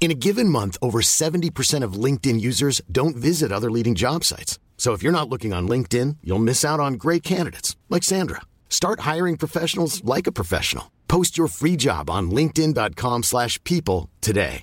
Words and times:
In 0.00 0.12
a 0.12 0.14
given 0.14 0.48
month, 0.48 0.78
over 0.80 1.00
70% 1.00 1.82
of 1.82 2.04
LinkedIn 2.04 2.40
users 2.40 2.80
don't 2.90 3.16
visit 3.16 3.52
other 3.52 3.70
leading 3.70 3.94
job 3.94 4.24
sites. 4.24 4.58
So 4.78 4.92
if 4.94 5.02
you're 5.02 5.12
not 5.12 5.28
looking 5.28 5.52
on 5.52 5.68
LinkedIn, 5.68 6.18
you'll 6.22 6.38
miss 6.38 6.64
out 6.64 6.80
on 6.80 6.94
great 6.94 7.22
candidates 7.22 7.76
like 7.90 8.04
Sandra. 8.04 8.42
Start 8.70 9.00
hiring 9.00 9.36
professionals 9.36 10.02
like 10.04 10.26
a 10.26 10.32
professional. 10.32 10.92
Post 11.08 11.36
your 11.36 11.48
free 11.48 11.74
job 11.76 12.08
on 12.08 12.30
linkedin.com/people 12.30 14.08
today. 14.20 14.62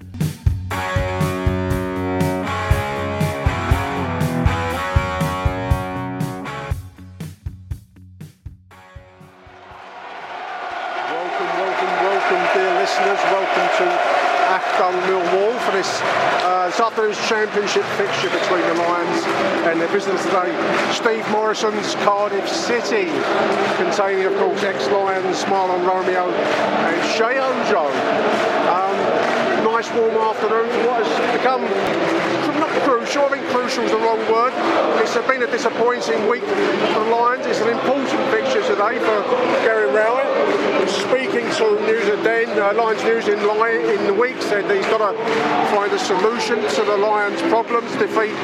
Championship 17.27 17.83
fixture 17.95 18.29
between 18.29 18.61
the 18.67 18.73
Lions 18.83 19.23
and 19.67 19.79
their 19.79 19.87
visitors 19.87 20.21
today. 20.25 20.51
Steve 20.91 21.25
Morison's 21.31 21.95
Cardiff 22.03 22.47
City, 22.49 23.05
containing, 23.77 24.25
of 24.25 24.35
course, 24.37 24.61
ex-Lions 24.63 25.43
Mahlon 25.45 25.87
Romeo 25.87 26.29
and 26.29 27.01
Sheyi 27.15 27.39
Ojo. 27.39 27.87
Um, 28.69 29.63
nice 29.83 29.95
warm 29.97 30.15
afternoon 30.15 30.69
for 30.69 30.87
what 30.87 31.05
has 31.05 31.37
become 31.37 31.61
not 32.63 32.69
crucial. 32.83 33.25
I 33.25 33.29
think 33.29 33.45
crucial 33.47 33.83
is 33.83 33.91
the 33.91 33.97
wrong 33.97 34.19
word. 34.31 34.53
It's 35.03 35.15
been 35.27 35.43
a 35.43 35.51
disappointing 35.51 36.27
week 36.29 36.43
for 36.43 36.99
the 37.03 37.11
Lions. 37.11 37.45
It's 37.45 37.59
an 37.59 37.69
important 37.69 38.07
fixture 38.31 38.63
today 38.63 38.99
for 38.99 39.17
Gary 39.67 39.91
Rowett. 39.91 40.29
Speaking 40.87 41.47
to 41.59 41.79
News 41.87 42.07
at 42.07 42.23
Den, 42.23 42.49
uh, 42.59 42.73
Lions 42.73 43.03
News 43.03 43.27
in, 43.27 43.39
in 43.39 44.07
the 44.07 44.13
week 44.13 44.41
said 44.41 44.63
that 44.67 44.75
he's 44.75 44.87
got 44.87 45.03
to 45.03 45.11
find 45.75 45.91
a 45.91 45.99
solution 45.99 46.59
to 46.59 46.81
the 46.83 46.97
Lions' 46.97 47.41
problems. 47.43 47.91
Defeat 47.97 48.35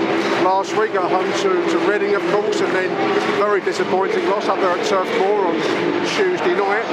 last 0.43 0.75
week 0.77 0.95
at 0.95 1.07
home 1.07 1.31
to, 1.43 1.49
to 1.71 1.77
Reading, 1.87 2.15
of 2.15 2.23
course, 2.31 2.59
and 2.61 2.71
then 2.75 2.89
very 3.39 3.61
disappointing 3.61 4.27
loss 4.29 4.47
up 4.47 4.57
there 4.59 4.71
at 4.71 4.85
Turf 4.87 5.07
Moor 5.19 5.47
on 5.47 5.55
Tuesday 6.15 6.55
night. 6.55 6.85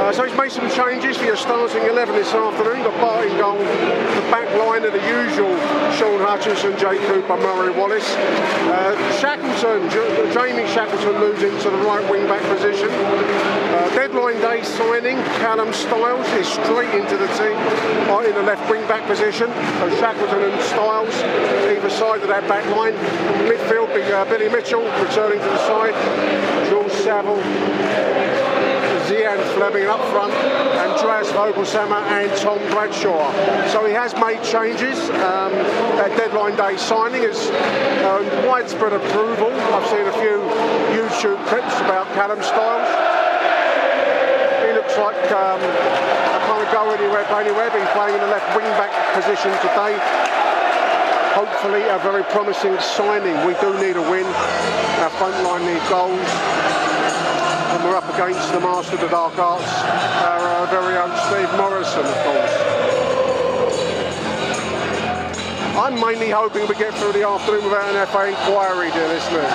Uh, 0.00 0.12
so 0.12 0.24
he's 0.24 0.36
made 0.36 0.52
some 0.52 0.68
changes 0.70 1.16
for 1.16 1.24
your 1.24 1.36
starting 1.36 1.82
11 1.84 2.14
this 2.14 2.32
afternoon. 2.32 2.84
Got 2.84 3.00
Bart 3.00 3.26
in 3.26 3.36
the 4.14 4.26
back 4.30 4.48
line 4.58 4.84
of 4.84 4.92
the 4.92 5.04
usual 5.06 5.54
Shaun 5.94 6.20
Hutchinson, 6.20 6.76
Jay 6.78 6.98
Cooper, 7.06 7.36
Murray 7.36 7.72
Wallace. 7.72 8.08
Uh, 8.14 8.94
Shackleton, 9.20 9.88
J- 9.90 10.32
Jamie 10.34 10.66
Shackleton 10.72 11.18
moves 11.18 11.42
into 11.42 11.70
the 11.70 11.78
right 11.78 12.04
wing 12.10 12.26
back 12.26 12.42
position. 12.50 12.88
Uh, 12.90 13.88
deadline 13.94 14.40
day 14.40 14.62
signing, 14.62 15.16
Callum 15.42 15.72
Styles 15.72 16.26
is 16.34 16.48
straight 16.48 16.94
into 16.94 17.16
the 17.16 17.28
team 17.38 17.56
uh, 18.10 18.20
in 18.26 18.34
the 18.34 18.42
left 18.42 18.68
wing 18.70 18.86
back 18.86 19.06
position. 19.06 19.48
So 19.78 19.90
Shackleton 19.98 20.42
and 20.50 20.62
Styles 20.62 21.14
either 21.70 21.90
side 21.90 22.22
of 22.22 22.28
that 22.28 22.46
back 22.48 22.64
line. 22.76 22.94
Midfield, 23.46 23.90
uh, 24.12 24.24
Billy 24.26 24.48
Mitchell 24.48 24.82
returning 25.02 25.38
to 25.38 25.44
the 25.44 25.58
side. 25.66 25.94
Jules 26.68 26.92
Saville. 27.04 28.13
Zian 29.24 29.40
Flemming 29.54 29.86
up 29.86 30.00
front 30.12 30.34
and 30.34 31.00
Dras 31.00 31.32
Voglsammer 31.32 31.96
and 32.12 32.28
Tom 32.40 32.58
Bradshaw. 32.68 33.32
So 33.72 33.86
he 33.86 33.92
has 33.94 34.12
made 34.20 34.42
changes. 34.44 35.00
Um, 35.24 35.52
that 35.96 36.12
deadline 36.18 36.56
day 36.56 36.76
signing 36.76 37.22
is 37.22 37.48
uh, 38.04 38.20
widespread 38.46 38.92
approval. 38.92 39.48
I've 39.72 39.88
seen 39.88 40.04
a 40.04 40.12
few 40.20 40.44
YouTube 40.92 41.40
clips 41.48 41.72
about 41.80 42.04
Callum 42.12 42.42
Styles. 42.44 42.84
He 44.60 44.76
looks 44.76 44.92
like 45.00 45.16
um, 45.32 45.60
a 45.64 46.40
can't 46.44 46.68
go 46.68 46.92
anywhere, 46.92 47.24
anywhere, 47.24 47.70
but 47.72 47.80
he's 47.80 47.94
playing 47.96 48.14
in 48.14 48.20
the 48.20 48.28
left 48.28 48.52
wing 48.52 48.68
back 48.76 48.92
position 49.16 49.52
today. 49.64 49.96
Hopefully, 51.32 51.80
a 51.88 51.98
very 52.04 52.24
promising 52.24 52.78
signing. 52.78 53.34
We 53.48 53.56
do 53.56 53.72
need 53.80 53.96
a 53.96 54.04
win. 54.04 54.26
Our 55.00 55.10
front 55.16 55.42
line 55.42 55.64
needs 55.64 55.88
goals 55.88 56.20
and 56.20 56.73
we're 57.84 57.96
up 57.96 58.08
against 58.14 58.50
the 58.50 58.60
master 58.60 58.94
of 58.94 59.00
the 59.02 59.08
dark 59.08 59.36
arts, 59.36 59.68
our 60.24 60.40
uh, 60.40 60.66
very 60.72 60.96
own 60.96 61.12
Steve 61.28 61.52
Morison, 61.60 62.00
of 62.00 62.16
course. 62.24 62.54
I'm 65.76 66.00
mainly 66.00 66.30
hoping 66.30 66.66
we 66.66 66.76
get 66.76 66.94
through 66.94 67.12
the 67.12 67.28
afternoon 67.28 67.64
without 67.64 67.94
an 67.94 68.06
FA 68.06 68.28
inquiry, 68.28 68.90
dear 68.90 69.08
listeners. 69.08 69.52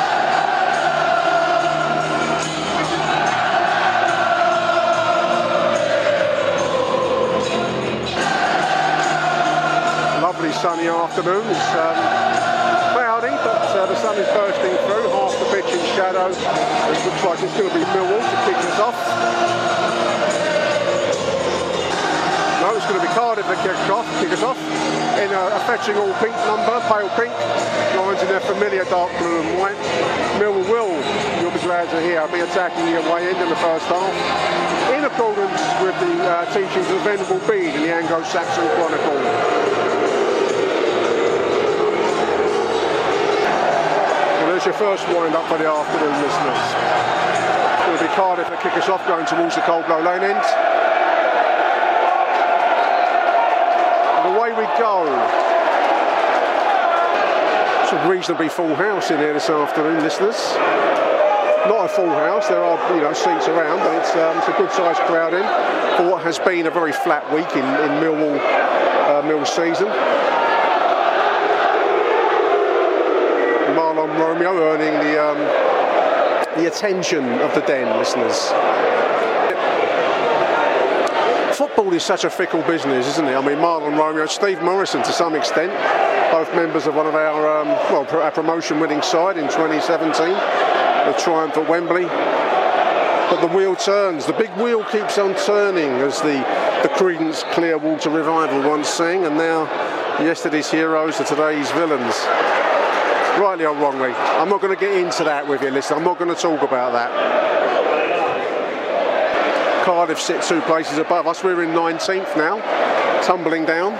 Lovely 10.22 10.52
sunny 10.52 10.88
afternoon. 10.88 11.48
It's 11.50 11.70
um, 11.74 11.98
cloudy, 12.94 13.34
but 13.42 13.64
uh, 13.74 13.86
the 13.88 13.96
sun 13.96 14.18
is 14.20 14.28
bursting 14.28 14.78
through. 14.86 15.19
It 16.00 16.16
looks 16.16 17.24
like 17.28 17.44
it's 17.44 17.58
going 17.60 17.68
to 17.68 17.76
be 17.76 17.84
Millwall 17.92 18.24
to 18.24 18.38
kick 18.48 18.56
us 18.56 18.80
off. 18.80 18.96
No, 22.64 22.72
it's 22.72 22.88
going 22.88 23.02
to 23.02 23.06
be 23.06 23.12
Cardiff 23.12 23.44
that 23.44 23.60
kick 23.60 23.76
off, 23.92 24.08
kick 24.24 24.32
us 24.32 24.40
off 24.40 24.56
in 25.20 25.28
a, 25.28 25.44
a 25.52 25.60
fetching 25.68 26.00
all 26.00 26.08
pink 26.24 26.32
number, 26.48 26.80
pale 26.88 27.12
pink. 27.20 27.36
Lines 28.00 28.24
in 28.24 28.32
their 28.32 28.40
familiar 28.40 28.88
dark 28.88 29.12
blue 29.20 29.44
and 29.44 29.60
white. 29.60 29.76
Millwall 30.40 30.64
will, 30.72 30.96
you'll 31.44 31.52
be 31.52 31.60
glad 31.68 31.92
to 31.92 32.00
hear, 32.00 32.24
be 32.32 32.48
attacking 32.48 32.88
the 32.88 33.04
away 33.04 33.28
end 33.28 33.36
in 33.36 33.50
the 33.52 33.60
first 33.60 33.84
half. 33.92 34.16
In 34.96 35.04
accordance 35.04 35.60
with 35.84 36.00
the 36.00 36.16
uh, 36.24 36.48
teachings 36.56 36.88
of 36.88 36.96
the 36.96 37.04
Venerable 37.04 37.44
Bede 37.44 37.76
in 37.76 37.84
the 37.84 37.92
Anglo-Saxon 37.92 38.64
Chronicle. 38.80 39.99
There's 44.60 44.76
your 44.76 44.92
first 44.92 45.08
wind 45.08 45.34
up 45.36 45.48
for 45.48 45.58
the 45.58 45.72
afternoon, 45.72 46.12
listeners. 46.20 46.64
It'll 47.88 48.04
be 48.04 48.12
Cardiff 48.12 48.52
that 48.52 48.60
kick 48.60 48.76
us 48.76 48.92
off, 48.92 49.00
going 49.08 49.24
towards 49.24 49.56
the 49.56 49.64
Coldblow 49.64 50.04
Lane 50.04 50.36
end. 50.36 50.44
And 54.20 54.36
away 54.36 54.52
we 54.52 54.68
go. 54.76 55.08
It's 57.88 57.96
a 57.96 58.04
reasonably 58.04 58.52
full 58.52 58.76
house 58.76 59.16
in 59.16 59.24
here 59.24 59.32
this 59.32 59.48
afternoon, 59.48 60.04
listeners. 60.04 60.36
not 61.72 61.88
a 61.88 61.92
full 61.96 62.12
house. 62.12 62.52
There 62.52 62.60
are 62.60 62.76
you 62.92 63.00
know 63.00 63.16
seats 63.16 63.48
around, 63.48 63.80
but 63.80 63.96
it's, 63.96 64.12
um, 64.20 64.44
it's 64.44 64.52
a 64.52 64.58
good 64.60 64.76
sized 64.76 65.00
crowd 65.08 65.40
in 65.40 65.48
for 65.96 66.12
what 66.12 66.22
has 66.28 66.36
been 66.38 66.68
a 66.68 66.72
very 66.72 66.92
flat 66.92 67.24
week 67.32 67.48
in, 67.56 67.64
in 67.64 67.92
Millwall 68.04 68.36
uh, 69.08 69.24
Mill 69.24 69.48
season. 69.48 69.88
Romeo 74.20 74.58
earning 74.72 74.94
the 75.06 75.24
um, 75.24 75.38
the 76.62 76.68
attention 76.68 77.24
of 77.40 77.54
the 77.56 77.62
den 77.62 77.98
listeners 77.98 78.52
football 81.60 81.94
is 81.94 82.04
such 82.04 82.24
a 82.24 82.30
fickle 82.30 82.62
business, 82.62 83.06
isn't 83.06 83.28
it? 83.28 83.36
I 83.36 83.46
mean, 83.46 83.58
Mahlon 83.58 83.98
Romeo, 83.98 84.26
Steve 84.28 84.62
Morison 84.62 85.04
to 85.04 85.12
some 85.12 85.36
extent, 85.36 85.74
both 86.32 86.54
members 86.56 86.88
of 86.88 86.96
one 86.96 87.06
of 87.06 87.16
our, 87.16 87.60
um, 87.60 87.68
well, 87.92 88.08
our 88.22 88.32
promotion 88.32 88.80
winning 88.80 89.02
side 89.02 89.38
in 89.38 89.44
2017, 89.46 90.30
the 90.30 91.20
triumph 91.20 91.58
at 91.58 91.70
Wembley. 91.70 92.06
But 92.06 93.42
the 93.42 93.48
wheel 93.48 93.76
turns, 93.76 94.26
the 94.26 94.34
big 94.34 94.50
wheel 94.52 94.86
keeps 94.86 95.18
on 95.18 95.36
turning, 95.36 95.92
as 96.02 96.22
the, 96.22 96.40
the 96.82 96.90
Creedence 96.96 97.44
Clearwater 97.52 98.10
Revival 98.10 98.70
once 98.70 98.88
sang, 98.88 99.26
and 99.26 99.36
now 99.36 99.64
yesterday's 100.24 100.72
heroes 100.72 101.20
are 101.20 101.26
today's 101.26 101.70
villains. 101.72 102.16
Rightly 103.40 103.66
or 103.66 103.74
wrongly, 103.74 104.12
I'm 104.12 104.50
not 104.50 104.60
going 104.60 104.76
to 104.76 104.80
get 104.80 104.94
into 104.98 105.24
that 105.24 105.48
with 105.48 105.62
you, 105.62 105.72
listen, 105.72 105.98
I'm 105.98 106.04
not 106.04 106.20
going 106.20 106.36
to 106.36 106.40
talk 106.40 106.62
about 106.62 106.92
that. 106.92 107.10
Cardiff 109.86 110.20
sit 110.20 110.42
two 110.44 110.60
places 110.62 110.98
above 110.98 111.26
us. 111.26 111.42
We're 111.42 111.64
in 111.64 111.70
19th 111.70 112.36
now, 112.36 112.60
tumbling 113.24 113.64
down, 113.64 113.94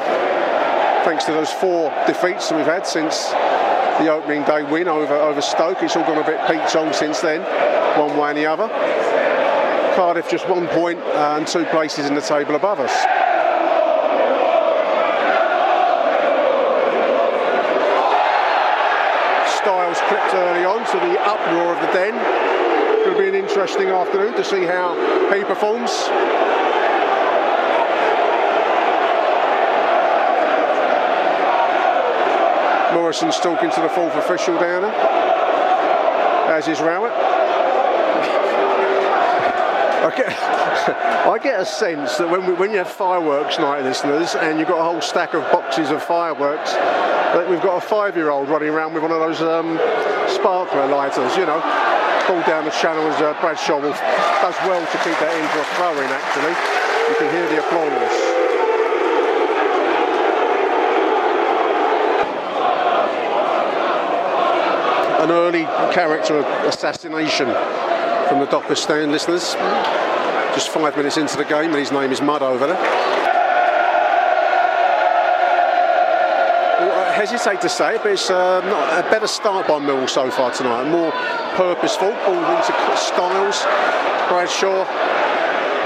thanks 1.06 1.24
to 1.24 1.32
those 1.32 1.50
four 1.52 1.90
defeats 2.06 2.50
that 2.50 2.58
we've 2.58 2.66
had 2.66 2.86
since 2.86 3.30
the 4.00 4.12
opening 4.12 4.44
day 4.44 4.64
win 4.64 4.90
over, 4.90 5.16
over 5.16 5.42
Stoke. 5.42 5.84
It's 5.84 5.96
all 5.96 6.04
gone 6.04 6.18
a 6.18 6.26
bit 6.26 6.46
Pete 6.46 6.68
Tong 6.68 6.92
since 6.92 7.22
then, 7.22 7.42
one 7.98 8.18
way 8.18 8.30
and 8.32 8.38
the 8.38 8.46
other. 8.46 8.68
Cardiff 9.96 10.30
just 10.30 10.50
one 10.50 10.68
point 10.68 11.00
uh, 11.00 11.38
and 11.38 11.48
two 11.48 11.64
places 11.66 12.08
in 12.08 12.14
the 12.14 12.22
table 12.22 12.56
above 12.56 12.82
us. 12.82 12.94
Clipped 20.10 20.34
early 20.34 20.66
on 20.66 20.84
to 20.92 20.98
the 21.08 21.20
uproar 21.22 21.76
of 21.76 21.80
the 21.82 21.94
den 21.94 22.50
It'll 23.02 23.18
be 23.18 23.30
an 23.30 23.36
interesting 23.36 23.88
afternoon 23.88 24.34
to 24.34 24.44
see 24.44 24.66
how 24.66 24.94
he 25.34 25.44
performs. 25.46 25.90
Morison's 32.94 33.38
talking 33.38 33.72
to 33.72 33.82
the 33.82 33.90
fourth 33.90 34.14
official 34.16 34.60
down 34.60 34.82
there, 34.82 34.92
as 36.54 36.68
is 36.68 36.82
Rowett. 36.82 37.14
I 40.04 40.14
get, 40.16 40.28
I 41.28 41.40
get 41.42 41.62
a 41.62 41.66
sense 41.66 42.18
that 42.18 42.30
when, 42.30 42.46
we, 42.46 42.54
when 42.54 42.72
you 42.72 42.78
have 42.80 42.90
fireworks 42.90 43.58
night, 43.60 43.84
listeners, 43.84 44.36
and 44.36 44.60
you've 44.60 44.68
got 44.68 44.80
a 44.80 44.84
whole 44.84 45.02
stack 45.02 45.34
of 45.34 45.42
boxes 45.52 45.90
of 45.90 46.04
fireworks, 46.04 46.74
we've 47.50 47.62
got 47.62 47.78
a 47.78 47.86
five-year-old 47.86 48.50
running 48.50 48.70
around 48.70 48.94
with 48.94 49.04
one 49.04 49.12
of 49.12 49.20
those 49.20 49.42
um, 49.42 49.78
sparkler 50.28 50.88
lighters, 50.88 51.36
you 51.36 51.46
know, 51.46 51.60
ball 52.28 52.42
down 52.46 52.66
the 52.66 52.72
channel 52.72 53.06
as 53.08 53.22
uh, 53.22 53.36
Bradshaw 53.42 53.80
will, 53.80 53.92
does 53.92 54.56
well 54.66 54.82
to 54.82 54.98
keep 55.04 55.18
that 55.20 55.34
in 55.34 55.46
for 55.50 55.60
a 55.60 55.68
actually. 56.10 56.54
You 57.10 57.16
can 57.18 57.34
hear 57.34 57.48
the 57.50 57.60
applause. 57.66 58.40
An 65.22 65.32
early 65.32 65.64
character 65.94 66.40
assassination 66.68 67.48
from 68.28 68.40
the 68.40 68.48
Docker 68.50 68.76
stand 68.76 69.12
listeners. 69.12 69.56
Just 70.54 70.70
five 70.70 70.96
minutes 70.96 71.18
into 71.18 71.38
the 71.38 71.46
game, 71.46 71.72
and 71.72 71.80
his 71.80 71.92
name 71.92 72.12
is 72.12 72.22
Mud 72.22 72.42
over 72.42 72.68
there. 72.68 73.09
Hesitate 77.20 77.60
to 77.60 77.68
say 77.68 77.96
it, 77.96 78.02
but 78.02 78.14
it's 78.14 78.32
uh, 78.32 78.64
not 78.64 79.04
a 79.04 79.04
better 79.12 79.28
start 79.28 79.68
by 79.68 79.78
Mill 79.78 80.08
so 80.08 80.32
far 80.32 80.56
tonight. 80.56 80.88
More 80.88 81.12
purposeful, 81.60 82.16
all 82.16 82.44
into 82.56 82.72
Styles. 82.96 83.60
Bradshaw 84.32 84.88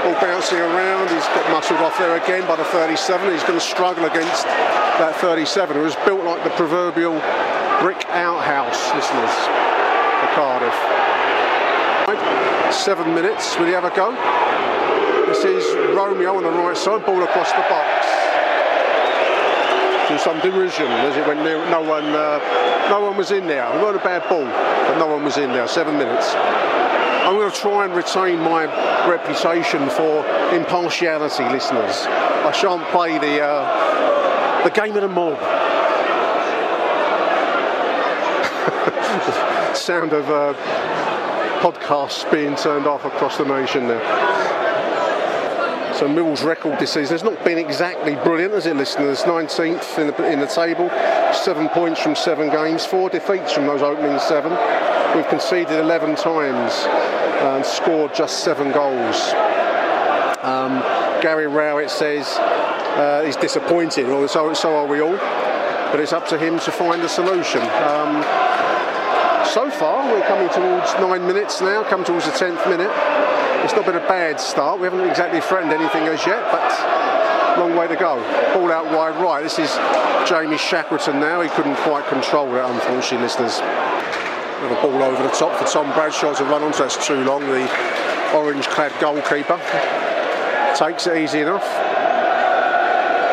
all 0.06 0.14
bouncing 0.22 0.58
around. 0.62 1.10
He's 1.10 1.26
got 1.34 1.50
muscled 1.50 1.80
off 1.80 1.98
there 1.98 2.14
again 2.22 2.46
by 2.46 2.54
the 2.54 2.62
37. 2.62 3.32
He's 3.32 3.42
going 3.42 3.58
to 3.58 3.66
struggle 3.66 4.04
against 4.04 4.46
that 5.02 5.16
37, 5.16 5.74
who 5.74 5.82
was 5.82 5.96
built 6.06 6.22
like 6.22 6.44
the 6.44 6.50
proverbial 6.50 7.18
brick 7.82 8.06
outhouse, 8.14 8.94
listeners, 8.94 9.34
for 10.22 10.30
Cardiff. 10.38 10.78
Seven 12.72 13.12
minutes. 13.12 13.58
Will 13.58 13.66
he 13.66 13.72
have 13.72 13.82
a 13.82 13.90
go? 13.90 14.14
This 15.26 15.42
is 15.42 15.66
Romeo 15.98 16.36
on 16.36 16.44
the 16.44 16.50
right 16.50 16.76
side, 16.76 17.04
ball 17.04 17.24
across 17.24 17.50
the 17.50 17.66
box 17.66 18.24
some 20.18 20.40
derision 20.40 20.86
as 20.86 21.16
it 21.16 21.26
went. 21.26 21.40
No 21.70 21.82
one, 21.82 22.04
uh, 22.04 22.88
no 22.90 23.00
one 23.00 23.16
was 23.16 23.30
in 23.30 23.46
there. 23.46 23.64
It 23.74 23.80
wasn't 23.80 24.02
a 24.02 24.04
bad 24.04 24.28
ball, 24.28 24.44
but 24.44 24.98
no 24.98 25.06
one 25.06 25.24
was 25.24 25.36
in 25.36 25.50
there. 25.50 25.66
Seven 25.68 25.96
minutes. 25.96 26.34
I'm 26.34 27.36
going 27.36 27.50
to 27.50 27.56
try 27.56 27.86
and 27.86 27.94
retain 27.94 28.38
my 28.40 28.64
reputation 29.08 29.88
for 29.88 30.26
impartiality, 30.54 31.44
listeners. 31.44 32.04
I 32.06 32.52
shan't 32.52 32.86
play 32.88 33.18
the 33.18 33.42
uh, 33.42 34.64
the 34.64 34.70
game 34.70 34.94
of 34.94 35.02
the 35.02 35.08
mob. 35.08 35.38
Sound 39.74 40.12
of 40.12 40.28
uh, 40.30 40.54
podcasts 41.60 42.30
being 42.30 42.54
turned 42.56 42.86
off 42.86 43.06
across 43.06 43.38
the 43.38 43.44
nation 43.44 43.88
there. 43.88 44.33
So 45.94 46.08
Mill's 46.08 46.42
record 46.42 46.80
this 46.80 46.92
season 46.92 47.14
has 47.14 47.22
not 47.22 47.44
been 47.44 47.56
exactly 47.56 48.16
brilliant, 48.16 48.52
as 48.52 48.66
it, 48.66 48.74
listeners? 48.74 49.22
19th 49.22 49.98
in 50.00 50.08
the, 50.08 50.32
in 50.32 50.40
the 50.40 50.46
table, 50.48 50.90
seven 51.32 51.68
points 51.68 52.00
from 52.00 52.16
seven 52.16 52.50
games, 52.50 52.84
four 52.84 53.08
defeats 53.08 53.52
from 53.52 53.66
those 53.66 53.80
opening 53.80 54.18
seven. 54.18 54.50
We've 55.14 55.28
conceded 55.28 55.78
11 55.78 56.16
times 56.16 56.72
and 57.46 57.64
scored 57.64 58.12
just 58.12 58.42
seven 58.42 58.72
goals. 58.72 59.32
Um, 60.42 60.82
Gary 61.22 61.46
Rowett 61.46 61.90
says 61.90 62.26
uh, 62.38 63.22
he's 63.24 63.36
disappointed, 63.36 64.08
well, 64.08 64.26
so, 64.26 64.52
so 64.52 64.74
are 64.74 64.88
we 64.88 65.00
all, 65.00 65.16
but 65.16 66.00
it's 66.00 66.12
up 66.12 66.26
to 66.30 66.36
him 66.36 66.58
to 66.58 66.72
find 66.72 67.02
a 67.02 67.08
solution. 67.08 67.60
Um, 67.60 68.20
so 69.46 69.70
far, 69.70 70.12
we're 70.12 70.26
coming 70.26 70.48
towards 70.48 70.92
nine 70.94 71.24
minutes 71.24 71.60
now, 71.60 71.84
come 71.84 72.02
towards 72.02 72.24
the 72.24 72.32
10th 72.32 72.68
minute. 72.68 73.13
It's 73.64 73.72
not 73.72 73.86
been 73.86 73.96
a 73.96 74.06
bad 74.06 74.38
start. 74.38 74.78
We 74.78 74.84
haven't 74.84 75.08
exactly 75.08 75.40
threatened 75.40 75.72
anything 75.72 76.02
as 76.02 76.26
yet, 76.26 76.44
but 76.52 76.60
long 77.58 77.74
way 77.74 77.88
to 77.88 77.96
go. 77.96 78.16
Ball 78.52 78.70
out 78.70 78.84
wide 78.92 79.16
right. 79.22 79.42
This 79.42 79.58
is 79.58 79.72
Jamie 80.28 80.58
Shackleton 80.58 81.18
now. 81.18 81.40
He 81.40 81.48
couldn't 81.48 81.76
quite 81.76 82.06
control 82.08 82.54
it, 82.54 82.60
unfortunately, 82.60 83.24
listeners. 83.24 83.60
With 84.60 84.70
a 84.70 84.74
little 84.74 84.90
ball 84.90 85.02
over 85.02 85.22
the 85.22 85.30
top 85.30 85.58
for 85.58 85.64
Tom 85.64 85.90
Bradshaw 85.94 86.34
to 86.34 86.44
run 86.44 86.60
on. 86.60 86.64
onto. 86.64 86.78
That's 86.80 87.06
too 87.06 87.24
long. 87.24 87.40
The 87.40 87.64
orange-clad 88.36 89.00
goalkeeper 89.00 89.56
takes 90.76 91.06
it 91.06 91.16
easy 91.16 91.40
enough. 91.40 91.64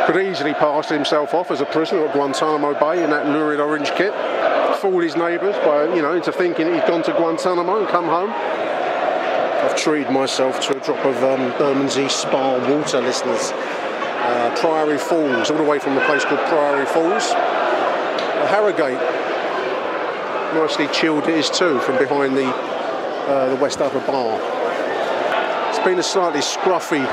Could 0.08 0.26
easily 0.26 0.54
pass 0.54 0.88
himself 0.88 1.34
off 1.34 1.52
as 1.52 1.60
a 1.60 1.66
prisoner 1.66 2.08
at 2.08 2.14
Guantanamo 2.14 2.80
Bay 2.80 3.04
in 3.04 3.10
that 3.10 3.28
lurid 3.28 3.60
orange 3.60 3.92
kit. 3.92 4.14
Fool 4.80 5.02
his 5.02 5.18
neighbours 5.18 5.58
by, 5.58 5.94
you 5.94 6.02
know, 6.02 6.14
into 6.14 6.32
thinking 6.32 6.74
he'd 6.74 6.88
gone 6.88 7.04
to 7.04 7.12
Guantanamo 7.12 7.80
and 7.80 7.88
come 7.90 8.06
home. 8.06 8.61
I've 9.62 9.76
treated 9.76 10.12
myself 10.12 10.60
to 10.62 10.76
a 10.76 10.84
drop 10.84 11.06
of 11.06 11.24
um, 11.24 11.56
Bermondsey 11.60 12.10
Spa 12.10 12.58
water, 12.68 13.00
listeners. 13.00 13.52
Uh, 13.54 14.56
Priory 14.60 14.98
Falls, 14.98 15.52
all 15.52 15.58
the 15.58 15.64
way 15.64 15.78
from 15.78 15.96
a 15.96 16.06
place 16.08 16.26
called 16.26 16.40
Priory 16.48 16.88
Falls. 16.88 17.30
Uh, 17.30 18.48
Harrogate, 18.50 19.00
nicely 20.56 20.88
chilled 20.88 21.26
it 21.26 21.36
is 21.36 21.52
too, 21.52 21.80
from 21.82 22.00
behind 22.00 22.36
the 22.36 22.48
uh, 22.48 23.50
the 23.50 23.56
West 23.62 23.80
Upper 23.82 24.00
Bar. 24.00 24.40
It's 25.70 25.80
been 25.86 26.00
a 26.00 26.04
slightly 26.04 26.42
scruffy 26.42 27.06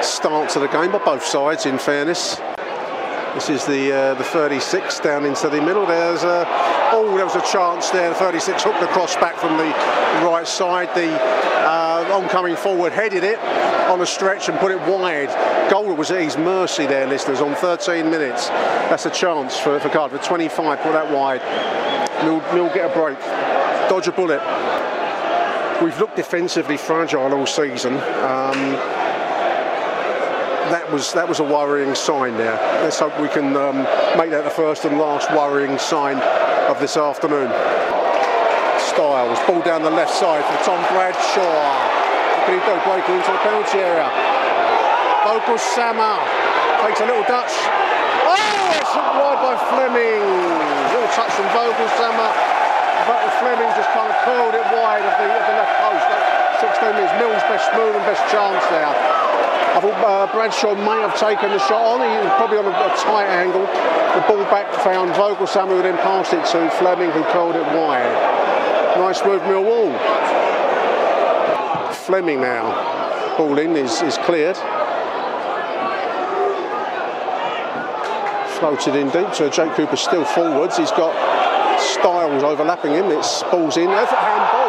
start 0.00 0.50
to 0.50 0.60
the 0.60 0.68
game 0.68 0.92
by 0.92 0.98
both 0.98 1.24
sides, 1.24 1.66
in 1.66 1.78
fairness. 1.78 2.36
This 3.34 3.50
is 3.50 3.66
the 3.66 3.92
uh, 3.92 4.14
the 4.14 4.22
36 4.22 5.00
down 5.00 5.24
into 5.24 5.48
the 5.48 5.60
middle. 5.60 5.86
There's 5.86 6.22
a 6.22 6.44
oh, 6.94 7.16
there 7.16 7.24
was 7.24 7.34
a 7.34 7.42
chance 7.42 7.90
there. 7.90 8.08
The 8.10 8.14
36 8.14 8.62
hooked 8.62 8.80
the 8.80 8.86
cross 8.86 9.16
back 9.16 9.36
from 9.36 9.56
the 9.56 9.64
right 10.24 10.46
side. 10.46 10.88
The 10.94 11.12
uh, 11.12 12.08
oncoming 12.12 12.56
forward 12.56 12.92
headed 12.92 13.24
it 13.24 13.38
on 13.90 14.00
a 14.00 14.06
stretch 14.06 14.48
and 14.48 14.58
put 14.58 14.70
it 14.70 14.80
wide. 14.82 15.28
Goal 15.70 15.94
was 15.94 16.10
at 16.10 16.22
his 16.22 16.38
mercy 16.38 16.86
there, 16.86 17.06
listeners. 17.06 17.40
On 17.40 17.54
13 17.54 18.08
minutes, 18.08 18.48
that's 18.48 19.06
a 19.06 19.10
chance 19.10 19.58
for 19.58 19.80
for 19.80 19.88
Cardiff. 19.88 20.22
25, 20.22 20.80
put 20.80 20.92
that 20.92 21.10
wide. 21.10 21.42
Mill 22.24 22.72
get 22.72 22.90
a 22.90 22.94
break. 22.94 23.18
Dodge 23.88 24.08
a 24.08 24.12
bullet. 24.12 24.40
We've 25.82 25.98
looked 25.98 26.16
defensively 26.16 26.76
fragile 26.76 27.34
all 27.34 27.46
season. 27.46 27.94
Um, 27.94 28.78
that 30.72 30.90
was 30.90 31.12
that 31.12 31.28
was 31.28 31.40
a 31.40 31.44
worrying 31.44 31.94
sign 31.94 32.36
there. 32.36 32.56
Let's 32.80 32.98
hope 32.98 33.18
we 33.20 33.28
can 33.28 33.56
um, 33.56 33.84
make 34.16 34.30
that 34.30 34.44
the 34.44 34.54
first 34.54 34.84
and 34.84 34.98
last 34.98 35.30
worrying 35.32 35.78
sign 35.78 36.16
of 36.68 36.80
this 36.80 36.96
afternoon. 36.96 37.52
Styles. 38.80 39.38
Ball 39.44 39.60
down 39.62 39.82
the 39.82 39.90
left 39.90 40.12
side 40.12 40.44
for 40.44 40.56
Tom 40.64 40.80
Bradshaw. 40.92 41.44
What 42.44 42.52
he 42.52 42.60
do? 42.60 42.74
Breaking 42.84 43.16
into 43.16 43.32
the 43.32 43.40
penalty 43.40 43.80
area. 43.80 44.08
Voglsammer 45.24 46.20
takes 46.84 47.00
a 47.00 47.06
little 47.08 47.24
Dutch. 47.24 47.56
Oh, 48.28 48.76
it's 48.76 48.94
wide 48.94 49.40
by 49.40 49.56
Flemming. 49.72 50.20
Little 50.92 51.12
touch 51.16 51.32
from 51.32 51.48
Voglsammer. 51.56 52.30
But 53.08 53.20
Flemming 53.40 53.68
just 53.76 53.90
kind 53.96 54.12
of 54.12 54.16
curled 54.24 54.54
it 54.54 54.66
wide 54.72 55.04
of 55.04 55.14
the, 55.16 55.26
of 55.28 55.44
the 55.48 55.54
left 55.56 55.74
post. 55.80 56.43
16 56.64 56.96
minutes. 56.96 57.12
Mills' 57.20 57.44
best 57.44 57.68
move 57.76 57.92
and 57.92 58.04
best 58.08 58.24
chance 58.32 58.64
there. 58.72 58.88
I 58.88 59.80
thought 59.84 60.00
uh, 60.00 60.32
Bradshaw 60.32 60.74
may 60.74 61.04
have 61.04 61.12
taken 61.18 61.50
the 61.50 61.58
shot 61.58 61.84
on. 61.84 62.00
He 62.00 62.16
was 62.24 62.32
probably 62.40 62.56
on 62.56 62.64
a, 62.64 62.70
a 62.72 62.96
tight 62.96 63.28
angle. 63.28 63.68
The 64.16 64.24
ball 64.24 64.44
back 64.48 64.72
found 64.80 65.12
Voglsammer 65.12 65.76
who 65.76 65.82
then 65.82 65.98
passed 65.98 66.32
it 66.32 66.46
to 66.52 66.70
Flemming 66.78 67.10
who 67.10 67.22
curled 67.24 67.56
it 67.56 67.66
wide. 67.76 68.08
Nice 68.96 69.22
move 69.24 69.42
Millwall. 69.42 69.92
Flemming 71.92 72.40
now. 72.40 72.64
Ball 73.36 73.58
in 73.58 73.76
is, 73.76 74.00
is 74.00 74.16
cleared. 74.18 74.56
Floated 78.56 78.96
in 78.96 79.10
deep, 79.10 79.34
so 79.34 79.50
Jake 79.50 79.72
Cooper 79.72 79.96
still 79.96 80.24
forwards. 80.24 80.78
He's 80.78 80.92
got 80.92 81.12
Styles 81.80 82.42
overlapping 82.42 82.92
him. 82.92 83.10
It's 83.10 83.42
balls 83.44 83.76
in. 83.76 83.90
Effort 83.90 84.16
handball, 84.16 84.63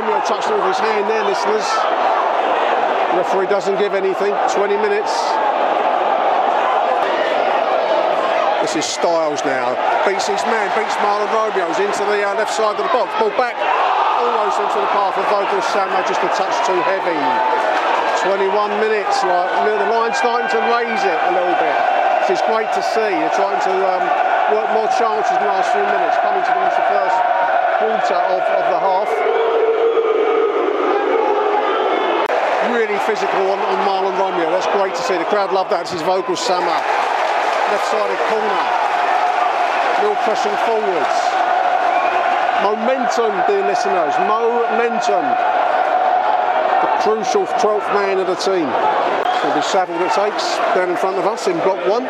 Romeo 0.00 0.16
touched 0.24 0.48
it 0.48 0.56
with 0.56 0.64
his 0.64 0.80
hand 0.80 1.04
there, 1.12 1.20
listeners. 1.28 1.68
Referee 3.20 3.52
doesn't 3.52 3.76
give 3.76 3.92
anything. 3.92 4.32
20 4.48 4.80
minutes. 4.80 5.12
This 8.64 8.80
is 8.80 8.88
Styles 8.88 9.44
now. 9.44 9.76
Beats 10.08 10.24
his 10.24 10.40
man, 10.48 10.72
beats 10.72 10.96
Mahlon 11.04 11.28
Romeo's 11.36 11.76
into 11.76 12.00
the 12.08 12.24
uh, 12.24 12.32
left 12.32 12.48
side 12.48 12.80
of 12.80 12.80
the 12.80 12.88
box. 12.88 13.12
Ball 13.20 13.28
back, 13.36 13.60
almost 14.24 14.56
into 14.56 14.80
the 14.80 14.88
path 14.88 15.20
of 15.20 15.26
Voglsammer, 15.28 16.00
just 16.08 16.24
a 16.24 16.32
touch 16.32 16.56
too 16.64 16.80
heavy. 16.80 17.20
21 18.24 18.80
minutes, 18.80 19.20
like 19.20 19.52
the 19.68 19.84
line 19.92 20.16
starting 20.16 20.48
to 20.48 20.60
raise 20.72 21.04
it 21.04 21.20
a 21.28 21.32
little 21.36 21.56
bit. 21.60 21.76
This 22.24 22.40
is 22.40 22.42
great 22.48 22.72
to 22.72 22.80
see. 22.80 23.12
They're 23.20 23.36
trying 23.36 23.60
to 23.68 23.74
um, 23.84 24.04
work 24.48 24.68
more 24.72 24.88
chances 24.96 25.36
in 25.36 25.44
the 25.44 25.50
last 25.52 25.68
few 25.76 25.84
minutes, 25.84 26.16
coming 26.24 26.40
to 26.40 26.52
the 26.56 26.88
first 26.88 27.16
quarter 27.84 28.16
of, 28.16 28.40
of 28.48 28.64
the 28.72 28.80
half. 28.80 29.49
Really 32.70 32.98
physical 33.02 33.50
on, 33.50 33.58
on 33.58 33.78
Mahlon 33.82 34.14
Romeo. 34.14 34.48
That's 34.54 34.70
great 34.78 34.94
to 34.94 35.02
see. 35.02 35.18
The 35.18 35.26
crowd 35.26 35.52
love 35.52 35.68
that. 35.70 35.90
This 35.90 35.94
is 35.98 36.02
Voglsammer. 36.06 36.78
Left-sided 37.66 38.20
corner. 38.30 38.62
Real 40.06 40.14
pressing 40.22 40.54
forwards. 40.70 41.16
Momentum, 42.62 43.34
dear 43.50 43.66
listeners. 43.66 44.14
Momentum 44.22 45.26
The 46.78 46.90
crucial 47.02 47.50
12th 47.58 47.90
man 47.90 48.22
of 48.22 48.30
the 48.30 48.38
team. 48.38 48.70
It'll 48.70 49.50
be 49.50 49.66
Saville 49.66 49.98
that 49.98 50.14
takes 50.14 50.54
down 50.78 50.90
in 50.90 50.96
front 50.96 51.18
of 51.18 51.26
us 51.26 51.50
in 51.50 51.58
block 51.66 51.82
one. 51.90 52.06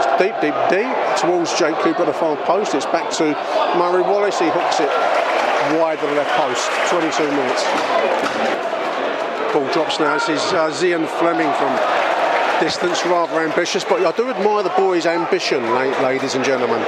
It's 0.00 0.08
deep, 0.16 0.40
deep, 0.40 0.56
deep 0.72 0.96
towards 1.20 1.52
Jake 1.52 1.76
Cooper, 1.84 2.06
the 2.06 2.16
far 2.16 2.36
post. 2.48 2.74
It's 2.74 2.86
back 2.86 3.10
to 3.20 3.36
Murray 3.76 4.02
Wallace. 4.02 4.38
He 4.38 4.48
hooks 4.48 4.80
it 4.80 5.17
wide 5.78 5.98
of 5.98 6.08
the 6.10 6.16
left 6.16 6.30
post. 6.36 6.70
22 6.90 7.30
minutes. 7.30 7.64
Ball 9.52 9.68
drops 9.72 9.98
now. 9.98 10.14
This 10.14 10.28
is 10.28 10.52
uh, 10.52 10.70
Zian 10.70 11.06
Flemming 11.18 11.52
from 11.54 11.72
distance, 12.60 13.04
rather 13.06 13.40
ambitious, 13.40 13.84
but 13.84 14.04
I 14.04 14.12
do 14.12 14.28
admire 14.30 14.62
the 14.62 14.70
boy's 14.70 15.06
ambition, 15.06 15.62
ladies 16.02 16.34
and 16.34 16.44
gentlemen. 16.44 16.82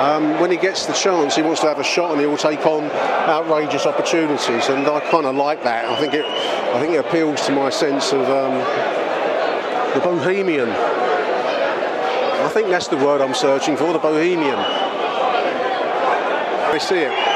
Um, 0.00 0.40
when 0.40 0.50
he 0.50 0.56
gets 0.56 0.86
the 0.86 0.92
chance, 0.92 1.36
he 1.36 1.42
wants 1.42 1.60
to 1.60 1.68
have 1.68 1.78
a 1.78 1.84
shot 1.84 2.10
and 2.12 2.20
he 2.20 2.26
will 2.26 2.36
take 2.36 2.66
on 2.66 2.90
outrageous 3.28 3.86
opportunities, 3.86 4.68
and 4.68 4.86
I 4.86 5.00
kind 5.10 5.24
of 5.24 5.36
like 5.36 5.62
that. 5.62 5.84
I 5.84 5.96
think 6.00 6.14
it, 6.14 6.24
I 6.24 6.80
think 6.80 6.94
it 6.94 6.98
appeals 6.98 7.46
to 7.46 7.52
my 7.52 7.70
sense 7.70 8.12
of 8.12 8.22
um, 8.28 8.58
the 9.94 10.00
bohemian. 10.00 10.68
I 10.68 12.48
think 12.52 12.68
that's 12.68 12.88
the 12.88 12.96
word 12.96 13.20
I'm 13.20 13.34
searching 13.34 13.76
for, 13.76 13.92
the 13.92 13.98
bohemian. 13.98 14.58
I 16.68 16.78
see 16.78 16.98
it. 16.98 17.33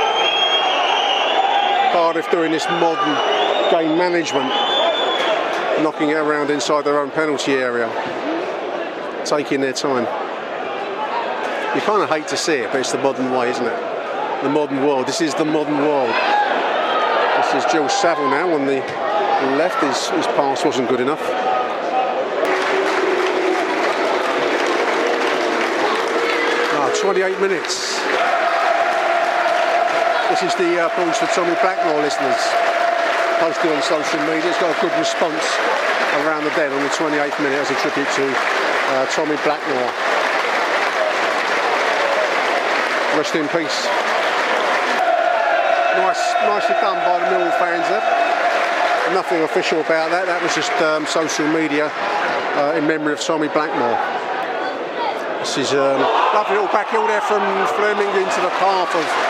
Cardiff 1.93 2.31
doing 2.31 2.53
this 2.53 2.67
modern 2.69 3.15
game 3.71 3.97
management, 3.97 4.49
knocking 5.83 6.11
it 6.11 6.17
around 6.17 6.51
inside 6.51 6.85
their 6.85 6.99
own 7.01 7.11
penalty 7.11 7.53
area, 7.53 7.89
taking 9.25 9.61
their 9.61 9.73
time. 9.73 10.05
You 11.75 11.81
kind 11.83 12.03
of 12.03 12.09
hate 12.09 12.29
to 12.29 12.37
see 12.37 12.55
it, 12.55 12.71
but 12.73 12.81
it's 12.81 12.93
the 12.93 12.99
modern 12.99 13.31
way, 13.33 13.51
isn't 13.51 13.65
it? 13.65 14.43
The 14.43 14.51
modern 14.51 14.85
world. 14.85 15.07
This 15.07 15.21
is 15.21 15.35
the 15.35 15.45
modern 15.45 15.79
world. 15.79 16.15
This 17.39 17.65
is 17.65 17.73
Jill 17.73 17.89
Saville 17.89 18.31
now 18.31 18.53
on 18.53 18.67
the 18.67 18.81
left. 19.57 19.83
His, 19.83 20.09
his 20.11 20.27
pass 20.35 20.65
wasn't 20.65 20.89
good 20.89 21.01
enough. 21.01 21.23
Ah, 26.75 26.93
28 27.01 27.41
minutes. 27.41 27.88
This 30.39 30.55
is 30.55 30.59
the 30.71 30.79
uh, 30.79 30.87
balls 30.95 31.19
for 31.19 31.27
Tommy 31.35 31.59
Blackmore 31.59 31.99
listeners. 31.99 32.39
Posted 33.43 33.75
on 33.75 33.83
social 33.83 34.23
media. 34.31 34.47
It's 34.47 34.63
got 34.63 34.71
a 34.71 34.79
good 34.79 34.95
response 34.95 35.43
around 36.23 36.47
the 36.47 36.55
den 36.55 36.71
on 36.71 36.79
the 36.79 36.95
28th 36.95 37.43
minute 37.43 37.59
as 37.59 37.67
a 37.67 37.79
tribute 37.83 38.07
to 38.07 38.23
uh, 38.31 39.11
Tommy 39.11 39.35
Blackmore. 39.43 39.91
Rest 43.19 43.35
in 43.35 43.51
peace. 43.51 43.91
Nice, 46.07 46.23
nicely 46.47 46.79
done 46.79 47.03
by 47.03 47.19
the 47.19 47.27
Millwall 47.35 47.59
fans 47.59 47.83
there. 47.91 48.07
Nothing 49.19 49.43
official 49.43 49.81
about 49.81 50.15
that. 50.15 50.31
That 50.31 50.39
was 50.39 50.55
just 50.55 50.71
um, 50.79 51.03
social 51.11 51.51
media 51.51 51.91
uh, 51.91 52.79
in 52.79 52.87
memory 52.87 53.13
of 53.13 53.19
Tommy 53.19 53.49
Blackmore. 53.51 53.99
This 55.43 55.67
is 55.67 55.75
um, 55.75 55.99
lovely 56.31 56.63
little 56.63 56.71
back 56.71 56.95
hill 56.95 57.09
there 57.11 57.27
from 57.27 57.43
Flemming 57.75 58.07
into 58.15 58.39
the 58.39 58.55
path 58.63 58.95
of 58.95 59.28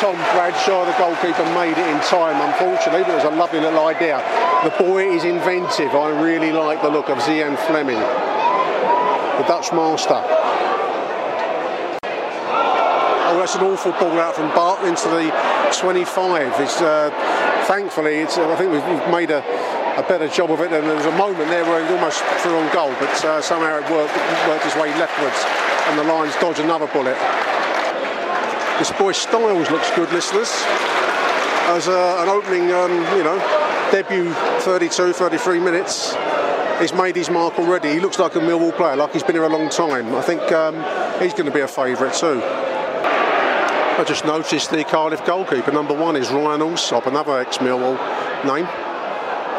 Tom 0.00 0.16
Bradshaw, 0.32 0.86
the 0.86 0.96
goalkeeper, 0.96 1.44
made 1.52 1.76
it 1.76 1.86
in 1.86 2.00
time, 2.08 2.40
unfortunately, 2.48 3.02
but 3.02 3.10
it 3.12 3.16
was 3.16 3.24
a 3.24 3.36
lovely 3.36 3.60
little 3.60 3.84
idea. 3.84 4.16
The 4.64 4.72
boy 4.82 5.12
is 5.12 5.24
inventive. 5.24 5.94
I 5.94 6.08
really 6.22 6.52
like 6.52 6.80
the 6.80 6.88
look 6.88 7.10
of 7.10 7.18
Zian 7.18 7.54
Flemming, 7.68 8.00
the 8.00 9.44
Dutch 9.44 9.74
master. 9.76 10.16
Oh, 13.28 13.36
that's 13.36 13.56
an 13.56 13.60
awful 13.60 13.92
ball 13.92 14.18
out 14.18 14.36
from 14.36 14.48
Barton 14.56 14.88
into 14.88 15.06
the 15.10 15.28
25. 15.78 16.58
It's, 16.62 16.80
uh, 16.80 17.10
thankfully, 17.68 18.20
it's, 18.20 18.38
I 18.38 18.56
think 18.56 18.72
we've, 18.72 19.12
made 19.12 19.30
a, 19.30 19.44
a, 20.00 20.02
better 20.08 20.28
job 20.28 20.50
of 20.50 20.60
it. 20.60 20.72
And 20.72 20.88
there 20.88 20.96
was 20.96 21.04
a 21.04 21.16
moment 21.18 21.50
there 21.50 21.64
where 21.66 21.86
he 21.86 21.92
almost 21.92 22.24
threw 22.40 22.56
on 22.56 22.72
goal, 22.72 22.94
but 22.98 23.22
uh, 23.22 23.42
somehow 23.42 23.76
it 23.76 23.90
worked, 23.90 24.16
worked 24.48 24.64
way 24.80 24.88
leftwards, 24.96 25.44
and 25.88 25.98
the 25.98 26.04
Lions 26.04 26.34
dodge 26.36 26.58
another 26.58 26.86
bullet. 26.86 27.18
This 28.80 28.90
boy 28.92 29.12
Styles 29.12 29.70
looks 29.70 29.94
good, 29.94 30.10
listeners. 30.10 30.50
As 31.70 31.86
uh, 31.86 32.16
an 32.22 32.28
opening, 32.28 32.72
um, 32.72 32.90
you 33.16 33.22
know, 33.22 33.38
debut 33.92 34.32
32, 34.60 35.12
33 35.12 35.60
minutes 35.60 36.16
he's 36.80 36.94
made 36.94 37.14
his 37.14 37.30
mark 37.30 37.58
already. 37.58 37.92
He 37.92 38.00
looks 38.00 38.18
like 38.18 38.34
a 38.36 38.40
Millwall 38.40 38.74
player, 38.74 38.96
like 38.96 39.12
he's 39.12 39.22
been 39.22 39.34
here 39.34 39.44
a 39.44 39.48
long 39.48 39.68
time. 39.68 40.14
I 40.14 40.22
think 40.22 40.40
um, 40.52 40.74
he's 41.20 41.34
going 41.34 41.46
to 41.46 41.52
be 41.52 41.60
a 41.60 41.68
favourite 41.68 42.14
too. 42.14 42.40
I 42.42 44.04
just 44.06 44.24
noticed 44.24 44.70
the 44.70 44.82
Cardiff 44.84 45.24
goalkeeper, 45.26 45.72
number 45.72 45.94
one, 45.94 46.16
is 46.16 46.30
Ryan 46.30 46.62
Allsop, 46.62 47.06
another 47.06 47.38
ex-Millwall 47.38 47.98
name. 48.46 48.64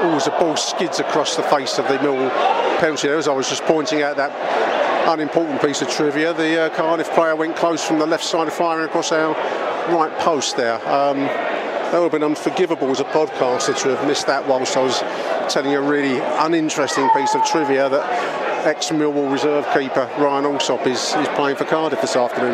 As 0.01 0.25
the 0.25 0.31
ball 0.31 0.57
skids 0.57 0.99
across 0.99 1.35
the 1.35 1.43
face 1.43 1.77
of 1.77 1.87
the 1.87 1.97
Millwall 1.97 2.31
penalty 2.79 3.09
as 3.09 3.27
I 3.27 3.33
was 3.33 3.47
just 3.47 3.61
pointing 3.65 4.01
out 4.01 4.17
that 4.17 4.31
unimportant 5.07 5.61
piece 5.61 5.81
of 5.81 5.89
trivia, 5.89 6.33
the 6.33 6.63
uh, 6.63 6.69
Cardiff 6.69 7.09
player 7.11 7.35
went 7.35 7.55
close 7.55 7.83
from 7.83 7.99
the 7.99 8.05
left 8.05 8.23
side 8.23 8.47
of 8.47 8.53
firing 8.53 8.85
across 8.85 9.11
our 9.11 9.33
right 9.93 10.11
post 10.19 10.57
there. 10.57 10.75
Um, 10.87 11.19
that 11.19 11.93
would 11.93 12.03
have 12.03 12.11
been 12.11 12.23
unforgivable 12.23 12.89
as 12.91 13.01
a 13.01 13.05
podcaster 13.05 13.77
to 13.81 13.95
have 13.95 14.07
missed 14.07 14.27
that 14.27 14.47
whilst 14.47 14.77
I 14.77 14.81
was 14.81 14.99
telling 15.53 15.71
you 15.71 15.79
a 15.79 15.81
really 15.81 16.19
uninteresting 16.19 17.09
piece 17.09 17.35
of 17.35 17.43
trivia 17.45 17.89
that 17.89 18.65
ex-Millwall 18.65 19.31
reserve 19.31 19.65
keeper 19.73 20.09
Ryan 20.17 20.45
Allsop 20.45 20.87
is, 20.87 21.13
is 21.15 21.27
playing 21.29 21.57
for 21.57 21.65
Cardiff 21.65 21.99
this 21.99 22.15
afternoon. 22.15 22.53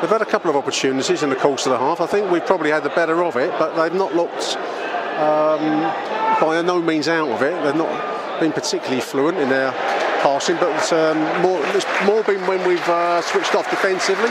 They've 0.00 0.08
had 0.08 0.22
a 0.22 0.26
couple 0.26 0.48
of 0.48 0.56
opportunities 0.56 1.22
in 1.22 1.28
the 1.28 1.36
course 1.36 1.66
of 1.66 1.72
the 1.72 1.78
half. 1.78 2.00
I 2.00 2.06
think 2.06 2.30
we've 2.30 2.46
probably 2.46 2.70
had 2.70 2.84
the 2.84 2.90
better 2.90 3.22
of 3.24 3.36
it, 3.36 3.50
but 3.58 3.74
they've 3.74 3.98
not 3.98 4.14
looked 4.14 4.56
um, 5.18 5.82
by 6.40 6.62
no 6.64 6.80
means 6.80 7.08
out 7.08 7.28
of 7.28 7.42
it. 7.42 7.62
They've 7.64 7.74
not 7.74 8.40
been 8.40 8.52
particularly 8.52 9.00
fluent 9.00 9.38
in 9.38 9.48
their 9.48 9.72
passing, 10.20 10.56
but 10.56 10.92
um, 10.92 11.18
more, 11.42 11.60
it's 11.74 11.86
more 12.04 12.22
been 12.24 12.44
when 12.46 12.66
we've 12.66 12.88
uh, 12.88 13.20
switched 13.22 13.54
off 13.54 13.68
defensively. 13.70 14.30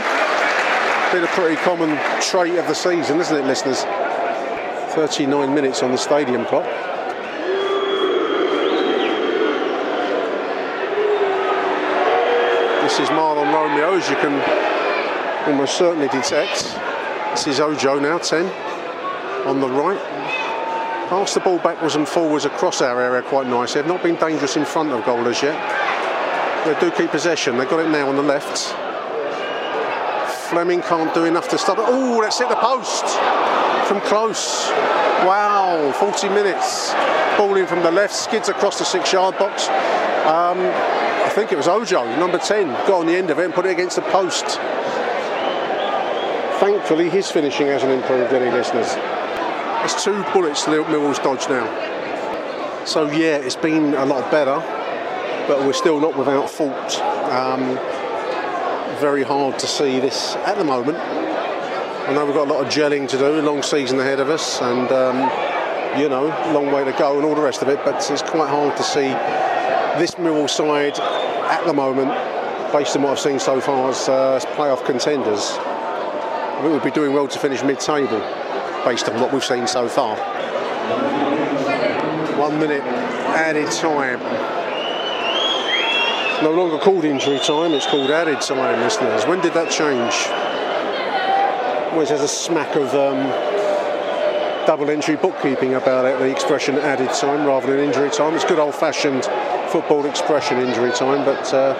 Been 1.11 1.23
a 1.23 1.33
pretty 1.33 1.55
common 1.57 1.97
trait 2.21 2.55
of 2.55 2.67
the 2.67 2.73
season, 2.73 3.19
isn't 3.19 3.35
it, 3.35 3.45
listeners? 3.45 3.83
39 4.93 5.53
minutes 5.53 5.83
on 5.83 5.91
the 5.91 5.97
stadium 5.97 6.45
clock. 6.45 6.65
This 12.83 12.99
is 12.99 13.09
Mahlon 13.09 13.53
Romeo, 13.53 13.93
as 13.95 14.09
you 14.09 14.15
can 14.15 14.41
almost 15.47 15.77
certainly 15.77 16.07
detect. 16.07 16.63
This 17.31 17.47
is 17.47 17.59
Ojo 17.59 17.99
now, 17.99 18.17
10 18.17 18.45
on 19.45 19.59
the 19.59 19.69
right. 19.69 20.46
Pass 21.07 21.33
the 21.33 21.39
ball 21.39 21.57
backwards 21.59 21.95
and 21.95 22.05
forwards 22.05 22.43
across 22.43 22.81
our 22.81 23.01
area 23.01 23.21
quite 23.21 23.47
nicely. 23.47 23.81
They've 23.81 23.89
not 23.89 24.03
been 24.03 24.15
dangerous 24.15 24.57
in 24.57 24.65
front 24.65 24.91
of 24.91 25.05
goal 25.05 25.25
as 25.25 25.41
yet. 25.41 25.55
They 26.65 26.77
do 26.81 26.91
keep 26.91 27.11
possession. 27.11 27.57
They've 27.57 27.69
got 27.69 27.79
it 27.79 27.89
now 27.89 28.09
on 28.09 28.17
the 28.17 28.21
left. 28.21 28.75
Flemming 30.49 30.81
can't 30.81 31.13
do 31.13 31.23
enough 31.23 31.47
to 31.47 31.57
stop 31.57 31.77
it. 31.77 31.85
Oh, 31.87 32.17
let's 32.19 32.39
hit 32.39 32.49
the 32.49 32.57
post 32.57 33.05
from 33.87 34.01
close. 34.01 34.67
Wow, 35.23 35.93
40 35.97 36.27
minutes. 36.27 36.91
Ball 37.37 37.55
in 37.55 37.67
from 37.67 37.83
the 37.83 37.91
left, 37.91 38.13
skids 38.13 38.49
across 38.49 38.77
the 38.77 38.83
six 38.83 39.13
yard 39.13 39.37
box. 39.37 39.69
Um, 40.27 40.59
I 40.59 41.29
think 41.33 41.53
it 41.53 41.55
was 41.55 41.69
Ojo, 41.69 42.03
number 42.17 42.37
10, 42.37 42.67
got 42.85 42.99
on 42.99 43.05
the 43.05 43.15
end 43.15 43.29
of 43.29 43.39
it 43.39 43.45
and 43.45 43.53
put 43.53 43.65
it 43.65 43.71
against 43.71 43.95
the 43.95 44.01
post. 44.01 44.45
Thankfully, 46.59 47.09
his 47.09 47.31
finishing 47.31 47.67
hasn't 47.67 47.93
improved 47.93 48.33
any, 48.33 48.51
listeners. 48.51 49.16
It's 49.83 50.03
two 50.03 50.23
bullets 50.33 50.65
to 50.65 50.71
Millwall's 50.71 51.19
dodged 51.19 51.49
now. 51.49 51.65
So, 52.85 53.09
yeah, 53.11 53.37
it's 53.37 53.55
been 53.55 53.93
a 53.93 54.05
lot 54.05 54.29
better, 54.31 54.55
but 55.47 55.59
we're 55.59 55.73
still 55.73 55.99
not 55.99 56.17
without 56.17 56.49
fault. 56.49 56.99
Um, 57.31 57.77
very 58.99 59.23
hard 59.23 59.59
to 59.59 59.67
see 59.67 59.99
this 59.99 60.35
at 60.37 60.57
the 60.57 60.63
moment. 60.63 60.97
I 60.97 62.13
know 62.13 62.25
we've 62.25 62.33
got 62.33 62.47
a 62.47 62.53
lot 62.53 62.65
of 62.65 62.71
gelling 62.71 63.07
to 63.09 63.17
do, 63.17 63.39
a 63.39 63.41
long 63.41 63.61
season 63.61 63.99
ahead 63.99 64.19
of 64.19 64.29
us, 64.29 64.61
and 64.61 64.91
um, 64.91 65.17
you 65.99 66.07
know, 66.09 66.27
long 66.53 66.71
way 66.71 66.85
to 66.85 66.93
go 66.97 67.17
and 67.17 67.25
all 67.25 67.35
the 67.35 67.41
rest 67.41 67.61
of 67.61 67.67
it. 67.67 67.79
But 67.83 68.09
it's 68.09 68.21
quite 68.21 68.49
hard 68.49 68.77
to 68.77 68.83
see 68.83 69.09
this 69.99 70.15
Millwall 70.15 70.49
side 70.49 70.97
at 70.99 71.65
the 71.65 71.73
moment, 71.73 72.09
based 72.71 72.95
on 72.95 73.03
what 73.03 73.11
I've 73.11 73.19
seen 73.19 73.39
so 73.39 73.59
far, 73.59 73.89
as 73.89 74.07
uh, 74.07 74.39
playoff 74.55 74.85
contenders. 74.85 75.57
I 75.59 76.61
think 76.61 76.73
we'd 76.73 76.83
be 76.83 76.95
doing 76.95 77.13
well 77.13 77.27
to 77.27 77.39
finish 77.39 77.61
mid-table, 77.63 78.19
based 78.85 79.09
on 79.09 79.19
what 79.19 79.33
we've 79.33 79.43
seen 79.43 79.67
so 79.67 79.87
far. 79.87 80.15
One 82.37 82.59
minute 82.59 82.83
added 82.83 83.71
time 83.71 84.19
no 86.41 86.51
longer 86.51 86.77
called 86.77 87.03
injury 87.03 87.39
time, 87.39 87.73
it's 87.73 87.87
called 87.87 88.11
added 88.11 88.41
time, 88.41 88.79
listeners. 88.81 89.25
When 89.25 89.41
did 89.41 89.53
that 89.53 89.71
change? 89.71 90.13
Always 91.91 92.09
has 92.09 92.21
a 92.21 92.27
smack 92.27 92.75
of 92.75 92.93
um, 92.93 93.25
double 94.67 94.89
entry 94.91 95.15
bookkeeping 95.15 95.73
about 95.73 96.05
it, 96.05 96.19
the 96.19 96.29
expression 96.29 96.75
added 96.75 97.09
time 97.09 97.47
rather 97.47 97.75
than 97.75 97.79
injury 97.79 98.11
time. 98.11 98.35
It's 98.35 98.45
good 98.45 98.59
old 98.59 98.75
fashioned 98.75 99.25
football 99.71 100.05
expression, 100.05 100.59
injury 100.59 100.91
time, 100.91 101.25
but 101.25 101.51
uh, 101.53 101.73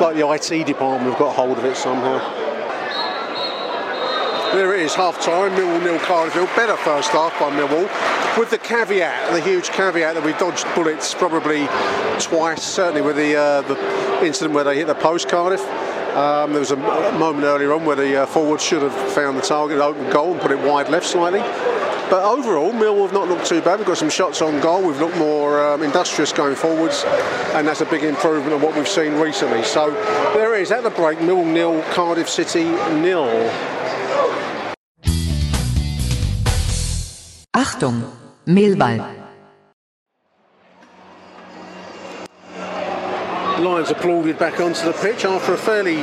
like 0.00 0.16
the 0.16 0.28
IT 0.28 0.66
department 0.66 1.10
have 1.10 1.18
got 1.18 1.36
hold 1.36 1.58
of 1.58 1.64
it 1.64 1.76
somehow. 1.76 2.41
There 4.52 4.74
it 4.74 4.80
is, 4.80 4.94
half 4.94 5.18
time, 5.18 5.52
Millwall 5.52 5.82
nil 5.82 5.98
Cardiff 6.00 6.34
Better 6.54 6.76
first 6.76 7.10
half 7.12 7.32
by 7.40 7.48
Millwall, 7.56 7.88
with 8.38 8.50
the 8.50 8.58
caveat, 8.58 9.32
the 9.32 9.40
huge 9.40 9.70
caveat 9.70 10.14
that 10.14 10.22
we 10.22 10.32
dodged 10.34 10.66
bullets 10.74 11.14
probably 11.14 11.66
twice, 12.20 12.62
certainly 12.62 13.00
with 13.00 13.16
the, 13.16 13.34
uh, 13.34 13.62
the 13.62 14.26
incident 14.26 14.54
where 14.54 14.62
they 14.62 14.76
hit 14.76 14.88
the 14.88 14.94
post 14.94 15.30
Cardiff. 15.30 15.62
Um, 16.14 16.52
there 16.52 16.60
was 16.60 16.70
a 16.70 16.76
moment 16.76 17.44
earlier 17.44 17.72
on 17.72 17.86
where 17.86 17.96
the 17.96 18.24
uh, 18.24 18.26
forward 18.26 18.60
should 18.60 18.82
have 18.82 18.94
found 19.14 19.38
the 19.38 19.40
target, 19.40 19.78
open 19.78 20.10
goal, 20.10 20.32
and 20.32 20.40
put 20.42 20.50
it 20.50 20.58
wide 20.58 20.90
left 20.90 21.06
slightly. 21.06 21.40
But 22.10 22.22
overall, 22.22 22.72
Millwall 22.72 23.04
have 23.04 23.14
not 23.14 23.28
looked 23.28 23.46
too 23.46 23.62
bad. 23.62 23.78
We've 23.78 23.88
got 23.88 23.96
some 23.96 24.10
shots 24.10 24.42
on 24.42 24.60
goal. 24.60 24.86
We've 24.86 25.00
looked 25.00 25.16
more 25.16 25.66
um, 25.66 25.82
industrious 25.82 26.30
going 26.30 26.56
forwards, 26.56 27.04
and 27.54 27.66
that's 27.66 27.80
a 27.80 27.86
big 27.86 28.04
improvement 28.04 28.52
on 28.52 28.60
what 28.60 28.76
we've 28.76 28.86
seen 28.86 29.14
recently. 29.14 29.62
So 29.62 29.92
there 30.34 30.54
it 30.54 30.60
is 30.60 30.70
at 30.72 30.82
the 30.82 30.90
break. 30.90 31.20
Millwall 31.20 31.50
nil, 31.50 31.82
Cardiff 31.94 32.28
City 32.28 32.64
nil. 33.00 33.50
Achtung, 37.62 38.02
Millwall. 38.44 38.98
Lions 43.60 43.90
applauded 43.90 44.36
back 44.36 44.58
onto 44.58 44.84
the 44.84 44.92
pitch 45.00 45.24
after 45.24 45.54
a 45.54 45.56
fairly 45.56 45.98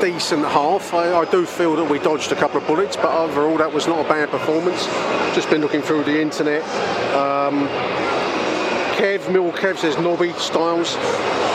decent 0.00 0.44
half. 0.44 0.94
I, 0.94 1.12
I, 1.12 1.24
do 1.24 1.44
feel 1.44 1.74
that 1.74 1.90
we 1.90 1.98
dodged 1.98 2.30
a 2.30 2.36
couple 2.36 2.60
of 2.60 2.68
bullets, 2.68 2.94
but 2.94 3.10
overall 3.10 3.56
that 3.58 3.72
was 3.72 3.88
not 3.88 4.06
a 4.06 4.08
bad 4.08 4.30
performance. 4.30 4.86
Just 5.34 5.50
been 5.50 5.60
looking 5.60 5.82
through 5.82 6.04
the 6.04 6.20
internet. 6.20 6.62
Um, 7.16 7.66
Kev, 8.92 9.32
Mill 9.32 9.52
Kev 9.52 9.78
says 9.78 9.96
Nobby 9.98 10.32
Styles 10.34 10.96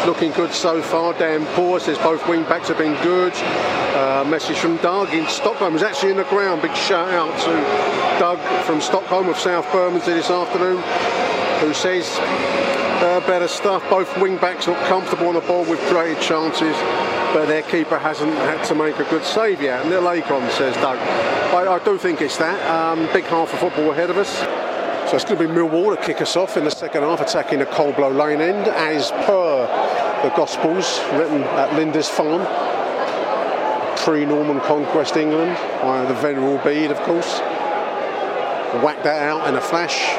looking 0.06 0.32
good 0.32 0.52
so 0.52 0.82
far. 0.82 1.13
Dan 1.13 1.45
Poor 1.56 1.80
says 1.80 1.97
both 1.97 2.28
wing 2.28 2.43
backs 2.43 2.67
have 2.69 2.78
been 2.78 3.02
good. 3.04 3.34
Uh, 3.36 4.26
message 4.28 4.58
from 4.58 4.78
Doug 4.78 5.13
in 5.13 5.28
Stockholm 5.28 5.76
is 5.76 5.84
actually 5.84 6.12
in 6.12 6.17
the 6.17 6.23
ground. 6.26 6.62
Big 6.62 6.76
shout 6.76 7.10
out 7.10 7.38
to 7.41 8.19
Doug 8.19 8.39
from 8.65 8.82
Stockholm 8.82 9.30
of 9.30 9.38
South 9.38 9.65
Bermondsey 9.71 10.13
this 10.13 10.30
afternoon, 10.30 10.82
who 11.62 11.73
says 11.73 12.17
uh, 13.02 13.21
better 13.28 13.47
stuff. 13.47 13.88
Both 13.89 14.15
wing 14.17 14.38
backs 14.38 14.67
look 14.67 14.80
comfortable 14.86 15.28
on 15.28 15.36
the 15.36 15.41
ball 15.41 15.65
with 15.65 15.80
created 15.82 16.21
chances, 16.21 16.76
but 17.34 17.45
their 17.45 17.63
keeper 17.63 17.97
hasn't 18.00 18.34
had 18.34 18.63
to 18.65 18.76
make 18.76 18.97
a 19.00 19.06
good 19.06 19.23
save 19.23 19.62
yet. 19.62 19.82
And 19.82 19.89
Neil 19.89 20.04
Akon 20.04 20.50
says 20.52 20.76
Doug. 20.76 20.97
I, 21.54 21.76
I, 21.76 21.84
do 21.84 21.97
think 21.97 22.21
it's 22.21 22.38
that. 22.38 22.60
Um, 22.69 23.08
big 23.13 23.26
half 23.26 23.54
of 23.54 23.60
football 23.60 23.91
ahead 23.91 24.10
of 24.10 24.17
us. 24.17 24.41
So 25.10 25.15
it's 25.15 25.24
going 25.24 25.38
to 25.38 25.48
be 25.48 25.54
Millwall 25.54 25.96
to 25.96 26.04
kick 26.04 26.22
us 26.22 26.36
off 26.36 26.58
in 26.58 26.65
the 26.65 26.70
second 26.70 27.04
half, 27.04 27.22
attacking 27.22 27.60
the 27.60 27.65
Coldblow 27.65 28.13
Lane 28.13 28.41
end, 28.41 28.67
as 28.67 29.12
per 29.12 29.65
the 30.22 30.36
Gospels 30.36 31.00
written 31.13 31.43
at 31.43 31.74
Lindisfarne. 31.76 32.46
Pre-Norman 34.04 34.60
conquest 34.60 35.15
England 35.15 35.56
by 35.82 36.04
the 36.04 36.13
Venerable 36.15 36.58
Bede, 36.58 36.91
of 36.91 36.98
course. 37.04 37.39
Whacked 38.84 39.06
that 39.06 39.24
out 39.24 39.48
in 39.48 39.56
a 39.56 39.62
flash, 39.62 40.10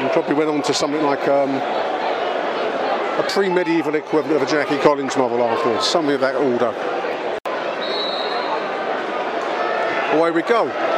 and 0.00 0.08
probably 0.12 0.34
went 0.34 0.50
on 0.50 0.62
to 0.62 0.72
something 0.72 1.02
like 1.02 1.26
um, 1.26 1.50
a 1.50 3.26
pre-medieval 3.28 3.96
equivalent 3.96 4.40
of 4.40 4.42
a 4.42 4.50
Jackie 4.50 4.78
Collins 4.78 5.16
novel 5.16 5.42
afterwards, 5.42 5.84
something 5.84 6.14
of 6.14 6.20
that 6.20 6.36
order. 6.36 6.72
Away 10.16 10.30
we 10.30 10.42
go. 10.42 10.89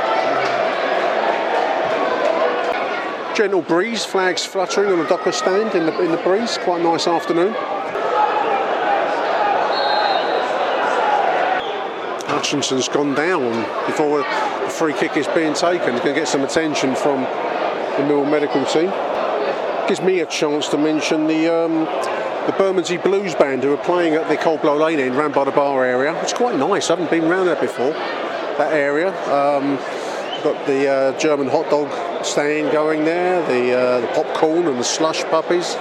Gentle 3.35 3.63
breeze, 3.63 4.05
flags 4.05 4.45
fluttering 4.45 4.93
on 4.93 4.99
the 4.99 5.07
docker 5.07 5.33
stand 5.33 5.75
in 5.75 5.87
the, 5.87 6.03
in 6.03 6.11
the 6.11 6.19
breeze. 6.19 6.59
Quite 6.59 6.83
a 6.83 6.85
nice 6.85 7.07
afternoon. 7.07 7.55
Hutchinson's 12.29 12.89
gone 12.89 13.15
down 13.15 13.63
before 13.87 14.19
the 14.19 14.69
free 14.69 14.93
kick 14.93 15.17
is 15.17 15.27
being 15.29 15.55
taken. 15.55 15.93
He's 15.93 16.03
going 16.03 16.15
to 16.15 16.21
get 16.21 16.29
some 16.29 16.43
attention 16.43 16.95
from 16.95 17.23
the 17.97 18.05
Mill 18.07 18.27
medical 18.27 18.67
team. 18.67 18.91
Gives 19.89 20.03
me 20.03 20.21
a 20.21 20.27
chance 20.27 20.69
to 20.69 20.77
mention 20.77 21.27
the 21.27 21.49
um, 21.49 21.85
the 22.47 22.53
Bermondsey 22.59 22.99
Blues 22.99 23.35
Band 23.35 23.63
who 23.63 23.73
are 23.73 23.85
playing 23.85 24.15
at 24.15 24.29
the 24.29 24.37
Coldblow 24.37 24.79
Lane 24.79 25.01
end, 25.01 25.15
round 25.15 25.33
by 25.33 25.45
the 25.45 25.53
bar 25.53 25.85
area. 25.85 26.21
It's 26.23 26.33
quite 26.35 26.57
nice. 26.57 26.91
I 26.91 26.97
haven't 26.97 27.11
been 27.11 27.31
round 27.31 27.49
there 27.49 27.57
before. 27.57 27.93
That 27.93 28.73
area. 28.73 29.09
Um, 29.33 29.77
got 30.43 30.67
the 30.67 30.89
uh, 30.89 31.19
German 31.19 31.49
hot 31.49 31.71
dog 31.71 31.89
stand 32.27 32.73
going 32.73 33.05
there, 33.05 33.47
the, 33.47 33.73
uh, 33.73 34.01
the 34.01 34.07
popcorn 34.09 34.67
and 34.67 34.79
the 34.79 34.85
slush 34.85 35.23
puppies. 35.25 35.75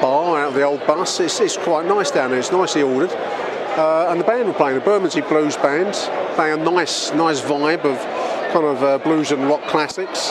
Bar 0.00 0.40
out 0.40 0.48
of 0.48 0.54
the 0.54 0.62
old 0.62 0.86
bus. 0.86 1.18
It's, 1.20 1.40
it's 1.40 1.56
quite 1.56 1.86
nice 1.86 2.10
down 2.10 2.30
there. 2.30 2.38
It's 2.38 2.52
nicely 2.52 2.82
ordered. 2.82 3.10
Uh, 3.10 4.08
and 4.10 4.20
the 4.20 4.24
band 4.24 4.48
were 4.48 4.54
playing, 4.54 4.76
a 4.76 4.80
Bermondsey 4.80 5.22
Blues 5.22 5.56
Band, 5.56 5.94
playing 6.34 6.60
a 6.60 6.64
nice, 6.64 7.12
nice 7.12 7.40
vibe 7.40 7.84
of 7.84 7.98
kind 8.52 8.64
of 8.64 8.82
uh, 8.82 8.98
blues 8.98 9.30
and 9.30 9.46
rock 9.48 9.62
classics. 9.68 10.30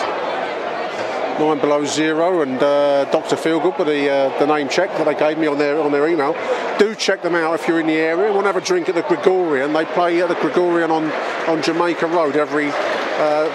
Nine 1.40 1.60
Below 1.60 1.86
Zero 1.86 2.42
and 2.42 2.62
uh, 2.62 3.06
Dr. 3.12 3.36
Feelgood, 3.36 3.78
but 3.78 3.84
the, 3.84 4.10
uh, 4.10 4.40
the 4.40 4.48
name 4.48 4.68
check 4.70 4.90
that 4.98 5.06
they 5.06 5.14
gave 5.14 5.38
me 5.38 5.46
on 5.46 5.60
their 5.60 5.80
on 5.80 5.92
their 5.92 6.08
email. 6.08 6.34
Do 6.80 6.96
check 6.96 7.22
them 7.22 7.36
out 7.36 7.54
if 7.54 7.68
you're 7.68 7.80
in 7.80 7.86
the 7.86 7.94
area. 7.94 8.34
To 8.34 8.42
have 8.42 8.58
a 8.58 8.62
drink 8.62 8.90
at 8.90 8.96
the 8.96 9.04
Gregorian? 9.04 9.72
They 9.74 9.86
play 9.86 10.22
at 10.22 10.30
the 10.30 10.36
Gregorian 10.36 10.90
on, 10.90 11.12
on 11.48 11.62
Jamaica 11.62 12.08
Road 12.08 12.36
every 12.36 12.72
uh, 13.18 13.50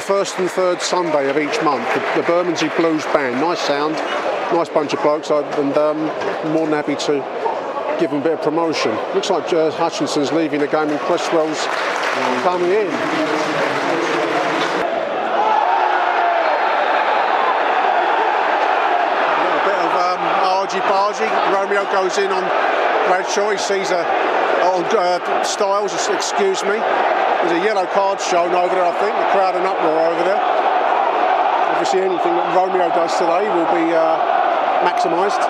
first 0.00 0.38
and 0.38 0.50
third 0.50 0.80
Sunday 0.80 1.28
of 1.28 1.36
each 1.36 1.62
month. 1.62 1.86
The, 1.94 2.00
the 2.20 2.26
Bermondsey 2.26 2.68
Blues 2.76 3.04
Band, 3.06 3.40
nice 3.40 3.60
sound, 3.60 3.94
nice 4.52 4.68
bunch 4.68 4.92
of 4.92 5.02
blokes, 5.02 5.30
and 5.30 5.76
um, 5.76 5.98
more 6.52 6.66
than 6.66 6.74
happy 6.74 6.96
to 7.06 7.22
give 7.98 8.10
them 8.10 8.20
a 8.20 8.24
bit 8.24 8.32
of 8.34 8.42
promotion. 8.42 8.92
Looks 9.14 9.30
like 9.30 9.52
uh, 9.52 9.70
Hutchinson's 9.72 10.32
leaving 10.32 10.60
the 10.60 10.66
game 10.66 10.88
and 10.88 11.00
Cresswell's 11.00 11.66
coming 12.42 12.70
in. 12.70 12.86
A 12.86 12.90
bit 19.66 19.78
of 19.84 19.92
um, 20.00 20.20
argy-bargy. 20.44 21.28
Romeo 21.52 21.84
goes 21.92 22.16
in 22.18 22.30
on 22.30 22.69
choice. 23.24 23.68
He's 23.68 23.90
a 23.90 24.02
old 24.62 24.86
uh, 24.94 25.42
Styles, 25.42 25.92
excuse 26.08 26.62
me. 26.64 26.76
There's 26.76 27.52
a 27.52 27.64
yellow 27.64 27.86
card 27.86 28.20
shown 28.20 28.54
over 28.54 28.74
there, 28.74 28.84
I 28.84 28.92
think. 29.00 29.16
The 29.16 29.30
crowd 29.32 29.56
and 29.56 29.66
uproar 29.66 30.12
over 30.12 30.24
there. 30.24 30.40
Obviously, 31.72 32.00
anything 32.00 32.34
that 32.36 32.54
Romeo 32.54 32.88
does 32.88 33.12
today 33.16 33.48
will 33.48 33.70
be 33.72 33.92
uh, 33.94 34.20
maximised. 34.84 35.40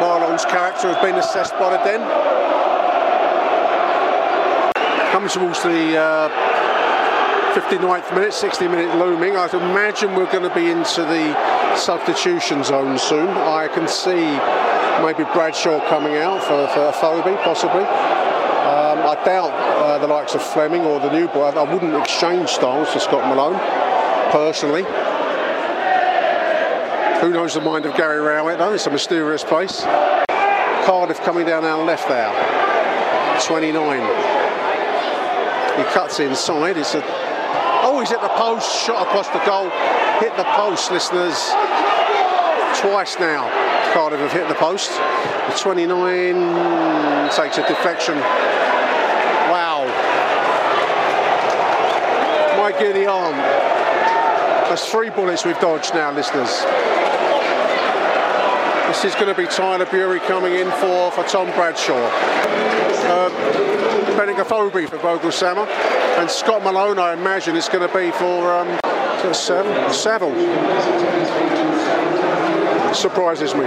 Mahlon's 0.00 0.44
character 0.44 0.92
has 0.92 1.02
been 1.02 1.16
assessed 1.16 1.52
by 1.58 1.70
the 1.70 1.78
den. 1.84 2.00
Comes 5.12 5.32
towards 5.32 5.62
the 5.62 5.98
uh, 5.98 6.49
59th 7.50 8.14
minute, 8.14 8.32
60 8.32 8.68
minute 8.68 8.96
looming. 8.96 9.36
I'd 9.36 9.52
imagine 9.54 10.14
we're 10.14 10.30
going 10.30 10.48
to 10.48 10.54
be 10.54 10.70
into 10.70 11.02
the 11.02 11.76
substitution 11.76 12.62
zone 12.62 12.96
soon. 12.96 13.26
I 13.28 13.66
can 13.66 13.88
see 13.88 14.22
maybe 15.02 15.24
Bradshaw 15.32 15.80
coming 15.88 16.16
out 16.16 16.42
for, 16.44 16.68
for 16.68 16.92
possibly. 17.42 17.82
Um, 17.82 18.98
I 19.02 19.20
doubt 19.24 19.50
uh, 19.50 19.98
the 19.98 20.06
likes 20.06 20.36
of 20.36 20.42
Flemming 20.42 20.82
or 20.82 21.00
the 21.00 21.10
new 21.10 21.26
boy. 21.26 21.46
I 21.46 21.74
wouldn't 21.74 21.94
exchange 21.96 22.50
Styles 22.50 22.92
for 22.92 23.00
Scott 23.00 23.26
Malone, 23.28 23.58
personally. 24.30 24.84
Who 27.20 27.30
knows 27.30 27.54
the 27.54 27.60
mind 27.60 27.84
of 27.84 27.96
Gary 27.96 28.20
Rowett 28.20 28.58
though? 28.58 28.72
It's 28.72 28.86
a 28.86 28.90
mysterious 28.90 29.42
place. 29.42 29.82
Cardiff 30.86 31.20
coming 31.22 31.46
down 31.46 31.64
our 31.64 31.84
left 31.84 32.08
there. 32.08 32.30
29. 33.42 34.00
He 35.76 35.84
cuts 35.92 36.20
inside. 36.20 36.76
It's 36.76 36.94
a 36.94 37.29
oh, 37.90 38.00
he's 38.00 38.10
hit 38.10 38.20
the 38.20 38.28
post. 38.28 38.70
Shot 38.84 39.06
across 39.06 39.28
the 39.28 39.42
goal. 39.44 39.68
Hit 40.20 40.36
the 40.36 40.44
post, 40.54 40.90
listeners. 40.90 41.50
Twice 42.78 43.18
now. 43.18 43.50
Cardiff 43.92 44.20
have 44.20 44.32
hit 44.32 44.48
the 44.48 44.54
post. 44.54 44.90
The 44.90 45.54
29 45.58 47.30
takes 47.30 47.58
a 47.58 47.66
deflection. 47.66 48.14
Wow. 49.50 49.84
My 52.56 52.72
giddy 52.78 53.06
arm. 53.06 53.36
That's 54.68 54.88
three 54.88 55.10
bullets 55.10 55.44
we've 55.44 55.58
dodged 55.58 55.92
now, 55.94 56.12
listeners. 56.12 56.64
This 58.86 59.04
is 59.04 59.14
going 59.14 59.34
to 59.34 59.34
be 59.34 59.46
Tyler 59.46 59.86
Burey 59.86 60.20
coming 60.26 60.54
in 60.54 60.70
for, 60.72 61.10
for 61.10 61.24
Tom 61.24 61.46
Bradshaw. 61.56 61.94
Uh, 63.06 63.30
Benik 64.16 64.36
Afobe 64.36 64.88
for 64.88 64.98
Voglsammer. 64.98 65.99
And 66.20 66.30
Scott 66.30 66.62
Malone, 66.62 66.98
I 66.98 67.14
imagine, 67.14 67.56
is 67.56 67.66
going 67.70 67.88
to 67.88 67.94
be 67.96 68.10
for 68.10 68.52
um, 68.52 68.78
Saville. 69.32 69.90
Saville. 69.90 70.34
Surprises 72.94 73.54
me. 73.54 73.64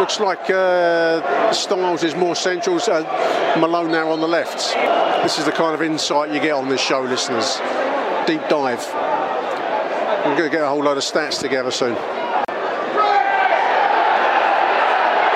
Looks 0.00 0.18
like 0.18 0.50
uh, 0.50 1.52
Styles 1.52 2.02
is 2.02 2.16
more 2.16 2.34
central, 2.34 2.80
uh, 2.88 3.56
Malone 3.60 3.92
now 3.92 4.10
on 4.10 4.20
the 4.20 4.26
left. 4.26 4.74
This 5.22 5.38
is 5.38 5.44
the 5.44 5.52
kind 5.52 5.76
of 5.76 5.82
insight 5.82 6.34
you 6.34 6.40
get 6.40 6.54
on 6.54 6.68
this 6.68 6.80
show, 6.80 7.02
listeners. 7.02 7.58
Deep 8.26 8.42
dive. 8.48 8.84
We're 10.26 10.36
going 10.36 10.50
to 10.50 10.56
get 10.56 10.64
a 10.64 10.68
whole 10.68 10.82
load 10.82 10.96
of 10.96 11.04
stats 11.04 11.38
together 11.38 11.70
soon. 11.70 11.94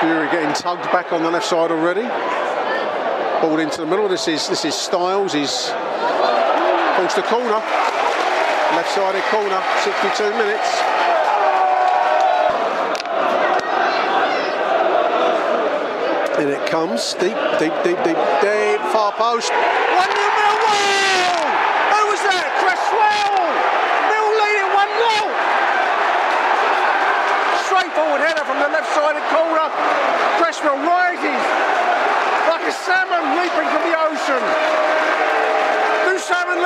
Burey 0.00 0.32
getting 0.32 0.52
tugged 0.52 0.90
back 0.90 1.12
on 1.12 1.22
the 1.22 1.30
left 1.30 1.46
side 1.46 1.70
already. 1.70 2.45
Ball 3.40 3.59
into 3.61 3.81
the 3.81 3.87
middle. 3.87 4.09
This 4.09 4.29
is 4.29 4.49
this 4.49 4.64
is 4.64 4.75
Styles. 4.75 5.33
He's 5.33 5.70
pulls 6.96 7.14
the 7.14 7.22
corner. 7.22 7.61
Left-sided 8.75 9.22
corner. 9.31 9.61
62 9.85 10.31
minutes. 10.33 10.70
In 16.40 16.49
it 16.49 16.66
comes. 16.68 17.14
Deep, 17.14 17.37
deep, 17.61 17.72
deep, 17.85 17.96
deep, 18.05 18.20
deep. 18.44 18.81
Far 18.92 19.12
post. 19.16 19.53
1 19.53 19.57
nil 19.57 20.33
Millwall! 20.37 21.49
Who 21.96 22.03
was 22.12 22.20
that? 22.29 22.49
Cresswell! 22.61 23.40
Mill 24.12 24.29
leading 24.37 24.68
1 24.68 24.85
0. 25.01 25.33
Straight 27.64 27.92
forward 27.96 28.20
header 28.20 28.44
from 28.44 28.61
the 28.61 28.68
left 28.68 28.92
sided 28.92 29.25
corner. 29.33 29.68
Cresswell 30.37 30.77
rises 30.85 31.44
like 32.53 32.68
a 32.68 32.75
salmon 32.85 33.25
leaping 33.40 33.68
from 33.72 33.83
the 33.88 33.96
ocean. 33.96 34.42
Do 36.05 36.20
salmon 36.20 36.61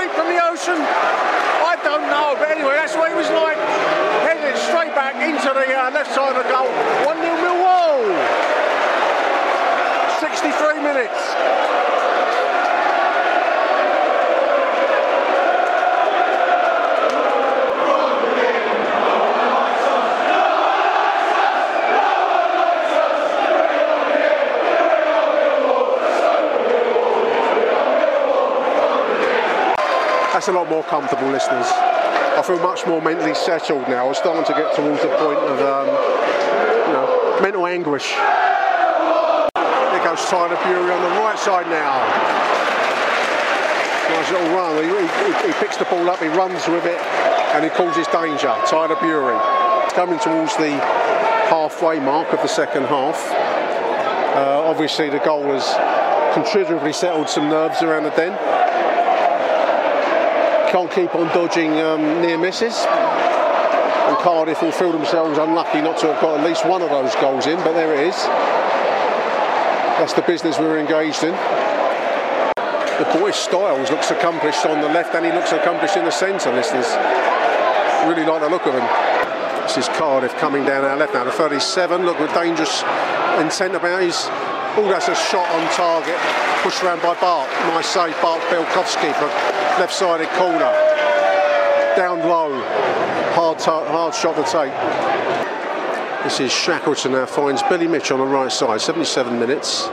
ocean? 0.60 0.76
I 0.76 1.76
don't 1.84 2.04
know, 2.12 2.36
but 2.36 2.50
anyway, 2.50 2.74
that's 2.76 2.94
what 2.94 3.10
it 3.10 3.16
was 3.16 3.28
like. 3.30 3.56
Headed 4.28 4.56
straight 4.60 4.94
back 4.94 5.16
into 5.16 5.48
the 5.56 5.66
uh, 5.72 5.90
left 5.90 6.12
side 6.12 6.36
of 6.36 6.42
the 6.42 6.48
goal. 6.52 6.68
1 7.06 7.16
0 7.16 7.32
Millwall. 7.40 8.04
63 10.20 10.82
minutes. 10.82 11.69
A 30.50 30.52
lot 30.52 30.68
more 30.68 30.82
comfortable, 30.82 31.28
listeners. 31.28 31.66
I 31.70 32.42
feel 32.42 32.58
much 32.58 32.84
more 32.86 33.00
mentally 33.00 33.34
settled 33.34 33.86
now. 33.86 34.08
I'm 34.08 34.14
starting 34.14 34.42
to 34.42 34.52
get 34.52 34.74
towards 34.74 35.00
the 35.00 35.08
point 35.14 35.38
of, 35.38 35.58
um, 35.62 35.86
you 35.86 36.92
know, 36.92 37.38
mental 37.40 37.66
anguish. 37.66 38.10
There 39.54 40.02
goes 40.02 40.18
Tyler 40.26 40.58
Burey 40.66 40.90
on 40.90 41.02
the 41.06 41.14
right 41.22 41.38
side 41.38 41.70
now. 41.70 42.02
Nice 44.10 44.30
little 44.32 44.50
run. 44.50 44.74
He, 44.82 44.90
he, 44.90 45.46
he 45.46 45.52
picks 45.62 45.76
the 45.76 45.84
ball 45.84 46.10
up, 46.10 46.18
he 46.18 46.26
runs 46.28 46.66
with 46.66 46.84
it, 46.84 46.98
and 47.54 47.62
he 47.62 47.70
causes 47.70 48.08
danger. 48.08 48.54
Tyler 48.66 48.96
Burey. 48.96 49.38
Coming 49.94 50.18
towards 50.18 50.56
the 50.56 50.74
halfway 51.46 52.00
mark 52.00 52.32
of 52.32 52.42
the 52.42 52.48
second 52.48 52.84
half. 52.86 53.18
Uh, 54.34 54.62
obviously, 54.66 55.10
the 55.10 55.18
goal 55.20 55.44
has 55.44 56.34
considerably 56.34 56.92
settled 56.92 57.28
some 57.28 57.48
nerves 57.48 57.82
around 57.82 58.02
the 58.02 58.10
den. 58.10 58.59
Can't 60.70 60.90
keep 60.92 61.12
on 61.16 61.26
dodging 61.34 61.80
um, 61.80 62.22
near 62.22 62.38
misses. 62.38 62.76
And 62.78 64.16
Cardiff 64.18 64.62
will 64.62 64.70
feel 64.70 64.92
themselves 64.92 65.36
unlucky 65.36 65.80
not 65.80 65.98
to 65.98 66.12
have 66.12 66.22
got 66.22 66.38
at 66.38 66.46
least 66.46 66.64
one 66.64 66.80
of 66.80 66.90
those 66.90 67.12
goals 67.16 67.46
in, 67.46 67.56
but 67.58 67.72
there 67.72 67.92
it 67.92 68.06
is. 68.06 68.16
That's 69.98 70.12
the 70.12 70.22
business 70.22 70.60
we're 70.60 70.78
engaged 70.78 71.24
in. 71.24 71.32
The 73.02 73.18
boy 73.18 73.32
Styles 73.32 73.90
looks 73.90 74.12
accomplished 74.12 74.64
on 74.64 74.80
the 74.80 74.88
left 74.88 75.12
and 75.16 75.26
he 75.26 75.32
looks 75.32 75.50
accomplished 75.50 75.96
in 75.96 76.04
the 76.04 76.12
centre, 76.12 76.52
listeners. 76.52 76.86
Really 78.06 78.24
like 78.24 78.40
the 78.40 78.48
look 78.48 78.66
of 78.66 78.74
him. 78.74 78.86
This 79.66 79.78
is 79.78 79.88
Cardiff 79.98 80.36
coming 80.36 80.64
down 80.64 80.84
our 80.84 80.96
left 80.96 81.14
now, 81.14 81.24
the 81.24 81.32
37. 81.32 82.06
Look, 82.06 82.20
with 82.20 82.32
dangerous 82.32 82.82
intent 83.42 83.74
about 83.74 84.02
his. 84.02 84.28
Oh, 84.76 84.86
that's 84.88 85.08
a 85.08 85.14
shot 85.16 85.50
on 85.50 85.68
target. 85.72 86.16
Pushed 86.62 86.84
around 86.84 87.02
by 87.02 87.18
Bart. 87.20 87.50
Nice 87.74 87.88
save, 87.88 88.14
Bart 88.22 88.40
Bialkowski 88.42 89.12
for 89.14 89.26
left-sided 89.80 90.28
corner. 90.38 90.70
Down 91.96 92.20
low. 92.20 92.62
Hard, 93.34 93.60
hard 93.60 94.14
shot 94.14 94.36
to 94.36 94.44
take. 94.44 94.72
This 96.22 96.38
is 96.38 96.52
Shackleton 96.52 97.12
now 97.12 97.26
finds 97.26 97.64
Billy 97.64 97.88
Mitch 97.88 98.12
on 98.12 98.20
the 98.20 98.24
right 98.24 98.52
side. 98.52 98.80
77 98.80 99.40
minutes. 99.40 99.88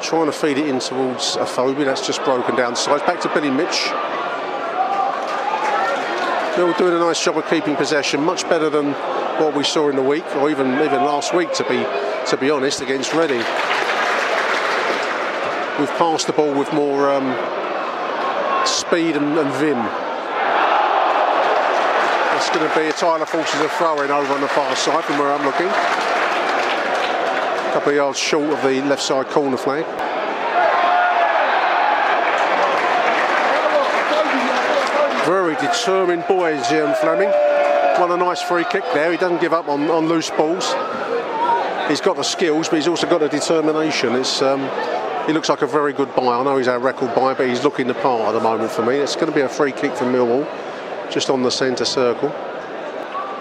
Trying 0.00 0.26
to 0.26 0.32
feed 0.32 0.56
it 0.56 0.66
in 0.66 0.78
towards 0.78 1.36
Afobe. 1.36 1.84
That's 1.84 2.06
just 2.06 2.24
broken 2.24 2.56
down 2.56 2.74
sides. 2.74 3.02
Back 3.02 3.20
to 3.20 3.28
Billy 3.34 3.50
Mitch. 3.50 3.90
Mill 6.56 6.72
doing 6.78 6.94
a 6.94 6.98
nice 6.98 7.22
job 7.22 7.36
of 7.36 7.46
keeping 7.50 7.76
possession, 7.76 8.24
much 8.24 8.48
better 8.48 8.70
than 8.70 8.92
what 9.42 9.54
we 9.54 9.62
saw 9.62 9.90
in 9.90 9.96
the 9.96 10.02
week, 10.02 10.24
or 10.36 10.48
even 10.48 10.72
even 10.80 11.04
last 11.04 11.34
week, 11.34 11.52
to 11.52 11.64
be 11.64 11.84
to 12.30 12.36
be 12.36 12.50
honest, 12.50 12.80
against 12.80 13.12
Reading. 13.12 13.44
We've 15.78 15.90
passed 15.98 16.26
the 16.26 16.32
ball 16.32 16.54
with 16.54 16.72
more 16.72 17.10
um, 17.10 17.36
speed 18.66 19.14
and, 19.14 19.36
and 19.36 19.52
vim. 19.60 19.76
It's 22.36 22.48
going 22.48 22.66
to 22.66 22.74
be 22.74 22.86
a 22.86 22.92
Tyler 22.92 23.26
forces 23.26 23.60
a 23.60 23.68
throw 23.68 24.00
in 24.00 24.10
over 24.10 24.32
on 24.32 24.40
the 24.40 24.48
far 24.48 24.74
side 24.74 25.04
from 25.04 25.18
where 25.18 25.30
I'm 25.30 25.44
looking. 25.44 25.66
A 25.66 27.70
couple 27.74 27.90
of 27.90 27.96
yards 27.96 28.18
short 28.18 28.54
of 28.54 28.62
the 28.62 28.80
left 28.88 29.02
side 29.02 29.26
corner 29.26 29.58
flag. 29.58 29.84
Very 35.26 35.56
determined 35.56 36.26
boy, 36.26 36.54
Ian 36.72 36.94
Flemming. 36.94 37.30
Won 38.00 38.12
a 38.12 38.16
nice 38.16 38.40
free 38.40 38.64
kick 38.64 38.84
there. 38.94 39.12
He 39.12 39.18
doesn't 39.18 39.42
give 39.42 39.52
up 39.52 39.68
on, 39.68 39.90
on 39.90 40.08
loose 40.08 40.30
balls. 40.30 40.74
He's 41.88 42.00
got 42.00 42.16
the 42.16 42.22
skills, 42.22 42.70
but 42.70 42.76
he's 42.76 42.88
also 42.88 43.06
got 43.06 43.20
the 43.20 43.28
determination. 43.28 44.14
It's 44.14 44.40
um, 44.40 44.70
he 45.26 45.32
looks 45.32 45.48
like 45.48 45.62
a 45.62 45.66
very 45.66 45.92
good 45.92 46.14
buy. 46.14 46.38
I 46.38 46.44
know 46.44 46.56
he's 46.56 46.68
our 46.68 46.78
record 46.78 47.14
buy, 47.14 47.34
but 47.34 47.48
he's 47.48 47.64
looking 47.64 47.88
the 47.88 47.94
part 47.94 48.28
at 48.28 48.32
the 48.32 48.40
moment 48.40 48.70
for 48.70 48.84
me. 48.84 48.94
It's 48.96 49.16
going 49.16 49.26
to 49.26 49.34
be 49.34 49.40
a 49.40 49.48
free 49.48 49.72
kick 49.72 49.94
from 49.96 50.12
Millwall, 50.12 50.46
just 51.10 51.30
on 51.30 51.42
the 51.42 51.50
centre 51.50 51.84
circle. 51.84 52.28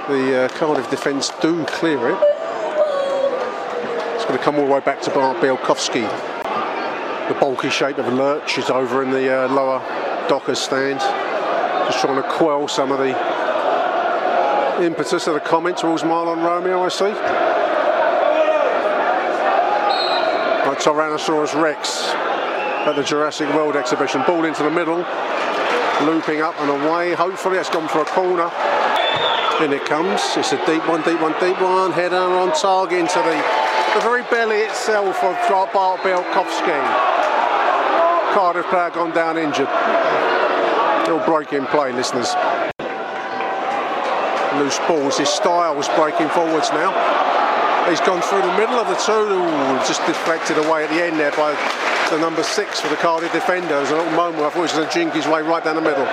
The 0.07 0.45
uh, 0.45 0.49
Cardiff 0.49 0.89
defence 0.89 1.31
do 1.41 1.63
clear 1.65 2.09
it. 2.09 2.17
It's 4.15 4.25
going 4.25 4.37
to 4.37 4.43
come 4.43 4.55
all 4.55 4.65
the 4.65 4.71
way 4.71 4.79
back 4.79 5.01
to 5.01 5.11
Bart 5.11 5.37
Bialkowski. 5.37 6.01
The 7.27 7.35
bulky 7.35 7.69
shape 7.69 7.99
of 7.99 8.11
Lurch 8.13 8.57
is 8.57 8.69
over 8.69 9.03
in 9.03 9.11
the 9.11 9.45
uh, 9.45 9.47
lower 9.49 9.79
Dockers 10.27 10.59
stand, 10.59 10.99
just 10.99 11.99
trying 11.99 12.21
to 12.21 12.27
quell 12.29 12.67
some 12.67 12.91
of 12.91 12.97
the 12.97 13.13
impetus 14.83 15.27
of 15.27 15.35
the 15.35 15.39
comment 15.39 15.77
towards 15.77 16.01
Mahlon 16.01 16.43
Romeo, 16.43 16.83
I 16.83 16.89
see. 16.89 17.54
Tyrannosaurus 20.75 21.59
Rex 21.59 22.09
at 22.85 22.95
the 22.95 23.03
Jurassic 23.03 23.47
World 23.55 23.75
exhibition. 23.75 24.21
Ball 24.27 24.45
into 24.45 24.63
the 24.63 24.69
middle, 24.69 25.05
looping 26.05 26.41
up 26.41 26.55
and 26.59 26.69
away. 26.69 27.13
Hopefully, 27.13 27.57
it's 27.57 27.69
gone 27.69 27.87
for 27.87 28.01
a 28.01 28.05
corner. 28.05 28.51
In 29.63 29.71
it 29.71 29.85
comes. 29.85 30.21
It's 30.35 30.51
a 30.51 30.65
deep 30.65 30.85
one, 30.87 31.01
deep 31.03 31.21
one, 31.21 31.33
deep 31.39 31.59
one. 31.61 31.91
Header 31.91 32.17
on 32.17 32.53
target 32.53 32.99
into 32.99 33.19
the, 33.19 33.35
the 33.95 34.01
very 34.01 34.23
belly 34.23 34.57
itself 34.57 35.23
of 35.23 35.35
Bart 35.73 36.01
Bialkowski. 36.01 37.15
Cardiff 38.33 38.65
player 38.67 38.89
gone 38.89 39.15
down 39.15 39.37
injured. 39.37 39.69
Little 41.07 41.25
break 41.25 41.53
in 41.53 41.65
play, 41.67 41.93
listeners. 41.93 42.35
Loose 44.59 44.79
balls. 44.87 45.17
His 45.17 45.29
style 45.29 45.81
Styles 45.81 45.89
breaking 45.97 46.29
forwards 46.29 46.69
now. 46.71 47.24
He's 47.89 48.01
gone 48.01 48.21
through 48.21 48.41
the 48.41 48.57
middle 48.57 48.75
of 48.75 48.87
the 48.87 48.95
two. 48.95 49.13
Ooh, 49.13 49.77
just 49.85 50.03
deflected 50.07 50.57
away 50.57 50.83
at 50.83 50.89
the 50.89 51.03
end 51.03 51.19
there 51.19 51.31
by 51.31 51.53
the 52.09 52.17
number 52.17 52.41
six 52.41 52.79
for 52.79 52.87
the 52.89 52.95
Cardiff 52.95 53.31
defender. 53.31 53.67
There's 53.67 53.91
a 53.91 53.97
little 53.97 54.11
moment 54.13 54.41
I 54.41 54.49
thought 54.49 54.55
he 54.55 54.61
was 54.61 54.71
going 54.73 54.87
to 54.87 54.93
jink 54.93 55.13
his 55.13 55.27
way 55.27 55.41
right 55.41 55.63
down 55.63 55.75
the 55.75 55.81
middle. 55.81 56.05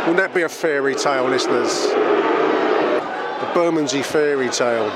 Wouldn't 0.00 0.16
that 0.16 0.34
be 0.34 0.42
a 0.42 0.48
fairy 0.48 0.94
tale, 0.96 1.28
listeners? 1.28 1.86
The 1.86 3.50
Bermondsey 3.54 4.02
fairy 4.02 4.48
tale. 4.48 4.90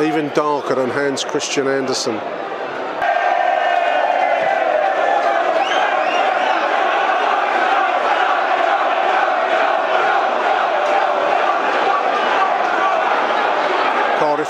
Even 0.00 0.28
darker 0.34 0.76
than 0.76 0.88
Hans 0.88 1.22
Christian 1.22 1.66
Andersen. 1.68 2.14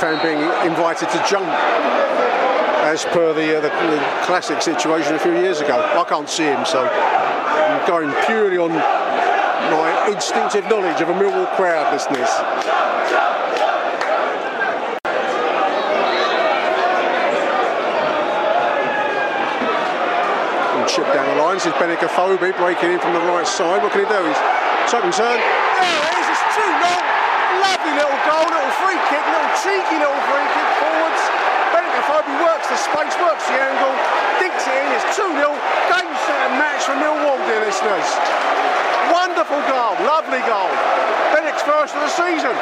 Fan 0.00 0.16
being 0.24 0.40
invited 0.64 1.10
to 1.10 1.24
jump 1.28 1.44
as 2.88 3.04
per 3.04 3.34
the, 3.34 3.58
uh, 3.58 3.60
the, 3.60 3.68
the, 3.68 4.00
classic 4.24 4.62
situation 4.62 5.14
a 5.14 5.18
few 5.18 5.32
years 5.32 5.60
ago. 5.60 5.76
I 5.76 6.04
can't 6.08 6.26
see 6.26 6.44
him, 6.44 6.64
so 6.64 6.88
I'm 6.88 7.86
going 7.86 8.08
purely 8.24 8.56
on 8.56 8.70
my 8.70 10.08
instinctive 10.10 10.64
knowledge 10.70 11.02
of 11.02 11.10
a 11.10 11.12
Millwall 11.12 11.46
crowd. 11.54 11.92
And 20.80 20.88
chip 20.88 21.12
down 21.12 21.28
the 21.36 21.42
line. 21.42 21.56
This 21.56 21.66
is 21.66 21.72
Benik 21.74 21.98
Afobe 21.98 22.56
breaking 22.56 22.92
in 22.92 23.00
from 23.00 23.12
the 23.12 23.20
right 23.20 23.46
side. 23.46 23.82
What 23.82 23.92
can 23.92 24.00
he 24.00 24.08
do? 24.08 24.16
He's 24.16 24.40
and 25.04 25.12
turn. 25.12 25.36
There 25.36 26.02
it 26.08 26.14
is. 26.16 26.26
It's 26.32 26.56
2 26.56 26.62
0. 26.64 27.79
Lovely 27.90 28.06
little 28.06 28.22
goal, 28.22 28.46
little 28.46 28.74
free 28.86 29.02
kick, 29.10 29.24
little 29.26 29.50
cheeky 29.66 29.98
little 29.98 30.22
free 30.30 30.46
kick 30.54 30.68
forwards. 30.78 31.22
Benik 31.74 31.90
Afobe 31.98 32.30
works 32.38 32.70
the 32.70 32.78
space, 32.78 33.18
works 33.18 33.42
the 33.50 33.58
angle, 33.58 33.90
dinks 34.38 34.62
it 34.62 34.78
in. 34.78 34.94
It's 34.94 35.18
2 35.18 35.26
0. 35.26 35.50
Game, 35.90 36.14
set, 36.22 36.38
and 36.46 36.54
match 36.54 36.86
for 36.86 36.94
Millwall, 36.94 37.34
dear 37.50 37.66
listeners. 37.66 38.06
Wonderful 39.10 39.58
goal, 39.66 39.98
lovely 40.06 40.38
goal. 40.46 40.70
Benik's 41.34 41.66
first 41.66 41.98
of 41.98 42.06
the 42.06 42.12
season. 42.14 42.54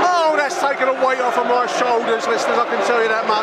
Oh, 0.00 0.32
that's 0.40 0.56
taken 0.64 0.88
a 0.88 0.96
weight 1.04 1.20
off 1.20 1.36
of 1.36 1.44
my 1.44 1.68
shoulders, 1.76 2.24
listeners, 2.24 2.56
I 2.56 2.64
can 2.72 2.80
tell 2.88 3.02
you 3.04 3.12
that 3.12 3.28
much. 3.28 3.35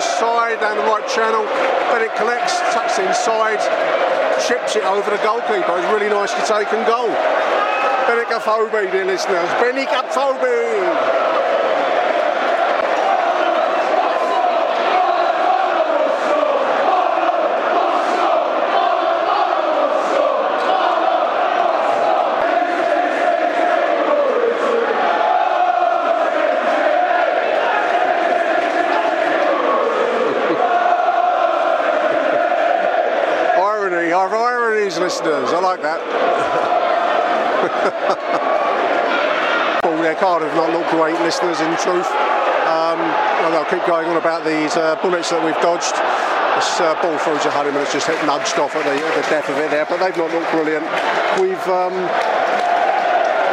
Side, 0.00 0.60
down 0.60 0.76
the 0.76 0.84
right 0.84 1.06
channel. 1.08 1.44
Benik 1.92 2.14
collects, 2.16 2.58
tucks 2.72 2.98
inside, 2.98 3.60
chips 4.46 4.76
it 4.76 4.84
over 4.84 5.10
the 5.10 5.20
goalkeeper. 5.22 5.78
It's 5.78 5.92
really 5.92 6.08
nicely 6.08 6.42
taken 6.46 6.84
goal. 6.86 7.10
Benik 8.08 8.32
Afobe, 8.32 8.90
dear 8.90 9.04
listeners. 9.04 9.48
Benik 9.60 9.88
Afobe. 9.88 11.39
I 35.60 35.76
like 35.76 35.84
that. 35.84 36.00
Ball 39.84 40.00
there, 40.00 40.16
Cardiff 40.16 40.48
not 40.56 40.72
look 40.72 40.88
great, 40.88 41.20
listeners, 41.20 41.60
in 41.60 41.68
truth. 41.76 42.08
Um, 42.64 42.96
I'll 43.52 43.68
keep 43.68 43.84
going 43.84 44.08
on 44.08 44.16
about 44.16 44.48
these 44.48 44.72
uh, 44.80 44.96
bullets 45.04 45.28
that 45.28 45.44
we've 45.44 45.60
dodged. 45.60 45.92
This 46.56 46.80
uh, 46.80 46.96
ball 47.04 47.12
through 47.20 47.44
to 47.44 47.52
Honeyman, 47.52 47.84
has 47.84 47.92
just 47.92 48.08
hit 48.08 48.16
nudged 48.24 48.56
off 48.56 48.72
at 48.72 48.88
the, 48.88 48.96
at 48.96 49.14
the 49.20 49.26
depth 49.28 49.52
of 49.52 49.60
it 49.60 49.68
there, 49.68 49.84
but 49.84 50.00
they've 50.00 50.16
not 50.16 50.32
looked 50.32 50.48
brilliant. 50.48 50.88
We've. 51.36 51.60
Um, 51.68 51.92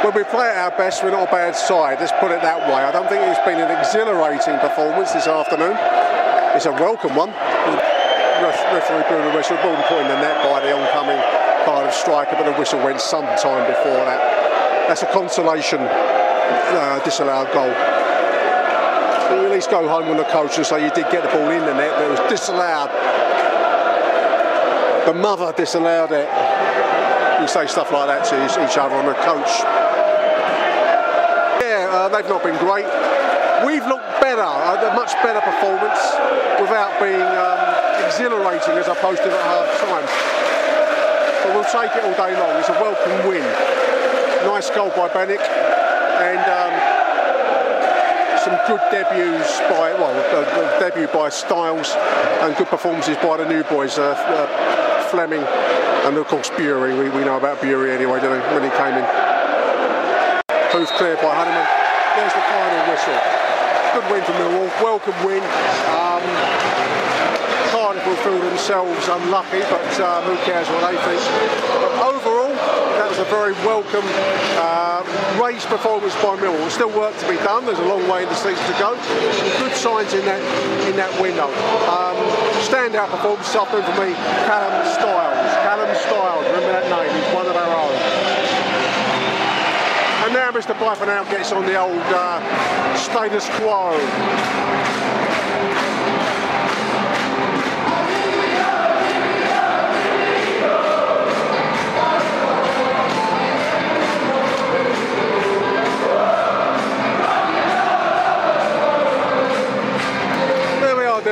when 0.06 0.14
we 0.14 0.22
play 0.30 0.46
at 0.48 0.62
our 0.62 0.72
best, 0.78 1.04
we're 1.04 1.12
not 1.12 1.28
a 1.28 1.32
bad 1.32 1.58
side. 1.58 2.00
Let's 2.00 2.14
put 2.24 2.32
it 2.32 2.40
that 2.40 2.64
way. 2.72 2.88
I 2.88 2.92
don't 2.94 3.10
think 3.10 3.20
it's 3.28 3.44
been 3.44 3.60
an 3.60 3.68
exhilarating 3.74 4.56
performance 4.64 5.12
this 5.12 5.28
afternoon. 5.28 5.76
It's 6.56 6.70
a 6.70 6.72
welcome 6.72 7.18
one. 7.18 7.34
Referee 7.34 9.04
the 9.04 9.34
whistle, 9.36 9.60
ball 9.60 9.76
put 9.90 10.00
in 10.00 10.08
the 10.08 10.22
net 10.22 10.40
by 10.46 10.62
the 10.62 10.72
oncoming 10.72 11.20
Cardiff 11.78 11.94
striker, 11.94 12.36
but 12.36 12.50
the 12.50 12.58
whistle 12.58 12.82
went 12.82 13.00
some 13.00 13.26
time 13.38 13.62
before 13.70 14.02
that. 14.10 14.18
That's 14.90 15.04
a 15.04 15.12
consolation 15.14 15.78
uh, 15.78 17.00
disallowed 17.06 17.54
goal. 17.54 17.70
At 17.70 19.52
least 19.52 19.70
go 19.70 19.88
home 19.88 20.10
on 20.10 20.18
the 20.18 20.26
coach 20.26 20.58
and 20.58 20.66
say 20.66 20.84
you 20.84 20.90
did 20.90 21.06
get 21.14 21.22
the 21.22 21.30
ball 21.30 21.52
in 21.52 21.62
the 21.62 21.78
net, 21.78 21.94
but 21.94 22.10
it 22.10 22.10
was 22.10 22.26
disallowed. 22.34 22.90
The 25.06 25.14
mother 25.14 25.54
disallowed 25.54 26.10
it. 26.18 26.26
You 27.42 27.48
say 27.48 27.68
stuff 27.70 27.94
like 27.94 28.10
that 28.10 28.26
to 28.34 28.42
each 28.42 28.78
other 28.82 28.96
on 28.98 29.06
the 29.06 29.14
coach. 29.22 29.54
Yeah, 31.62 31.94
uh, 31.94 32.10
they've 32.10 32.26
not 32.26 32.42
been 32.42 32.58
great. 32.58 32.90
We've 33.70 33.86
looked 33.86 34.10
better, 34.18 34.42
a 34.42 34.96
much 34.98 35.14
better 35.22 35.46
performance 35.46 36.02
without 36.58 36.98
being 36.98 37.22
um, 37.22 37.62
exhilarating 38.02 38.82
as 38.82 38.88
opposed 38.88 39.22
to 39.22 39.30
at 39.30 39.46
half 39.46 39.70
time. 39.86 40.37
But 41.48 41.56
we'll 41.56 41.72
take 41.72 41.96
it 41.96 42.04
all 42.04 42.12
day 42.12 42.36
long. 42.36 42.60
It's 42.60 42.68
a 42.68 42.74
welcome 42.74 43.26
win. 43.26 43.40
Nice 44.44 44.70
goal 44.70 44.90
by 44.90 45.08
Benik 45.08 45.40
and 45.40 46.44
um, 46.44 46.74
some 48.44 48.60
good 48.68 48.84
debuts 48.92 49.62
by, 49.72 49.96
well, 49.96 50.12
uh, 50.12 50.80
debut 50.80 51.08
by 51.08 51.30
Styles 51.30 51.96
and 52.44 52.54
good 52.58 52.68
performances 52.68 53.16
by 53.24 53.38
the 53.38 53.48
new 53.48 53.64
boys, 53.64 53.98
uh, 53.98 54.12
uh, 54.28 55.04
Flemming 55.08 55.40
and 55.40 56.18
of 56.18 56.28
course 56.28 56.50
Burey. 56.50 57.00
We, 57.00 57.08
we 57.18 57.24
know 57.24 57.38
about 57.38 57.62
Burey 57.62 57.96
anyway, 57.96 58.20
don't 58.20 58.36
we, 58.36 58.40
when 58.54 58.64
he 58.64 58.72
came 58.76 59.00
in. 59.00 59.08
Hoof 60.76 60.92
cleared 61.00 61.22
by 61.22 61.32
Honeyman. 61.32 61.64
There's 62.20 62.34
the 62.36 62.44
final 62.44 62.92
whistle. 62.92 63.16
Good 63.96 64.12
win 64.12 64.22
for 64.26 64.34
Millwall, 64.34 64.68
welcome 64.84 65.16
win. 65.26 65.44
Um, 65.96 67.37
will 68.08 68.16
feel 68.24 68.40
themselves 68.40 69.08
unlucky, 69.08 69.60
but 69.68 69.84
um, 70.00 70.24
who 70.24 70.36
cares 70.48 70.68
what 70.72 70.88
they 70.88 70.96
think. 71.04 71.20
But 71.84 72.16
overall, 72.16 72.56
that 72.96 73.10
was 73.12 73.20
a 73.20 73.28
very 73.28 73.52
welcome 73.68 74.08
uh, 74.56 75.04
race 75.36 75.66
performance 75.68 76.16
by 76.24 76.40
Millwall. 76.40 76.72
Still 76.72 76.92
work 76.96 77.12
to 77.20 77.28
be 77.28 77.36
done. 77.44 77.66
There's 77.66 77.80
a 77.80 77.90
long 77.90 78.08
way 78.08 78.24
in 78.24 78.30
the 78.30 78.40
season 78.40 78.64
to 78.64 78.78
go. 78.80 78.96
Some 78.96 79.52
good 79.60 79.76
signs 79.76 80.14
in 80.16 80.24
that 80.24 80.40
in 80.88 80.96
that 80.96 81.12
window. 81.20 81.52
Um, 81.92 82.16
standout 82.64 83.12
performance 83.12 83.52
afternoon 83.52 83.84
for 83.84 84.00
me, 84.00 84.16
Callum 84.48 84.88
Styles. 84.88 85.52
Callum 85.68 85.92
Styles, 86.00 86.46
remember 86.48 86.72
that 86.80 86.88
name? 86.88 87.12
He's 87.12 87.32
one 87.36 87.48
of 87.48 87.56
our 87.60 87.72
own. 87.76 87.96
And 90.24 90.34
now 90.34 90.52
Mr. 90.52 90.78
Piper 90.80 91.06
now 91.06 91.24
gets 91.28 91.52
on 91.52 91.66
the 91.66 91.76
old 91.80 92.08
uh, 92.16 92.40
status 92.96 93.48
quo. 93.60 93.96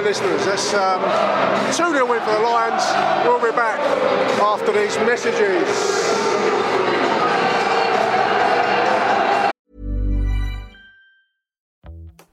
Listeners. 0.05 0.45
That's 0.45 0.73
um, 0.75 1.01
2 1.73 1.91
0 1.91 2.05
win 2.07 2.21
for 2.21 2.31
the 2.31 2.39
Lions. 2.39 2.83
We'll 3.25 3.41
be 3.41 3.55
back 3.55 3.79
after 4.39 4.71
these 4.71 4.95
messages. 4.99 5.67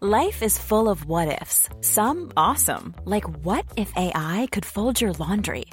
Life 0.05 0.43
is 0.43 0.59
full 0.59 0.89
of 0.89 1.05
what 1.07 1.41
ifs, 1.41 1.69
some 1.81 2.33
awesome, 2.37 2.95
like 3.05 3.25
what 3.45 3.65
if 3.77 3.93
AI 3.97 4.49
could 4.51 4.67
fold 4.67 5.01
your 5.01 5.13
laundry? 5.13 5.67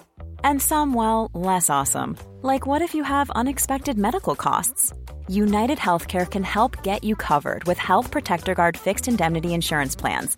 And 0.43 0.61
some, 0.61 0.93
well, 0.93 1.31
less 1.33 1.67
awesome, 1.69 2.15
like 2.43 2.67
what 2.67 2.83
if 2.83 2.93
you 2.93 3.03
have 3.03 3.31
unexpected 3.31 3.97
medical 3.97 4.35
costs? 4.35 4.93
United 5.27 5.79
Healthcare 5.79 6.29
can 6.29 6.43
help 6.43 6.83
get 6.83 7.03
you 7.03 7.15
covered 7.15 7.63
with 7.63 7.79
Health 7.79 8.11
Protector 8.11 8.53
Guard 8.53 8.77
fixed 8.77 9.07
indemnity 9.07 9.53
insurance 9.53 9.95
plans. 9.95 10.37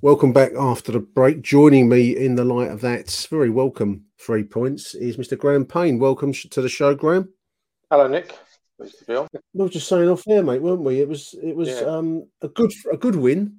Welcome 0.00 0.32
back 0.32 0.52
after 0.54 0.92
the 0.92 1.00
break. 1.00 1.42
Joining 1.42 1.88
me 1.88 2.16
in 2.16 2.36
the 2.36 2.44
light 2.44 2.70
of 2.70 2.80
that, 2.82 3.10
very 3.30 3.50
welcome 3.50 4.04
three 4.20 4.44
points, 4.44 4.94
is 4.94 5.16
Mr. 5.16 5.36
Graham 5.36 5.64
Payne. 5.64 5.98
Welcome 5.98 6.32
to 6.32 6.62
the 6.62 6.68
show, 6.68 6.94
Graham. 6.94 7.28
Hello, 7.90 8.06
Nick. 8.06 8.32
Pleased 8.78 9.00
to 9.00 9.04
be 9.06 9.16
on. 9.16 9.26
We 9.54 9.64
were 9.64 9.68
just 9.68 9.88
saying 9.88 10.08
off 10.08 10.22
there, 10.24 10.42
mate, 10.44 10.62
weren't 10.62 10.82
we? 10.82 11.00
It 11.00 11.08
was 11.08 11.34
it 11.42 11.56
was 11.56 11.68
Yeah. 11.68 11.80
um, 11.86 12.28
a 12.42 12.48
good 12.48 12.72
a 12.92 12.96
good 12.96 13.16
win, 13.16 13.56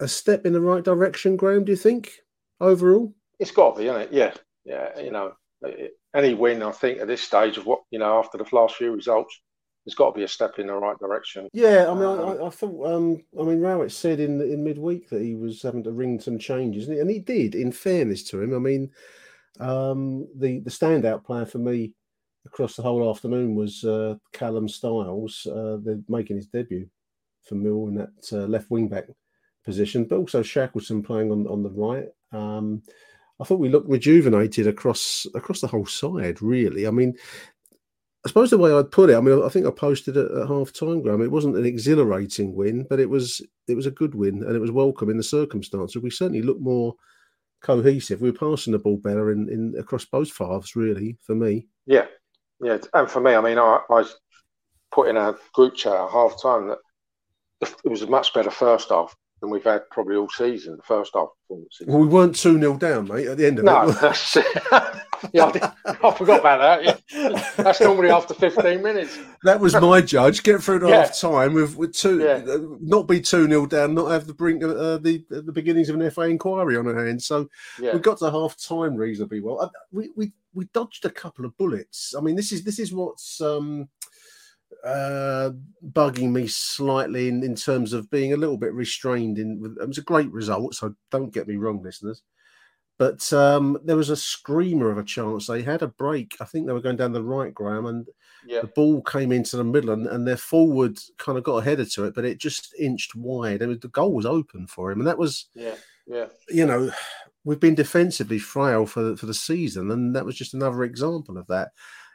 a 0.00 0.08
step 0.08 0.46
in 0.46 0.54
the 0.54 0.60
right 0.60 0.82
direction. 0.82 1.36
Graham, 1.36 1.64
do 1.64 1.72
you 1.72 1.76
think 1.76 2.10
overall? 2.58 3.12
It's 3.38 3.50
got 3.50 3.74
to 3.74 3.80
be, 3.80 3.88
isn't 3.88 4.00
it? 4.02 4.12
Yeah, 4.12 4.32
yeah. 4.64 4.98
You 4.98 5.10
know, 5.10 5.34
any 6.14 6.32
win, 6.32 6.62
I 6.62 6.72
think, 6.72 7.00
at 7.00 7.08
this 7.08 7.20
stage 7.22 7.58
of 7.58 7.66
what 7.66 7.82
you 7.90 7.98
know 7.98 8.18
after 8.18 8.38
the 8.38 8.46
last 8.52 8.76
few 8.76 8.92
results, 8.92 9.38
there's 9.84 9.94
got 9.94 10.12
to 10.12 10.18
be 10.18 10.24
a 10.24 10.28
step 10.28 10.58
in 10.58 10.68
the 10.68 10.74
right 10.74 10.98
direction. 10.98 11.48
Yeah, 11.52 11.90
I 11.90 11.94
mean, 11.94 12.04
I, 12.04 12.12
Um, 12.12 12.42
I, 12.42 12.46
I 12.46 12.50
thought, 12.50 12.94
um, 12.94 13.24
I 13.38 13.42
mean, 13.42 13.60
Rowett 13.60 13.92
said 13.92 14.20
in 14.20 14.40
in 14.40 14.62
midweek 14.62 15.08
that 15.10 15.22
he 15.22 15.34
was 15.34 15.62
having 15.62 15.82
to 15.84 15.92
ring 15.92 16.20
some 16.20 16.38
changes, 16.38 16.86
and 16.86 16.94
he, 16.94 17.00
and 17.00 17.10
he 17.10 17.18
did. 17.18 17.54
In 17.54 17.72
fairness 17.72 18.22
to 18.24 18.40
him, 18.40 18.54
I 18.54 18.58
mean, 18.58 18.90
um, 19.60 20.28
the 20.36 20.60
the 20.60 20.70
standout 20.70 21.24
player 21.24 21.46
for 21.46 21.58
me 21.58 21.94
across 22.46 22.76
the 22.76 22.82
whole 22.82 23.08
afternoon 23.10 23.54
was 23.54 23.84
uh, 23.84 24.14
Callum 24.32 24.68
Styles. 24.68 25.46
Uh, 25.46 25.78
making 26.08 26.36
his 26.36 26.46
debut 26.46 26.88
for 27.42 27.56
Mill 27.56 27.88
in 27.88 27.94
that 27.96 28.32
uh, 28.32 28.46
left 28.46 28.70
wing 28.70 28.88
back 28.88 29.04
position, 29.64 30.04
but 30.04 30.16
also 30.16 30.42
Shackleton 30.42 31.02
playing 31.02 31.32
on 31.32 31.46
on 31.48 31.62
the 31.62 31.70
right. 31.70 32.08
Um, 32.32 32.82
I 33.40 33.44
thought 33.44 33.58
we 33.58 33.68
looked 33.68 33.88
rejuvenated 33.88 34.68
across 34.68 35.26
across 35.34 35.60
the 35.60 35.66
whole 35.66 35.86
side. 35.86 36.40
Really, 36.40 36.86
I 36.86 36.90
mean, 36.90 37.16
I 38.24 38.28
suppose 38.28 38.50
the 38.50 38.58
way 38.58 38.72
I'd 38.72 38.92
put 38.92 39.10
it, 39.10 39.16
I 39.16 39.20
mean, 39.20 39.42
I 39.42 39.48
think 39.48 39.66
I 39.66 39.70
posted 39.70 40.16
it 40.16 40.30
at 40.30 40.46
half 40.46 40.72
time, 40.72 41.02
Graham. 41.02 41.22
It 41.22 41.30
wasn't 41.30 41.56
an 41.56 41.66
exhilarating 41.66 42.54
win, 42.54 42.86
but 42.88 43.00
it 43.00 43.10
was 43.10 43.40
it 43.66 43.74
was 43.74 43.86
a 43.86 43.90
good 43.90 44.14
win, 44.14 44.44
and 44.44 44.54
it 44.54 44.60
was 44.60 44.70
welcome 44.70 45.10
in 45.10 45.16
the 45.16 45.24
circumstances. 45.24 46.00
We 46.00 46.10
certainly 46.10 46.42
looked 46.42 46.60
more 46.60 46.94
cohesive. 47.62 48.20
We 48.20 48.30
were 48.30 48.38
passing 48.38 48.72
the 48.72 48.78
ball 48.78 48.98
better 48.98 49.32
in, 49.32 49.48
in 49.48 49.74
across 49.78 50.04
both 50.04 50.36
halves, 50.38 50.76
really, 50.76 51.16
for 51.22 51.34
me. 51.34 51.66
Yeah, 51.86 52.06
yeah. 52.60 52.78
And 52.94 53.10
for 53.10 53.20
me, 53.20 53.34
I 53.34 53.40
mean, 53.40 53.58
I, 53.58 53.80
I 53.90 54.04
put 54.92 55.08
in 55.08 55.16
a 55.16 55.34
group 55.52 55.74
chat 55.74 55.92
at 55.92 56.10
half 56.10 56.40
time 56.40 56.68
that 56.68 56.78
it 57.84 57.88
was 57.88 58.02
a 58.02 58.06
much 58.06 58.34
better 58.34 58.50
first 58.50 58.90
half 58.90 59.16
than 59.42 59.50
we've 59.50 59.64
had 59.64 59.82
probably 59.90 60.14
all 60.16 60.28
season. 60.30 60.76
The 60.76 60.82
first 60.84 61.10
half 61.14 61.28
performances. 61.42 61.86
Well, 61.88 61.98
we 61.98 62.06
weren't 62.06 62.36
2 62.36 62.58
0 62.58 62.76
down, 62.78 63.08
mate, 63.08 63.26
at 63.26 63.36
the 63.36 63.46
end 63.46 63.58
of 63.58 63.64
No, 63.64 63.88
it. 63.88 63.96
that's 64.00 64.36
it. 64.36 64.46
yeah, 65.32 65.46
I, 65.46 65.50
did- 65.52 65.62
I 65.84 66.10
forgot 66.16 66.40
about 66.40 66.58
that. 66.84 67.00
Yeah. 67.12 67.50
That's 67.56 67.80
normally 67.80 68.10
after 68.10 68.34
15 68.34 68.80
minutes. 68.80 69.18
That 69.42 69.58
was 69.60 69.74
my 69.74 70.00
judge. 70.00 70.44
Get 70.44 70.62
through 70.62 70.78
to 70.80 70.88
Yeah. 70.88 71.00
half 71.06 71.18
time 71.20 71.54
with, 71.54 71.76
with 71.76 71.92
two, 71.92 72.20
Yeah. 72.20 72.42
uh, 72.48 72.58
not 72.80 73.08
be 73.08 73.20
2 73.20 73.48
0 73.48 73.66
down, 73.66 73.94
not 73.94 74.12
have 74.12 74.28
the 74.28 74.34
brink 74.34 74.62
of 74.62 74.70
uh, 74.70 74.98
the, 74.98 75.24
the 75.28 75.52
beginnings 75.52 75.88
of 75.88 76.00
an 76.00 76.08
FA 76.12 76.22
inquiry 76.22 76.76
on 76.76 76.86
our 76.86 77.04
hands. 77.04 77.26
So 77.26 77.48
Yeah. 77.80 77.94
we 77.94 77.98
got 77.98 78.18
to 78.18 78.30
half 78.30 78.56
time 78.56 78.94
reasonably 78.94 79.40
well. 79.40 79.60
Uh, 79.60 79.68
We, 79.90 80.10
we 80.16 80.32
we 80.54 80.66
dodged 80.74 81.04
a 81.06 81.10
couple 81.10 81.46
of 81.46 81.56
bullets. 81.56 82.14
I 82.16 82.20
mean, 82.20 82.36
this 82.36 82.52
is 82.52 82.62
this 82.62 82.78
is 82.78 82.92
what's 82.92 83.40
um, 83.40 83.88
uh, 84.84 85.50
bugging 85.92 86.32
me 86.32 86.46
slightly 86.46 87.28
in, 87.28 87.42
in 87.42 87.54
terms 87.54 87.92
of 87.92 88.10
being 88.10 88.32
a 88.32 88.36
little 88.36 88.56
bit 88.56 88.72
restrained. 88.74 89.38
In 89.38 89.76
it 89.80 89.86
was 89.88 89.98
a 89.98 90.02
great 90.02 90.30
result, 90.32 90.74
so 90.74 90.94
don't 91.10 91.32
get 91.32 91.48
me 91.48 91.56
wrong, 91.56 91.82
listeners. 91.82 92.22
But 92.98 93.32
um, 93.32 93.78
there 93.84 93.96
was 93.96 94.10
a 94.10 94.16
screamer 94.16 94.90
of 94.90 94.98
a 94.98 95.02
chance. 95.04 95.46
They 95.46 95.62
had 95.62 95.82
a 95.82 95.88
break. 95.88 96.36
I 96.40 96.44
think 96.44 96.66
they 96.66 96.72
were 96.72 96.80
going 96.80 96.96
down 96.96 97.12
the 97.12 97.22
right, 97.22 97.52
Graham, 97.52 97.86
and 97.86 98.06
Yeah. 98.46 98.60
the 98.60 98.66
ball 98.68 99.02
came 99.02 99.32
into 99.32 99.56
the 99.56 99.64
middle, 99.64 99.90
and, 99.90 100.06
and 100.06 100.26
their 100.26 100.36
forward 100.36 100.98
kind 101.18 101.38
of 101.38 101.44
got 101.44 101.56
a 101.56 101.64
header 101.64 101.84
to 101.84 102.04
it, 102.04 102.14
but 102.14 102.24
it 102.24 102.38
just 102.38 102.74
inched 102.78 103.14
wide. 103.14 103.62
And 103.62 103.80
the 103.80 103.88
goal 103.88 104.12
was 104.14 104.26
open 104.26 104.66
for 104.66 104.90
him, 104.92 105.00
and 105.00 105.06
that 105.08 105.18
was 105.18 105.48
Yeah. 105.54 105.74
Yeah. 106.06 106.26
you 106.48 106.66
know, 106.66 106.92
we've 107.44 107.60
been 107.60 107.74
defensively 107.74 108.38
frail 108.38 108.86
for 108.86 109.16
for 109.16 109.26
the 109.26 109.34
season, 109.34 109.90
and 109.90 110.14
that 110.14 110.24
was 110.26 110.36
just 110.36 110.54
another 110.54 110.84
example 110.84 111.38
of 111.38 111.46
that. 111.48 111.70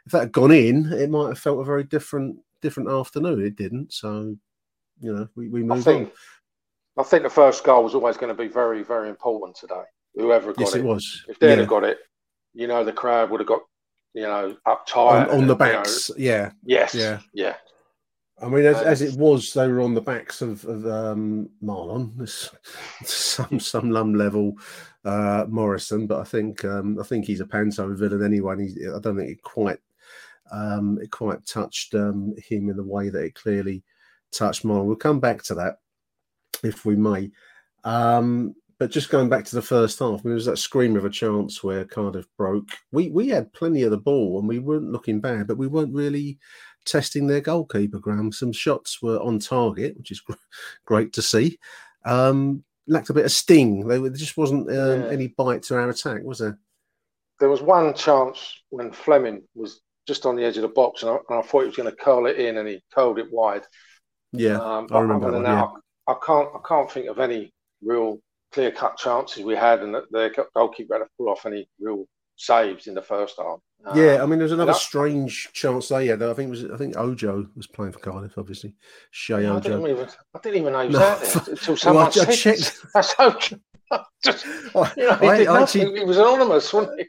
If 0.06 0.12
that 0.12 0.20
had 0.20 0.32
gone 0.32 0.52
in, 0.52 0.92
it 0.92 1.10
might 1.10 1.28
have 1.28 1.38
felt 1.38 1.60
a 1.60 1.64
very 1.64 1.84
different 1.84 2.38
different 2.60 2.90
afternoon. 2.90 3.44
It 3.44 3.56
didn't, 3.56 3.92
so 3.92 4.36
you 5.00 5.14
know, 5.14 5.28
we, 5.36 5.48
we 5.48 5.60
I 5.60 5.64
moved 5.64 5.84
think 5.84 6.08
on. 6.08 7.04
I 7.04 7.08
think 7.08 7.22
the 7.22 7.30
first 7.30 7.62
goal 7.64 7.84
was 7.84 7.94
always 7.94 8.16
going 8.16 8.34
to 8.34 8.42
be 8.42 8.48
very, 8.48 8.82
very 8.82 9.08
important 9.08 9.56
today. 9.56 9.82
Whoever 10.14 10.52
got 10.52 10.60
Yes, 10.60 10.74
it. 10.74 10.80
it 10.80 10.84
was. 10.84 11.24
If 11.28 11.38
they'd 11.38 11.50
Yeah. 11.50 11.56
have 11.60 11.68
got 11.68 11.84
it, 11.84 11.98
you 12.54 12.66
know, 12.66 12.82
the 12.82 12.92
crowd 12.92 13.30
would 13.30 13.40
have 13.40 13.46
got, 13.46 13.60
you 14.14 14.22
know, 14.22 14.56
on, 14.66 14.76
uptight. 14.76 15.28
on 15.28 15.30
and, 15.30 15.30
the 15.30 15.36
you 15.40 15.46
know, 15.46 15.54
backs. 15.54 16.10
yeah, 16.16 16.50
yes. 16.64 16.94
Yeah. 16.94 17.20
Yeah. 17.32 17.54
I 18.40 18.48
mean, 18.48 18.64
as, 18.64 18.76
as 18.78 19.02
it 19.02 19.18
was, 19.18 19.52
they 19.52 19.66
were 19.66 19.80
on 19.80 19.94
the 19.94 20.00
backs 20.00 20.42
of, 20.42 20.64
of 20.64 20.86
um, 20.86 21.50
Mahlon, 21.62 22.28
some 23.04 23.58
some 23.58 23.90
lum 23.90 24.14
level 24.14 24.54
uh, 25.04 25.44
Morison, 25.48 26.06
but 26.06 26.20
I 26.20 26.24
think 26.24 26.64
um, 26.64 26.98
I 27.00 27.04
think 27.04 27.24
he's 27.24 27.40
a 27.40 27.46
panto 27.46 27.92
villain 27.94 28.24
anyway. 28.24 28.62
He's, 28.62 28.78
I 28.88 29.00
don't 29.00 29.16
think 29.16 29.30
it 29.30 29.42
quite 29.42 29.78
um, 30.52 30.98
it 31.02 31.10
quite 31.10 31.44
touched 31.46 31.94
um, 31.94 32.34
him 32.48 32.70
in 32.70 32.76
the 32.76 32.84
way 32.84 33.08
that 33.08 33.24
it 33.24 33.34
clearly 33.34 33.82
touched 34.32 34.64
Mahlon. 34.64 34.86
We'll 34.86 34.96
come 34.96 35.20
back 35.20 35.42
to 35.44 35.54
that 35.56 35.78
if 36.62 36.84
we 36.84 36.96
may. 36.96 37.30
Um, 37.84 38.54
but 38.78 38.90
just 38.90 39.10
going 39.10 39.28
back 39.28 39.44
to 39.46 39.56
the 39.56 39.62
first 39.62 39.98
half, 39.98 40.22
there 40.22 40.34
was 40.34 40.46
that 40.46 40.58
scream 40.58 40.96
of 40.96 41.04
a 41.04 41.10
chance 41.10 41.64
where 41.64 41.84
Cardiff 41.84 42.26
broke. 42.36 42.68
We 42.92 43.10
we 43.10 43.28
had 43.28 43.52
plenty 43.52 43.82
of 43.82 43.90
the 43.90 43.98
ball 43.98 44.38
and 44.38 44.48
we 44.48 44.60
weren't 44.60 44.92
looking 44.92 45.20
bad, 45.20 45.48
but 45.48 45.58
we 45.58 45.66
weren't 45.66 45.94
really 45.94 46.38
testing 46.84 47.26
their 47.26 47.40
goalkeeper. 47.40 47.98
Graham, 47.98 48.30
some 48.30 48.52
shots 48.52 49.02
were 49.02 49.18
on 49.20 49.40
target, 49.40 49.96
which 49.98 50.12
is 50.12 50.22
great 50.84 51.12
to 51.14 51.22
see. 51.22 51.58
Um, 52.04 52.62
lacked 52.86 53.10
a 53.10 53.14
bit 53.14 53.24
of 53.24 53.32
sting. 53.32 53.86
There 53.86 53.98
there 53.98 54.10
just 54.10 54.36
wasn't 54.36 54.68
um, 54.70 55.02
Yeah. 55.02 55.08
any 55.08 55.28
bite 55.28 55.64
to 55.64 55.74
our 55.74 55.88
attack, 55.90 56.22
was 56.22 56.38
there? 56.38 56.58
There 57.40 57.48
was 57.48 57.62
one 57.62 57.94
chance 57.94 58.62
when 58.70 58.92
Flemming 58.92 59.42
was 59.54 59.80
just 60.08 60.26
on 60.26 60.34
the 60.34 60.44
edge 60.44 60.56
of 60.56 60.62
the 60.62 60.68
box, 60.68 61.02
and 61.04 61.12
I, 61.12 61.16
and 61.28 61.38
I 61.38 61.42
thought 61.42 61.60
he 61.60 61.66
was 61.66 61.76
going 61.76 61.88
to 61.90 61.94
curl 61.96 62.26
it 62.26 62.36
in, 62.38 62.56
and 62.56 62.66
he 62.66 62.82
curled 62.92 63.18
it 63.20 63.30
wide. 63.30 63.62
Yeah, 64.32 64.58
Um, 64.58 64.88
I 64.90 64.98
remember 65.00 65.30
that 65.30 65.36
one, 65.36 65.42
that, 65.44 65.68
I, 66.08 66.12
I 66.12 66.16
can't 66.26 66.48
I 66.54 66.58
can't 66.66 66.90
think 66.90 67.06
of 67.08 67.18
any 67.20 67.52
real 67.82 68.18
clear 68.52 68.72
cut 68.72 68.96
chances 68.96 69.44
we 69.44 69.54
had, 69.54 69.80
and 69.82 69.94
that 69.94 70.10
their 70.10 70.32
goalkeeper 70.56 70.94
had 70.94 71.04
to 71.04 71.10
pull 71.16 71.28
off 71.28 71.46
any 71.46 71.68
real 71.78 72.06
saves 72.36 72.86
in 72.86 72.94
the 72.94 73.02
first 73.02 73.36
half. 73.38 73.58
Yeah, 73.94 74.14
Um, 74.14 74.22
I 74.22 74.26
mean, 74.26 74.38
there's 74.38 74.52
another 74.52 74.72
that- 74.72 74.80
strange 74.80 75.50
chance 75.52 75.88
they 75.88 76.06
had. 76.08 76.22
I 76.22 76.32
think 76.34 76.48
it 76.48 76.50
was 76.50 76.64
I 76.64 76.76
think 76.76 76.96
Ojo 76.96 77.46
was 77.56 77.66
playing 77.66 77.92
for 77.92 77.98
Cardiff, 78.00 78.36
obviously. 78.38 78.74
Sheyi 79.14 79.46
Ojo. 79.48 79.60
didn't 79.60 79.86
even, 79.90 80.08
I 80.34 80.38
didn't 80.42 80.60
even 80.60 80.72
know 80.72 80.80
he 80.80 80.86
was 80.88 80.96
No. 80.96 81.02
out 81.04 81.20
there 81.20 81.42
until 81.54 81.72
Well, 81.72 81.76
someone 81.76 82.06
I 82.06 82.10
said, 82.10 82.30
checked. 82.32 82.76
That's 82.94 83.14
Ojo. 83.18 83.60
Just, 84.24 84.44
I, 84.74 84.92
you 84.96 85.06
know, 85.06 85.14
he 85.16 85.46
I- 85.46 85.54
I 85.54 85.62
actually, 85.62 85.98
He 85.98 86.04
was 86.04 86.18
anonymous, 86.18 86.72
wasn't 86.72 87.00
he? 87.00 87.06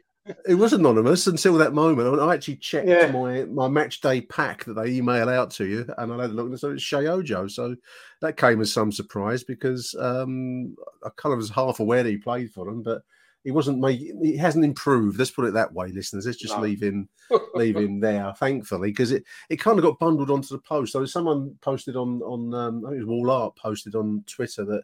It 0.47 0.55
was 0.55 0.73
anonymous 0.73 1.25
until 1.27 1.55
that 1.57 1.73
moment. 1.73 2.19
I 2.19 2.33
actually 2.33 2.57
checked 2.57 2.87
Yeah. 2.87 3.11
my, 3.11 3.45
my 3.45 3.67
match 3.67 4.01
day 4.01 4.21
pack 4.21 4.63
that 4.65 4.73
they 4.75 4.91
email 4.91 5.27
out 5.29 5.49
to 5.51 5.65
you, 5.65 5.85
and 5.97 6.13
I 6.13 6.21
had 6.21 6.31
a 6.31 6.33
look, 6.33 6.47
and 6.47 6.59
so 6.59 6.71
it's 6.71 6.83
Sheyi 6.83 7.07
Ojo. 7.09 7.47
So 7.47 7.75
that 8.21 8.37
came 8.37 8.61
as 8.61 8.71
some 8.71 8.91
surprise 8.91 9.43
because 9.43 9.95
um, 9.99 10.75
I 11.03 11.09
kind 11.15 11.33
of 11.33 11.37
was 11.37 11.49
half 11.49 11.79
aware 11.79 12.03
that 12.03 12.09
he 12.09 12.17
played 12.17 12.51
for 12.51 12.65
them, 12.65 12.83
but 12.83 13.01
he 13.43 13.51
wasn't 13.51 13.79
making. 13.79 14.23
He 14.23 14.35
hasn't 14.37 14.65
improved. 14.65 15.17
Let's 15.17 15.31
put 15.31 15.45
it 15.45 15.53
that 15.53 15.73
way, 15.73 15.87
listeners. 15.87 16.25
Let's 16.25 16.37
just 16.37 16.55
No. 16.57 16.61
leave 16.61 16.83
him 16.83 17.07
leave 17.55 17.77
him 17.77 17.99
there, 17.99 18.31
thankfully, 18.37 18.91
because 18.91 19.11
it, 19.11 19.23
it 19.49 19.57
kind 19.57 19.79
of 19.79 19.83
got 19.85 19.97
bundled 19.99 20.29
onto 20.29 20.49
the 20.49 20.59
post. 20.61 20.91
So 20.93 21.05
someone 21.05 21.57
posted 21.61 21.95
on 21.95 22.21
on 22.21 22.53
um, 22.53 22.85
I 22.85 22.89
think 22.89 23.01
it 23.01 23.05
was 23.05 23.07
Wall 23.07 23.31
Art 23.31 23.55
posted 23.55 23.95
on 23.95 24.23
Twitter 24.27 24.65
that 24.65 24.83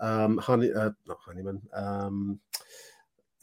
um, 0.00 0.36
Honey, 0.38 0.70
uh, 0.72 0.90
not 1.08 1.18
Honeyman, 1.24 1.60
um, 1.72 2.38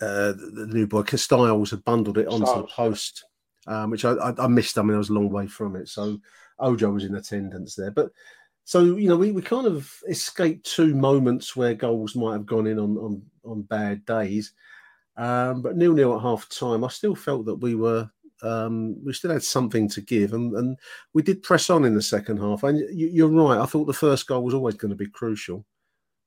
uh, 0.04 0.32
the, 0.34 0.66
the 0.66 0.68
new 0.68 0.88
boy 0.88 1.04
Styles 1.04 1.72
had 1.72 1.84
bundled 1.84 2.18
it 2.18 2.28
onto 2.28 2.45
the 2.45 2.45
Styles, 2.45 2.70
yeah. 2.70 2.76
post, 2.76 3.26
um, 3.68 3.89
which 3.89 4.06
I, 4.06 4.14
I, 4.14 4.34
I 4.38 4.47
missed. 4.47 4.78
I 4.78 4.82
mean, 4.82 4.95
I 4.95 4.99
was 4.99 5.10
a 5.10 5.14
long 5.14 5.30
way 5.30 5.47
from 5.47 5.76
it, 5.76 5.88
so 5.89 6.20
Ojo 6.60 6.91
was 6.91 7.06
in 7.06 7.16
attendance 7.16 7.76
there, 7.76 7.91
but. 7.91 8.12
So 8.66 8.95
you 8.95 9.10
know, 9.10 9.18
we, 9.18 9.34
we 9.34 9.41
kind 9.41 9.68
of 9.68 9.93
escaped 10.08 10.66
two 10.66 10.95
moments 10.95 11.54
where 11.54 11.74
goals 11.74 12.16
might 12.16 12.32
have 12.32 12.45
gone 12.45 12.66
in 12.66 12.80
on 12.80 12.97
on, 12.97 13.22
on 13.43 13.62
bad 13.64 14.06
days, 14.06 14.54
um, 15.18 15.62
but 15.62 15.76
nil 15.76 15.91
nil 15.91 16.16
at 16.16 16.22
half 16.22 16.47
time. 16.47 16.86
I 16.86 16.88
still 16.88 17.14
felt 17.14 17.45
that 17.47 17.56
we 17.56 17.76
were 17.76 18.10
um, 18.43 19.04
we 19.04 19.14
still 19.14 19.32
had 19.32 19.43
something 19.43 19.88
to 19.89 20.01
give, 20.01 20.34
and, 20.34 20.54
and 20.56 20.78
we 21.14 21.22
did 21.22 21.43
press 21.43 21.70
on 21.70 21.86
in 21.86 21.95
the 21.95 22.01
second 22.01 22.38
half. 22.38 22.64
And 22.64 22.80
you, 22.80 23.08
you're 23.08 23.28
right. 23.30 23.60
I 23.60 23.66
thought 23.66 23.86
the 23.86 23.93
first 23.93 24.28
goal 24.28 24.43
was 24.43 24.54
always 24.54 24.76
going 24.76 24.91
to 24.91 24.95
be 24.95 25.08
crucial. 25.08 25.66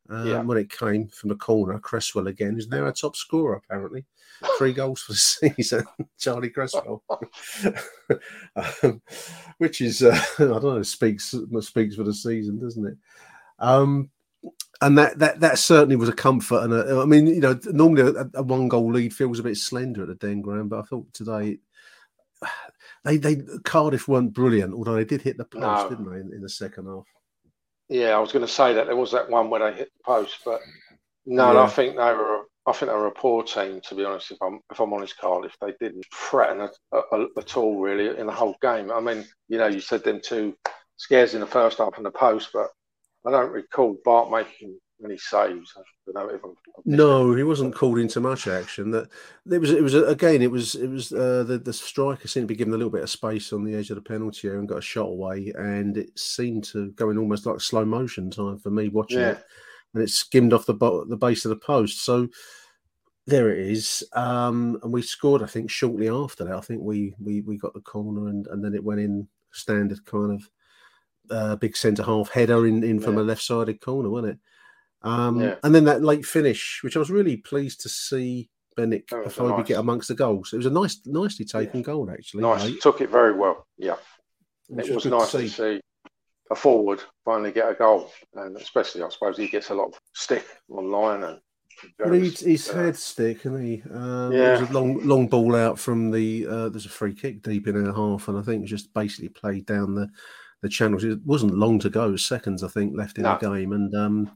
Um, 0.09 0.27
Yeah. 0.27 0.43
When 0.43 0.59
it 0.59 0.71
came 0.71 1.09
from 1.09 1.29
the 1.31 1.37
corner, 1.37 1.79
Cresswell 1.79 2.27
again 2.29 2.57
is 2.59 2.69
now 2.69 2.85
our 2.85 2.93
top 2.93 3.17
scorer. 3.17 3.57
Apparently, 3.57 4.05
three 4.59 4.73
goals 4.73 5.01
for 5.03 5.13
the 5.13 5.17
season, 5.57 5.85
Charlie 6.19 6.51
Cresswell, 6.51 7.03
um, 8.83 9.03
which 9.59 9.81
is 9.81 10.03
uh, 10.03 10.19
I 10.39 10.45
don't 10.45 10.63
know 10.65 10.83
speaks 10.83 11.35
speaks 11.61 11.97
for 11.97 12.05
the 12.05 12.15
season, 12.15 12.59
doesn't 12.59 12.87
it? 12.87 12.97
Um, 13.59 14.11
and 14.83 14.99
that 14.99 15.19
that 15.19 15.41
that 15.41 15.59
certainly 15.59 15.97
was 15.97 16.09
a 16.09 16.13
comfort. 16.15 16.63
And 16.65 16.73
a, 16.75 17.01
I 17.01 17.05
mean, 17.07 17.27
you 17.27 17.41
know, 17.41 17.59
normally 17.67 18.03
a, 18.03 18.27
a 18.35 18.43
one 18.43 18.69
goal 18.69 18.93
lead 18.93 19.15
feels 19.15 19.39
a 19.39 19.43
bit 19.43 19.57
slender 19.57 20.03
at 20.03 20.09
the 20.09 20.15
Den 20.15 20.43
Ground, 20.43 20.71
but 20.71 20.81
I 20.81 20.83
thought 20.83 21.13
today 21.15 21.59
they 23.05 23.17
they 23.17 23.37
Cardiff 23.65 24.07
weren't 24.09 24.35
brilliant, 24.35 24.75
although 24.75 24.95
they 24.95 25.05
did 25.05 25.23
hit 25.23 25.39
the 25.39 25.45
post, 25.45 25.63
No. 25.63 25.89
didn't 25.89 26.11
they, 26.13 26.21
in, 26.21 26.33
in 26.35 26.43
the 26.43 26.49
second 26.49 26.87
half? 26.87 27.07
Yeah, 27.89 28.17
I 28.17 28.19
was 28.19 28.33
going 28.33 28.45
to 28.47 28.53
say 28.53 28.75
that 28.75 28.87
there 28.87 28.97
was 28.97 29.13
that 29.13 29.31
one 29.31 29.51
where 29.51 29.61
they 29.71 29.77
hit 29.79 29.91
the 29.97 30.03
post, 30.05 30.39
but 30.45 30.61
no, 31.25 31.53
Yeah. 31.53 31.63
I 31.63 31.67
think 31.69 31.97
they 31.97 32.13
were. 32.15 32.45
I 32.69 32.73
think 32.73 32.91
they 32.91 32.97
were 32.97 33.07
a 33.07 33.13
poor 33.13 33.45
team, 33.45 33.81
to 33.83 33.95
be 33.95 34.05
honest. 34.05 34.33
If 34.33 34.39
I'm 34.43 34.61
if 34.73 34.81
I'm 34.81 34.93
honest, 34.93 35.17
Cardiff, 35.19 35.55
they 35.61 35.73
didn't 35.81 36.05
threaten 36.13 36.63
at, 36.63 36.73
at, 36.93 37.29
at 37.39 37.57
all 37.57 37.79
really 37.81 38.19
in 38.19 38.27
the 38.27 38.33
whole 38.33 38.57
game. 38.61 38.91
I 38.91 38.99
mean, 39.01 39.25
you 39.49 39.59
know, 39.59 39.69
you 39.69 39.81
said 39.81 40.03
them 40.03 40.21
two 40.21 40.57
scares 40.97 41.35
in 41.35 41.41
the 41.41 41.47
first 41.47 41.79
half 41.79 41.97
and 41.97 42.05
the 42.05 42.11
post, 42.11 42.51
but 42.53 42.69
I 43.25 43.31
don't 43.31 43.53
recall 43.53 43.97
Bart 44.05 44.33
making 44.33 44.81
many 45.01 45.17
saves. 45.19 45.73
I 45.77 45.83
don't 46.13 46.15
know 46.29 46.35
if 46.35 46.45
I'm, 46.45 46.51
I've 46.51 46.87
No, 46.87 47.35
he 47.35 47.43
wasn't 47.43 47.75
called 47.75 47.99
into 47.99 48.21
much 48.21 48.47
action. 48.49 48.91
That 48.91 49.09
it 49.51 49.59
was. 49.59 49.71
It 49.71 49.83
was 49.83 49.95
again. 49.95 50.43
It 50.43 50.51
was. 50.51 50.75
It 50.75 50.89
was. 50.89 51.13
Uh, 51.13 51.45
the 51.45 51.59
the 51.59 51.73
striker 51.73 52.29
seemed 52.29 52.45
to 52.49 52.53
be 52.55 52.57
given 52.59 52.75
a 52.75 52.77
little 52.77 52.91
bit 52.93 53.03
of 53.03 53.11
space 53.11 53.53
on 53.53 53.65
the 53.65 53.75
edge 53.75 53.91
of 53.91 53.97
the 53.97 54.03
penalty 54.03 54.49
area 54.49 54.59
and 54.61 54.69
got 54.69 54.79
a 54.79 54.83
shot 54.83 55.09
away, 55.09 55.53
and 55.57 55.97
it 55.97 56.19
seemed 56.19 56.65
to 56.65 56.91
go 56.93 57.11
in 57.11 57.19
almost 57.19 57.47
like 57.47 57.61
slow 57.61 57.85
motion 57.85 58.31
time 58.31 58.59
for 58.59 58.71
me 58.71 58.89
watching 58.89 59.19
Yeah. 59.21 59.33
it, 59.33 59.45
and 59.95 60.03
it 60.03 60.11
skimmed 60.11 60.53
off 60.53 60.67
the 60.67 60.75
bo- 60.75 61.05
the 61.05 61.17
base 61.17 61.45
of 61.45 61.51
the 61.51 61.57
post. 61.57 62.05
So 62.05 62.29
there 63.27 63.51
it 63.51 63.59
is, 63.59 64.05
um, 64.13 64.79
and 64.83 64.93
we 64.93 65.03
scored. 65.03 65.43
I 65.43 65.47
think 65.47 65.71
shortly 65.71 66.09
after 66.09 66.45
that. 66.45 66.55
I 66.57 66.61
think 66.61 66.83
we 66.83 67.15
we 67.21 67.41
we 67.43 67.59
got 67.59 67.75
the 67.75 67.81
corner, 67.81 68.29
and 68.29 68.47
and 68.49 68.65
then 68.65 68.75
it 68.75 68.85
went 68.85 69.01
in 69.01 69.29
standard 69.53 70.05
kind 70.05 70.33
of 70.33 70.49
uh, 71.31 71.57
big 71.57 71.77
centre 71.77 72.05
half 72.05 72.31
header 72.31 72.67
in 72.67 72.85
in 72.85 73.01
from 73.01 73.17
Yeah. 73.17 73.23
a 73.23 73.25
left 73.25 73.43
sided 73.43 73.81
corner, 73.81 74.09
wasn't 74.11 74.35
it? 74.35 74.39
Um, 75.07 75.41
Yeah. 75.41 75.55
And 75.63 75.75
then 75.75 75.85
that 75.85 76.03
late 76.03 76.27
finish, 76.27 76.81
which 76.83 76.97
I 76.97 76.99
was 76.99 77.11
really 77.11 77.37
pleased 77.37 77.81
to 77.83 77.89
see 77.89 78.49
was 78.77 78.93
a 78.93 79.01
Afobe 79.41 79.59
nice- 79.59 79.67
get 79.69 79.79
amongst 79.79 80.09
the 80.09 80.15
goals. 80.15 80.53
It 80.53 80.59
was 80.59 80.67
a 80.67 80.71
nice, 80.71 81.01
nicely 81.07 81.45
taken 81.47 81.81
goal 81.83 82.11
actually. 82.11 82.43
Nice, 82.43 82.65
late, 82.65 82.81
took 82.83 83.01
it 83.01 83.09
very 83.11 83.33
well. 83.33 83.67
Yeah, 83.79 83.97
which 84.69 84.89
it 84.89 84.95
was 84.95 85.05
good 85.05 85.13
nice 85.13 85.31
to 85.33 85.49
see 85.49 85.81
a 86.51 86.55
forward 86.55 87.01
finally 87.25 87.53
get 87.53 87.71
a 87.71 87.75
goal, 87.75 88.13
and 88.35 88.57
especially 88.57 89.03
I 89.03 89.09
suppose 89.09 89.37
he 89.39 89.49
gets 89.49 89.71
a 89.71 89.75
lot 89.75 89.89
of 89.89 89.95
stick 90.15 90.45
online 90.69 91.23
and. 91.23 91.41
Well, 91.99 92.13
he's, 92.13 92.41
he's 92.41 92.71
had 92.71 92.97
stick, 92.97 93.45
and 93.45 93.63
he 93.63 93.83
um, 93.93 94.33
Yeah. 94.33 94.61
was 94.61 94.71
a 94.71 94.73
long 94.73 95.07
long 95.07 95.27
ball 95.29 95.55
out 95.55 95.79
from 95.79 96.11
the. 96.11 96.47
Uh, 96.47 96.69
there's 96.71 96.87
a 96.87 96.91
free 96.91 97.15
kick 97.15 97.43
deep 97.43 97.67
in 97.69 97.87
our 97.87 97.93
half, 97.95 98.29
and 98.29 98.39
I 98.39 98.43
think 98.43 98.65
just 98.67 98.93
basically 98.95 99.29
played 99.29 99.67
down 99.67 99.95
the 99.95 100.09
the 100.63 100.69
channels. 100.71 101.05
It 101.05 101.19
wasn't 101.25 101.55
long 101.59 101.79
to 101.81 101.91
go, 101.91 102.17
seconds 102.17 102.63
I 102.63 102.69
think 102.69 102.97
left 102.97 103.19
in 103.19 103.25
No. 103.25 103.37
the 103.39 103.51
game, 103.51 103.73
and 103.73 103.95
um, 103.95 104.31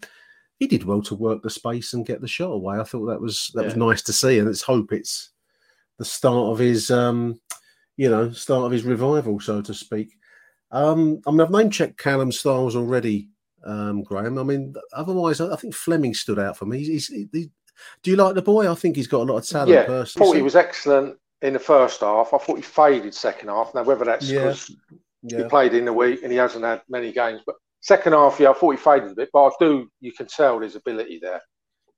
he 0.61 0.67
did 0.67 0.85
well 0.85 1.03
to 1.03 1.15
work 1.17 1.43
the 1.43 1.51
space 1.51 1.95
and 1.95 2.07
get 2.07 2.21
the 2.21 2.29
shot 2.29 2.53
away. 2.53 2.79
I 2.79 2.85
thought 2.85 3.07
that 3.07 3.21
was 3.21 3.51
that 3.55 3.65
was 3.65 3.77
nice 3.77 4.03
to 4.03 4.13
see, 4.13 4.39
and 4.39 4.47
let's 4.47 4.63
hope 4.63 4.93
it's 4.93 5.31
the 5.99 6.05
start 6.05 6.53
of 6.53 6.59
his, 6.59 6.91
um, 6.91 7.41
you 7.97 8.09
know, 8.11 8.31
start 8.31 8.67
of 8.67 8.71
his 8.73 8.85
revival, 8.85 9.41
so 9.41 9.61
to 9.63 9.75
speak. 9.75 10.17
Um, 10.71 11.21
I 11.27 11.31
mean, 11.31 11.41
I've 11.41 11.51
name 11.51 11.71
checked 11.71 11.99
Callum 11.99 12.31
Styles 12.31 12.77
already, 12.77 13.31
um, 13.65 14.03
Graham. 14.03 14.39
I 14.39 14.43
mean, 14.43 14.75
otherwise, 14.93 15.41
I 15.41 15.53
I 15.53 15.57
think 15.57 15.75
Flemming 15.75 16.15
stood 16.15 16.39
out 16.39 16.57
for 16.57 16.67
me. 16.67 16.79
He's, 16.85 17.09
he's, 17.09 17.29
he, 17.33 17.51
do 18.03 18.11
you 18.11 18.17
like 18.17 18.35
the 18.35 18.43
boy? 18.43 18.71
I 18.71 18.75
think 18.75 18.97
he's 18.97 19.09
got 19.09 19.23
a 19.23 19.33
lot 19.33 19.39
of 19.39 19.47
talent. 19.49 19.71
yeah, 19.71 19.87
personally. 19.87 20.27
thought 20.27 20.37
he 20.37 20.43
was 20.43 20.57
excellent 20.57 21.17
in 21.41 21.55
the 21.55 21.59
first 21.59 22.03
half. 22.03 22.35
I 22.35 22.39
thought 22.39 22.57
he 22.57 22.63
faded 22.63 23.15
second 23.15 23.49
half. 23.49 23.75
Now 23.75 23.83
whether 23.83 24.05
that's 24.05 24.29
Yeah. 24.31 24.41
because 24.41 24.71
Yeah. 25.23 25.39
he 25.39 25.45
played 25.49 25.73
in 25.73 25.87
the 25.87 25.93
week 25.93 26.23
and 26.23 26.31
he 26.31 26.37
hasn't 26.37 26.65
had 26.65 26.83
many 26.91 27.13
games, 27.13 27.41
but 27.47 27.57
second 27.81 28.13
half, 28.13 28.39
yeah, 28.41 28.51
I 28.51 28.55
thought 28.55 28.71
he 28.73 28.77
faded 28.77 29.13
a 29.13 29.15
bit. 29.15 29.31
But 29.33 29.47
I 29.47 29.51
do, 29.61 29.91
you 30.01 30.13
can 30.13 30.27
tell 30.27 30.61
there's 30.61 30.77
ability 30.77 31.19
there. 31.21 31.41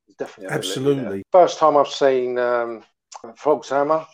There's 0.06 0.16
definitely 0.18 0.46
ability 0.46 0.68
there. 0.68 0.78
Absolutely. 0.78 1.22
First 1.32 1.58
time 1.58 1.76
I've 1.76 1.88
seen 1.88 2.38
um, 2.38 2.82
Fogshammer. 3.24 4.06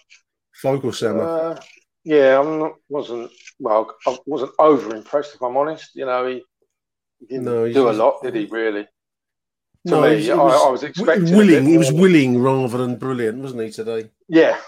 Voglsammer. 0.62 1.56
Uh, 1.56 1.60
yeah, 2.04 2.40
I 2.40 2.58
not 2.58 2.72
wasn't 2.88 3.30
well. 3.58 3.94
I 4.06 4.18
wasn't 4.26 4.52
over 4.58 4.94
impressed 4.94 5.34
if 5.34 5.42
I'm 5.42 5.56
honest. 5.56 5.94
You 5.94 6.06
know, 6.06 6.26
he, 6.26 6.42
he 7.20 7.26
didn't 7.26 7.44
No, 7.44 7.72
do 7.72 7.90
a 7.90 7.92
lot, 7.92 8.22
did 8.22 8.34
he? 8.34 8.46
Really? 8.46 8.84
To 8.84 8.88
no, 9.92 10.02
me, 10.02 10.20
he 10.20 10.30
I, 10.30 10.36
I 10.36 10.70
was 10.70 10.82
expecting 10.82 11.36
willing. 11.36 11.66
He 11.66 11.78
was 11.78 11.92
willing 11.92 12.40
rather 12.40 12.78
than 12.78 12.96
brilliant, 12.96 13.38
wasn't 13.38 13.62
he 13.62 13.70
today? 13.70 14.10
Yeah, 14.28 14.58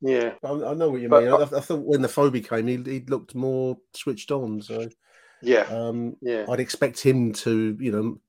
yeah, 0.00 0.34
I, 0.44 0.48
I 0.50 0.74
know 0.74 0.90
what 0.90 1.00
you 1.00 1.08
But- 1.08 1.24
mean. 1.24 1.32
I, 1.32 1.42
I 1.42 1.60
thought 1.60 1.84
when 1.84 2.02
the 2.02 2.08
phobia 2.08 2.42
came, 2.42 2.66
he, 2.68 2.76
he 2.76 3.00
looked 3.00 3.34
more 3.34 3.76
switched 3.94 4.30
on. 4.30 4.62
So 4.62 4.88
yeah, 5.42 5.62
um, 5.70 6.16
yeah. 6.20 6.44
I'd 6.48 6.60
expect 6.60 7.00
him 7.00 7.32
to, 7.34 7.76
you 7.80 7.90
know, 7.92 8.20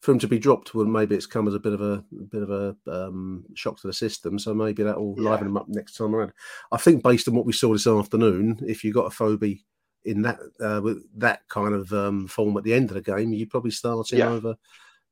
for 0.00 0.12
him 0.12 0.18
to 0.20 0.28
be 0.28 0.38
dropped. 0.38 0.74
Well, 0.74 0.86
maybe 0.86 1.14
it's 1.14 1.26
come 1.26 1.46
as 1.46 1.54
a 1.54 1.58
bit 1.58 1.74
of 1.74 1.80
a, 1.82 2.02
a 2.18 2.24
bit 2.30 2.42
of 2.42 2.50
a 2.50 2.74
um, 2.86 3.44
shock 3.54 3.78
to 3.80 3.86
the 3.86 3.92
system. 3.92 4.38
So 4.38 4.54
maybe 4.54 4.82
that 4.82 4.98
will 4.98 5.14
Yeah. 5.18 5.30
liven 5.30 5.48
him 5.48 5.56
up 5.56 5.68
next 5.68 5.94
time 5.96 6.14
around. 6.14 6.32
I 6.72 6.78
think 6.78 7.02
based 7.02 7.28
on 7.28 7.34
what 7.34 7.44
we 7.46 7.52
saw 7.52 7.72
this 7.72 7.86
afternoon, 7.86 8.60
if 8.66 8.82
you 8.82 8.92
got 8.92 9.12
Afobe 9.12 9.60
in 10.04 10.22
that 10.22 10.38
uh, 10.60 10.80
with 10.82 11.04
that 11.18 11.46
kind 11.48 11.74
of 11.74 11.92
um, 11.92 12.26
form 12.28 12.56
at 12.56 12.64
the 12.64 12.72
end 12.72 12.90
of 12.90 12.94
the 12.94 13.02
game, 13.02 13.34
you 13.34 13.46
probably 13.46 13.70
start 13.72 14.10
him 14.10 14.20
Yeah. 14.20 14.30
over 14.30 14.56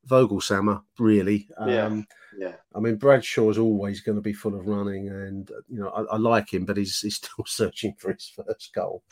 Voglsammer. 0.08 0.82
Really, 0.98 1.48
um, 1.58 1.68
Yeah, 1.68 2.02
I 2.74 2.80
mean, 2.80 2.96
Bradshaw's 2.96 3.58
always 3.58 4.00
going 4.00 4.16
to 4.16 4.22
be 4.22 4.32
full 4.32 4.54
of 4.54 4.66
running, 4.66 5.08
and 5.08 5.50
you 5.68 5.80
know, 5.80 5.88
I, 5.88 6.14
I 6.14 6.16
like 6.16 6.52
him, 6.52 6.64
but 6.64 6.76
he's 6.76 7.00
he's 7.00 7.16
still 7.16 7.44
searching 7.46 7.94
for 7.98 8.12
his 8.12 8.30
first 8.34 8.72
goal. 8.74 9.02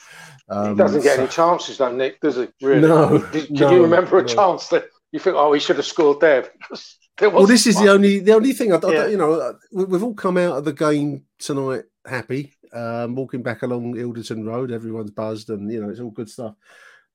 Um, 0.49 0.71
he 0.71 0.77
doesn't 0.77 1.03
get 1.03 1.17
so- 1.17 1.23
any 1.23 1.31
chances, 1.31 1.79
though, 1.79 1.93
Nick. 1.93 2.21
Does 2.21 2.37
he? 2.37 2.49
Really? 2.61 2.87
No, 2.87 3.19
Did, 3.33 3.47
can 3.47 3.55
no, 3.57 3.71
you 3.73 3.83
remember 3.83 4.19
a 4.19 4.23
no. 4.23 4.29
chance 4.29 4.69
that 4.69 4.87
you 5.13 5.19
think, 5.21 5.37
oh, 5.37 5.53
he 5.53 5.61
should 5.61 5.77
have 5.77 5.87
scored 5.87 6.21
there? 6.21 6.51
There 7.19 7.31
Well, 7.31 7.47
this 7.47 7.67
is 7.67 7.77
one. 7.77 7.85
the 7.87 7.93
only 7.93 8.19
the 8.21 8.33
only 8.35 8.53
thing 8.53 8.75
I, 8.75 8.77
I- 8.77 8.93
Yeah. 8.93 9.07
you 9.07 9.17
know. 9.17 9.33
uh, 9.41 9.53
we- 9.73 9.85
We've 9.87 10.03
all 10.05 10.13
come 10.15 10.37
out 10.37 10.59
of 10.59 10.67
the 10.67 10.75
game 10.75 11.25
tonight 11.39 11.85
happy, 12.05 12.53
um, 12.75 13.15
walking 13.15 13.43
back 13.43 13.63
along 13.63 13.95
Ilderton 13.95 14.45
Road. 14.47 14.71
Everyone's 14.71 15.13
buzzed, 15.13 15.49
and 15.49 15.73
you 15.73 15.81
know 15.81 15.89
it's 15.89 15.99
all 16.01 16.11
good 16.11 16.29
stuff. 16.29 16.57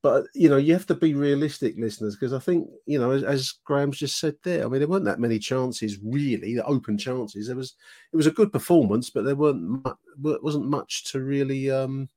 But 0.03 0.25
you 0.33 0.49
know 0.49 0.57
you 0.57 0.73
have 0.73 0.87
to 0.87 0.95
be 0.95 1.13
realistic, 1.13 1.75
listeners, 1.77 2.15
because 2.15 2.33
I 2.33 2.39
think 2.39 2.67
you 2.87 2.99
know 2.99 3.11
as, 3.11 3.23
as 3.23 3.53
Graham's 3.63 3.99
just 3.99 4.19
said 4.19 4.35
there. 4.43 4.65
I 4.65 4.67
mean, 4.67 4.79
there 4.79 4.87
weren't 4.87 5.05
that 5.05 5.19
many 5.19 5.37
chances 5.37 5.99
really, 6.03 6.55
the 6.55 6.65
open 6.65 6.97
chances. 6.97 7.47
There 7.47 7.55
was 7.55 7.75
it 8.11 8.15
was 8.15 8.25
a 8.25 8.31
good 8.31 8.51
performance, 8.51 9.11
but 9.11 9.25
there 9.25 9.35
weren't 9.35 9.85
wasn't 10.17 10.65
much 10.65 11.11
to 11.11 11.21
really 11.21 11.69
um, 11.69 12.09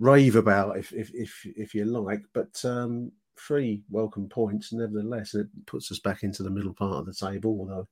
rave 0.00 0.34
about, 0.34 0.78
if 0.78 0.92
if 0.92 1.12
if, 1.14 1.46
if 1.56 1.74
you 1.74 1.84
like. 1.84 2.22
But 2.32 2.60
um, 2.64 3.12
three 3.38 3.82
welcome 3.88 4.28
points, 4.28 4.72
nevertheless, 4.72 5.34
and 5.34 5.44
it 5.44 5.66
puts 5.66 5.92
us 5.92 6.00
back 6.00 6.24
into 6.24 6.42
the 6.42 6.50
middle 6.50 6.74
part 6.74 6.98
of 6.98 7.06
the 7.06 7.14
table, 7.14 7.56
although 7.60 7.86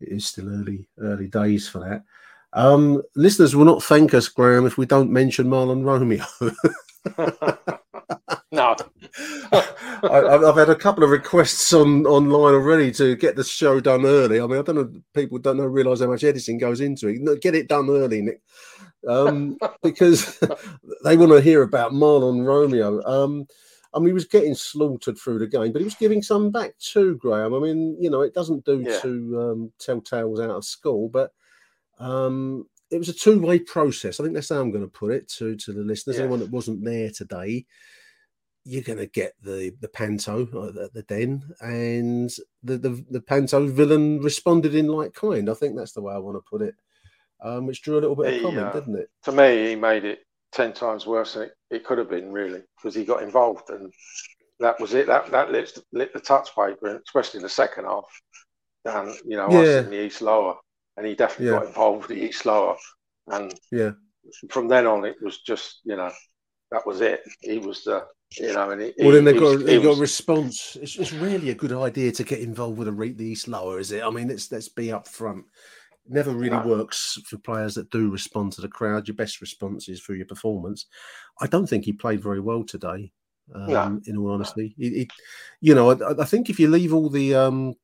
it 0.00 0.08
is 0.08 0.26
still 0.26 0.48
early 0.48 0.88
early 0.98 1.28
days 1.28 1.68
for 1.68 1.80
that. 1.80 2.02
Um, 2.54 3.02
listeners 3.14 3.54
will 3.54 3.64
not 3.64 3.82
thank 3.82 4.14
us, 4.14 4.28
Graham, 4.28 4.66
if 4.66 4.78
we 4.78 4.86
don't 4.86 5.10
mention 5.10 5.48
Mahlon 5.48 5.84
Romeo. 5.84 6.24
no. 8.52 8.76
I, 10.02 10.38
have 10.42 10.56
had 10.56 10.70
a 10.70 10.76
couple 10.76 11.04
of 11.04 11.10
requests 11.10 11.72
on 11.72 12.06
online 12.06 12.54
already 12.54 12.90
to 12.92 13.16
get 13.16 13.36
the 13.36 13.44
show 13.44 13.80
done 13.80 14.04
early. 14.04 14.40
I 14.40 14.46
mean, 14.46 14.58
I 14.58 14.62
don't 14.62 14.76
know, 14.76 14.90
people 15.14 15.38
don't 15.38 15.56
know 15.56 15.64
realize 15.64 16.00
how 16.00 16.08
much 16.08 16.24
editing 16.24 16.58
goes 16.58 16.80
into 16.80 17.08
it. 17.08 17.40
Get 17.40 17.54
it 17.54 17.68
done 17.68 17.88
early, 17.88 18.22
Nick, 18.22 18.40
um, 19.08 19.58
because 19.82 20.38
they 21.04 21.16
want 21.16 21.32
to 21.32 21.40
hear 21.40 21.62
about 21.62 21.92
Mahlon 21.92 22.44
Romeo. 22.44 23.02
Um, 23.04 23.46
I 23.94 23.98
mean, 23.98 24.08
he 24.08 24.14
was 24.14 24.24
getting 24.24 24.54
slaughtered 24.54 25.18
through 25.18 25.38
the 25.38 25.46
game, 25.46 25.72
but 25.72 25.80
he 25.80 25.84
was 25.84 25.94
giving 25.94 26.22
some 26.22 26.50
back 26.50 26.78
too, 26.78 27.16
Graham. 27.16 27.54
I 27.54 27.58
mean, 27.58 27.96
you 28.00 28.08
know, 28.10 28.22
it 28.22 28.34
doesn't 28.34 28.64
do 28.64 28.84
Yeah. 28.86 28.98
to 29.00 29.40
um, 29.40 29.72
tell 29.78 30.00
tales 30.00 30.40
out 30.40 30.50
of 30.50 30.64
school, 30.64 31.08
but 31.08 31.32
um, 31.98 32.66
it 32.92 32.98
was 32.98 33.08
a 33.08 33.12
two-way 33.12 33.58
process. 33.58 34.20
I 34.20 34.22
think 34.22 34.34
that's 34.34 34.50
how 34.50 34.60
I'm 34.60 34.70
going 34.70 34.84
to 34.84 34.90
put 34.90 35.12
it 35.12 35.28
to 35.38 35.56
to 35.56 35.72
the 35.72 35.82
listeners. 35.82 36.16
Yeah. 36.16 36.22
Anyone 36.22 36.40
that 36.40 36.50
wasn't 36.50 36.84
there 36.84 37.10
today, 37.10 37.64
you're 38.64 38.82
going 38.82 38.98
to 38.98 39.06
get 39.06 39.32
the 39.42 39.74
the 39.80 39.88
panto 39.88 40.42
at 40.42 40.74
the, 40.74 40.90
the 40.92 41.02
den, 41.02 41.42
and 41.60 42.30
the, 42.62 42.78
the 42.78 43.04
the 43.10 43.20
panto 43.20 43.66
villain 43.66 44.20
responded 44.20 44.74
in 44.74 44.86
like 44.86 45.14
kind. 45.14 45.48
I 45.48 45.54
think 45.54 45.76
that's 45.76 45.92
the 45.92 46.02
way 46.02 46.14
I 46.14 46.18
want 46.18 46.36
to 46.36 46.48
put 46.48 46.62
it, 46.62 46.74
um, 47.42 47.66
which 47.66 47.82
drew 47.82 47.98
a 47.98 48.02
little 48.02 48.16
bit 48.16 48.34
of 48.34 48.42
comment, 48.42 48.66
uh, 48.66 48.72
didn't 48.72 48.98
it? 48.98 49.10
To 49.24 49.32
me, 49.32 49.68
he 49.68 49.74
made 49.74 50.04
it 50.04 50.20
ten 50.52 50.72
times 50.72 51.06
worse 51.06 51.34
than 51.34 51.44
it, 51.44 51.52
it 51.70 51.84
could 51.84 51.98
have 51.98 52.10
been, 52.10 52.30
really, 52.30 52.62
because 52.76 52.94
he 52.94 53.04
got 53.04 53.22
involved, 53.22 53.70
and 53.70 53.92
that 54.60 54.78
was 54.78 54.94
it. 54.94 55.06
That 55.06 55.30
that 55.30 55.50
lit, 55.50 55.76
lit 55.92 56.12
the 56.12 56.20
touch 56.20 56.54
paper, 56.54 57.00
especially 57.04 57.38
in 57.38 57.42
the 57.44 57.48
second 57.48 57.86
half. 57.86 58.04
Down, 58.84 59.14
you 59.24 59.36
know, 59.36 59.44
I 59.44 59.48
was 59.48 59.68
in 59.86 59.90
the 59.90 60.04
East 60.04 60.22
Lower, 60.22 60.56
and 60.96 61.06
he 61.06 61.14
definitely 61.14 61.46
Yeah. 61.52 61.58
got 61.60 61.66
involved 61.68 62.08
with 62.08 62.16
the 62.18 62.24
East 62.24 62.44
Lower, 62.46 62.76
and 63.28 63.52
Yeah. 63.70 63.92
from 64.50 64.68
then 64.68 64.86
on, 64.86 65.04
it 65.04 65.16
was 65.22 65.40
just, 65.40 65.80
you 65.84 65.96
know, 65.96 66.10
that 66.70 66.86
was 66.86 67.00
it. 67.00 67.22
He 67.40 67.58
was 67.58 67.84
the, 67.84 68.06
you 68.38 68.52
know, 68.52 68.70
and 68.70 68.80
he, 68.80 68.92
Well, 68.98 69.10
then 69.12 69.26
he- 69.26 69.32
they 69.32 69.34
he 69.34 69.40
got 69.40 69.54
was- 69.56 69.64
they 69.64 69.76
he 69.76 69.82
got 69.82 69.88
was- 69.90 69.98
a 69.98 70.00
response. 70.02 70.76
It's, 70.80 70.96
it's 70.98 71.12
really 71.12 71.50
a 71.50 71.54
good 71.54 71.72
idea 71.72 72.12
to 72.12 72.24
get 72.24 72.40
involved 72.40 72.78
with 72.78 72.88
a 72.88 72.92
rate 72.92 73.18
the 73.18 73.24
East 73.26 73.48
lower, 73.48 73.78
is 73.78 73.92
it? 73.92 74.02
I 74.02 74.10
mean, 74.10 74.28
let's 74.28 74.50
let's 74.52 74.68
be 74.68 74.86
upfront. 74.86 75.44
It 76.04 76.10
never 76.12 76.32
really 76.32 76.56
No. 76.56 76.66
works 76.66 77.18
for 77.26 77.36
players 77.38 77.74
that 77.74 77.90
do 77.90 78.10
respond 78.10 78.52
to 78.54 78.60
the 78.60 78.68
crowd. 78.68 79.06
Your 79.06 79.14
best 79.14 79.40
response 79.40 79.88
is 79.88 80.00
through 80.02 80.16
your 80.16 80.26
performance. 80.26 80.86
I 81.40 81.46
don't 81.46 81.66
think 81.68 81.84
he 81.84 81.92
played 81.92 82.22
very 82.22 82.40
well 82.40 82.64
today. 82.64 83.12
Um, 83.54 83.66
No. 83.66 84.00
In 84.06 84.16
all 84.16 84.30
honesty, 84.32 84.74
he, 84.78 84.88
he- 84.90 85.10
you 85.60 85.74
know, 85.74 85.90
I, 85.90 86.22
I 86.22 86.24
think 86.24 86.48
if 86.48 86.58
you 86.58 86.68
leave 86.68 86.94
all 86.94 87.10
the 87.10 87.34
um, 87.34 87.74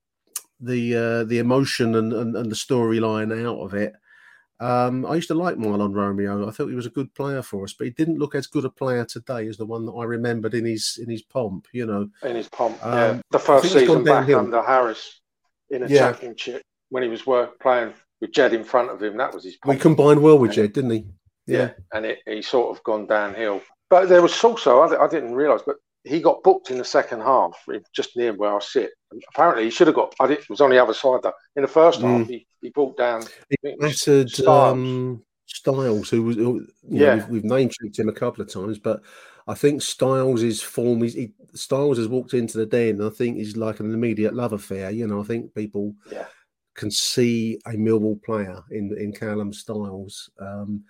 the 0.60 0.94
uh, 0.96 1.24
the 1.24 1.38
emotion 1.38 1.94
and, 1.94 2.12
and, 2.12 2.36
and 2.36 2.50
the 2.50 2.56
storyline 2.56 3.32
out 3.46 3.58
of 3.60 3.74
it, 3.74 3.94
um, 4.60 5.06
I 5.06 5.14
used 5.14 5.28
to 5.28 5.34
like 5.34 5.56
Mahlon 5.56 5.94
Romeo. 5.94 6.48
I 6.48 6.50
thought 6.50 6.68
he 6.68 6.74
was 6.74 6.86
a 6.86 6.90
good 6.90 7.14
player 7.14 7.42
for 7.42 7.62
us, 7.64 7.72
but 7.72 7.84
he 7.86 7.90
didn't 7.92 8.18
look 8.18 8.34
as 8.34 8.46
good 8.48 8.64
a 8.64 8.70
player 8.70 9.04
today 9.04 9.46
as 9.46 9.56
the 9.56 9.66
one 9.66 9.86
that 9.86 9.92
I 9.92 10.04
remembered 10.04 10.54
in 10.54 10.64
his 10.64 10.98
in 11.02 11.08
his 11.08 11.22
pomp. 11.22 11.66
You 11.72 11.86
know, 11.86 12.08
in 12.22 12.34
his 12.36 12.48
pomp. 12.48 12.84
Um, 12.84 12.92
yeah, 12.92 13.20
the 13.30 13.38
first 13.38 13.64
think 13.64 13.76
it's 13.76 13.86
gone 13.86 13.98
season 13.98 14.04
back 14.04 14.14
downhill. 14.22 14.38
under 14.40 14.62
Harris 14.62 15.20
in 15.70 15.82
a 15.84 15.86
Yeah. 15.86 16.10
championship 16.12 16.62
when 16.88 17.02
he 17.02 17.08
was 17.08 17.26
work, 17.26 17.60
playing 17.60 17.92
with 18.20 18.32
Jed 18.32 18.52
in 18.52 18.64
front 18.64 18.90
of 18.90 19.02
him. 19.02 19.16
That 19.16 19.32
was 19.32 19.44
his 19.44 19.56
we 19.64 19.76
combined 19.76 20.22
well 20.22 20.38
with 20.38 20.50
Yeah. 20.50 20.62
Jed, 20.64 20.72
didn't 20.72 20.90
he? 20.90 21.06
yeah, 21.46 21.70
and 21.92 22.04
it, 22.04 22.18
he 22.26 22.42
sort 22.42 22.76
of 22.76 22.82
gone 22.84 23.06
downhill. 23.06 23.62
But 23.90 24.08
there 24.08 24.20
was 24.22 24.42
also 24.44 24.80
I, 24.80 25.04
I 25.04 25.08
didn't 25.08 25.34
realise, 25.34 25.62
but 25.64 25.76
he 26.04 26.20
got 26.20 26.42
booked 26.42 26.70
in 26.70 26.78
the 26.78 26.84
second 26.84 27.20
half, 27.20 27.58
just 27.92 28.16
near 28.16 28.32
where 28.32 28.54
I 28.54 28.60
sit. 28.60 28.90
Apparently, 29.34 29.64
he 29.64 29.70
should 29.70 29.86
have 29.88 29.96
got. 29.96 30.14
I 30.20 30.26
did, 30.26 30.38
it 30.38 30.50
was 30.50 30.60
on 30.60 30.70
the 30.70 30.82
other 30.82 30.94
side 30.94 31.20
though. 31.22 31.32
In 31.56 31.62
the 31.62 31.68
first 31.68 32.00
Mm. 32.00 32.20
half, 32.20 32.28
he, 32.28 32.46
he 32.60 32.70
brought 32.70 32.96
down. 32.96 33.22
I 33.22 33.24
think 33.24 33.58
it 33.62 33.78
was 33.80 34.04
Battered 34.06 34.30
Styles. 34.30 34.72
um, 34.72 35.22
Styles, 35.46 36.10
who 36.10 36.22
was, 36.22 36.36
who, 36.36 36.66
Yeah. 36.88 37.06
know, 37.06 37.14
we've, 37.14 37.28
we've 37.28 37.44
name 37.44 37.68
checked 37.70 37.98
him 37.98 38.08
a 38.08 38.12
couple 38.12 38.42
of 38.42 38.52
times, 38.52 38.78
but 38.78 39.02
I 39.46 39.54
think 39.54 39.80
Styles' 39.82 40.42
is 40.42 40.62
form, 40.62 41.02
he's, 41.02 41.14
he, 41.14 41.32
Styles 41.54 41.98
has 41.98 42.08
walked 42.08 42.34
into 42.34 42.58
the 42.58 42.66
den. 42.66 43.00
And 43.00 43.04
I 43.04 43.10
think 43.10 43.38
he's 43.38 43.56
like 43.56 43.80
an 43.80 43.92
immediate 43.92 44.34
love 44.34 44.52
affair. 44.52 44.90
You 44.90 45.06
know, 45.06 45.20
I 45.20 45.24
think 45.24 45.54
people 45.54 45.94
Yeah. 46.12 46.26
can 46.74 46.90
see 46.90 47.58
a 47.66 47.70
Millwall 47.70 48.22
player 48.22 48.62
in 48.70 48.94
in 48.98 49.12
Callum 49.12 49.52
Styles. 49.52 50.30
Um, 50.38 50.84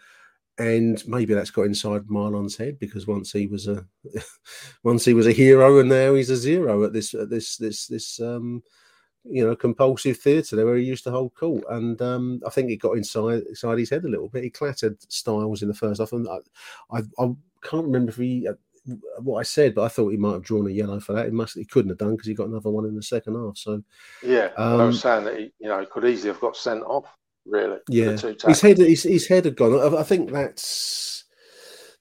and 0.58 1.06
maybe 1.06 1.34
that's 1.34 1.50
got 1.50 1.62
inside 1.66 2.02
Mahlon's 2.06 2.56
head 2.56 2.78
because 2.78 3.06
once 3.06 3.32
he 3.32 3.46
was 3.46 3.68
a 3.68 3.86
once 4.82 5.04
he 5.04 5.14
was 5.14 5.26
a 5.26 5.32
hero 5.32 5.78
and 5.78 5.88
now 5.88 6.14
he's 6.14 6.30
a 6.30 6.36
zero 6.36 6.84
at 6.84 6.92
this 6.92 7.14
at 7.14 7.30
this 7.30 7.56
this 7.56 7.86
this 7.86 8.20
um 8.20 8.62
you 9.24 9.46
know 9.46 9.54
compulsive 9.54 10.16
theatre 10.18 10.56
there 10.56 10.66
where 10.66 10.76
he 10.76 10.84
used 10.84 11.04
to 11.04 11.10
hold 11.10 11.34
court. 11.34 11.64
And 11.70 12.00
um 12.02 12.40
I 12.46 12.50
think 12.50 12.70
it 12.70 12.76
got 12.76 12.96
inside 12.96 13.42
inside 13.48 13.78
his 13.78 13.90
head 13.90 14.04
a 14.04 14.08
little 14.08 14.28
bit. 14.28 14.44
He 14.44 14.50
clattered 14.50 14.96
Styles 15.10 15.62
in 15.62 15.68
the 15.68 15.74
first 15.74 16.00
half. 16.00 16.12
And 16.12 16.28
I 16.28 16.38
I, 16.90 17.02
I 17.18 17.30
can't 17.62 17.86
remember 17.86 18.10
if 18.10 18.16
he 18.16 18.48
uh, 18.48 18.54
what 19.20 19.38
I 19.38 19.42
said 19.42 19.74
but 19.74 19.82
I 19.84 19.88
thought 19.88 20.08
he 20.08 20.16
might 20.16 20.32
have 20.32 20.44
drawn 20.44 20.66
a 20.66 20.70
yellow 20.70 20.98
for 20.98 21.12
that. 21.12 21.26
He 21.26 21.30
must 21.30 21.54
he 21.56 21.64
couldn't 21.64 21.90
have 21.90 21.98
done 21.98 22.12
because 22.12 22.26
he 22.26 22.34
got 22.34 22.48
another 22.48 22.70
one 22.70 22.86
in 22.86 22.96
the 22.96 23.02
second 23.02 23.34
half. 23.36 23.56
So 23.58 23.82
Yeah, 24.24 24.50
and 24.56 24.80
I 24.80 24.84
Um, 24.84 24.86
was 24.88 25.00
saying 25.00 25.24
that 25.24 25.38
he, 25.38 25.52
you 25.60 25.68
know, 25.68 25.84
could 25.86 26.04
easily 26.04 26.32
have 26.32 26.40
got 26.40 26.56
sent 26.56 26.82
off. 26.82 27.06
Really, 27.48 27.78
Yeah, 27.88 28.16
his 28.46 28.60
head, 28.60 28.78
his, 28.78 29.02
his 29.04 29.26
head 29.26 29.44
had 29.46 29.56
gone. 29.56 29.94
I, 29.94 30.00
I 30.00 30.02
think 30.02 30.30
that's 30.30 31.24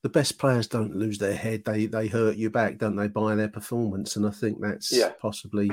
the 0.03 0.09
best 0.09 0.37
players 0.37 0.67
don't 0.67 0.95
lose 0.95 1.17
their 1.17 1.35
head. 1.35 1.63
They 1.65 1.85
they 1.85 2.07
hurt 2.07 2.35
you 2.37 2.49
back, 2.49 2.77
don't 2.77 2.95
they, 2.95 3.07
by 3.07 3.35
their 3.35 3.47
performance? 3.47 4.15
And 4.15 4.25
I 4.25 4.31
think 4.31 4.59
that's 4.61 4.91
Yeah. 4.91 5.13
possibly 5.19 5.71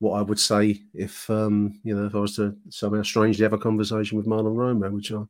what 0.00 0.18
I 0.18 0.22
would 0.22 0.38
say 0.38 0.80
if 0.94 1.28
um, 1.30 1.80
you 1.82 1.94
know 1.96 2.06
if 2.06 2.14
I 2.14 2.18
was 2.18 2.36
to 2.36 2.56
somehow 2.70 3.02
strangely 3.02 3.42
have 3.44 3.52
a 3.52 3.58
conversation 3.58 4.16
with 4.16 4.26
Mahlon 4.26 4.56
Romeo, 4.56 4.90
which 4.90 5.12
I 5.12 5.22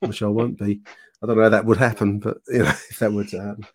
which 0.00 0.22
I 0.22 0.28
won't 0.28 0.58
be. 0.58 0.82
I 1.22 1.26
don't 1.26 1.36
know 1.36 1.44
how 1.44 1.48
that 1.50 1.66
would 1.66 1.78
happen, 1.78 2.18
but 2.18 2.38
you 2.48 2.60
know 2.60 2.68
if 2.90 2.98
that 2.98 3.12
were 3.12 3.24
to 3.24 3.40
happen. 3.40 3.66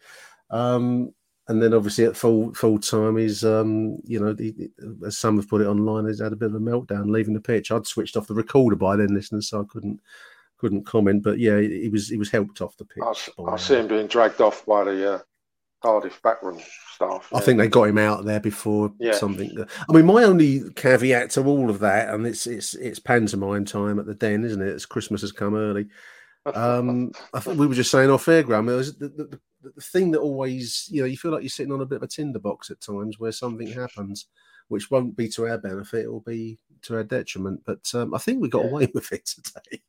Um, 0.49 1.13
and 1.49 1.61
then 1.61 1.73
obviously 1.73 2.05
at 2.05 2.17
full 2.17 2.53
full 2.53 2.79
time, 2.79 3.17
he's 3.17 3.43
um, 3.45 3.97
you 4.03 4.19
know, 4.19 4.35
he, 4.37 4.69
as 5.05 5.17
some 5.17 5.37
have 5.37 5.49
put 5.49 5.61
it 5.61 5.67
online, 5.67 6.05
he's 6.07 6.21
had 6.21 6.33
a 6.33 6.37
bit 6.37 6.49
of 6.49 6.55
a 6.55 6.59
meltdown 6.59 7.09
leaving 7.09 7.33
the 7.33 7.39
pitch. 7.39 7.71
I'd 7.71 7.87
switched 7.87 8.17
off 8.17 8.27
the 8.27 8.33
recorder 8.33 8.75
by 8.75 8.95
then, 8.95 9.13
listeners, 9.13 9.49
so 9.49 9.61
I 9.61 9.63
couldn't 9.69 10.01
couldn't 10.57 10.85
comment. 10.85 11.23
But 11.23 11.39
yeah, 11.39 11.59
he, 11.59 11.89
was 11.89 12.09
he 12.09 12.17
was 12.17 12.29
helped 12.31 12.61
off 12.61 12.77
the 12.77 12.85
pitch. 12.85 13.03
I, 13.03 13.43
I 13.43 13.55
see 13.57 13.75
him 13.75 13.87
being 13.87 14.07
dragged 14.07 14.41
off 14.41 14.65
by 14.65 14.83
the 14.83 15.13
uh, 15.13 15.19
Cardiff 15.81 16.21
backroom 16.21 16.59
staff. 16.93 17.29
I 17.33 17.39
think 17.39 17.59
they 17.59 17.67
got 17.67 17.83
him 17.83 17.97
out 17.97 18.25
there 18.25 18.39
before 18.39 18.91
Yeah. 18.99 19.13
something. 19.13 19.65
I 19.89 19.93
mean, 19.93 20.05
my 20.05 20.23
only 20.23 20.69
caveat 20.75 21.29
to 21.31 21.45
all 21.45 21.69
of 21.69 21.79
that, 21.79 22.13
and 22.13 22.25
it's 22.25 22.47
it's 22.47 22.73
it's 22.73 22.99
pantomime 22.99 23.65
time 23.65 23.99
at 23.99 24.05
the 24.05 24.15
den, 24.15 24.43
isn't 24.43 24.61
it? 24.61 24.67
It's 24.67 24.85
Christmas 24.85 25.21
has 25.21 25.31
come 25.31 25.55
early. 25.55 25.87
Um, 26.55 27.11
I 27.33 27.39
think 27.39 27.59
we 27.59 27.67
were 27.67 27.75
just 27.75 27.91
saying 27.91 28.09
off 28.09 28.27
air, 28.27 28.43
Graham. 28.43 28.69
It 28.69 28.75
was 28.75 28.97
the, 28.97 29.09
the, 29.09 29.39
the, 29.63 29.81
thing 29.81 30.11
that 30.11 30.19
always, 30.19 30.87
you 30.89 31.01
know, 31.01 31.07
you 31.07 31.17
feel 31.17 31.31
like 31.31 31.41
you're 31.43 31.49
sitting 31.49 31.73
on 31.73 31.81
a 31.81 31.85
bit 31.85 31.97
of 31.97 32.03
a 32.03 32.07
tinderbox 32.07 32.69
at 32.69 32.79
times 32.81 33.19
where 33.19 33.31
something 33.31 33.67
happens, 33.67 34.27
which 34.69 34.89
won't 34.91 35.15
be 35.17 35.27
to 35.29 35.47
our 35.47 35.57
benefit; 35.57 36.05
it 36.05 36.11
will 36.11 36.21
be 36.21 36.57
to 36.83 36.95
our 36.95 37.03
detriment. 37.03 37.61
But 37.65 37.89
um, 37.93 38.13
I 38.13 38.17
think 38.17 38.41
we 38.41 38.49
got 38.49 38.63
Yeah. 38.65 38.69
away 38.69 38.87
with 38.93 39.11
it 39.11 39.25
today. 39.25 39.81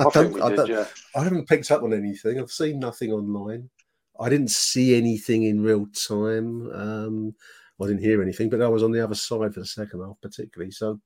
I 0.00 0.10
think 0.10 0.34
we 0.34 0.40
I 0.42 0.48
did, 0.50 0.56
don't- 0.56 0.68
yeah. 0.70 0.86
I 1.16 1.22
haven't 1.24 1.48
picked 1.48 1.70
up 1.70 1.82
on 1.82 1.92
anything. 1.92 2.38
I've 2.38 2.50
seen 2.52 2.78
nothing 2.78 3.12
online. 3.12 3.70
I 4.20 4.28
didn't 4.28 4.50
see 4.50 4.96
anything 4.96 5.44
in 5.44 5.60
real 5.62 5.86
time. 6.08 6.70
Um, 6.72 7.34
I 7.82 7.86
didn't 7.86 8.02
hear 8.02 8.22
anything, 8.22 8.48
but 8.48 8.62
I 8.62 8.68
was 8.68 8.84
on 8.84 8.92
the 8.92 9.02
other 9.02 9.16
side 9.16 9.52
for 9.54 9.60
the 9.60 9.66
second 9.66 10.00
half, 10.02 10.20
particularly. 10.22 10.70
So 10.70 11.00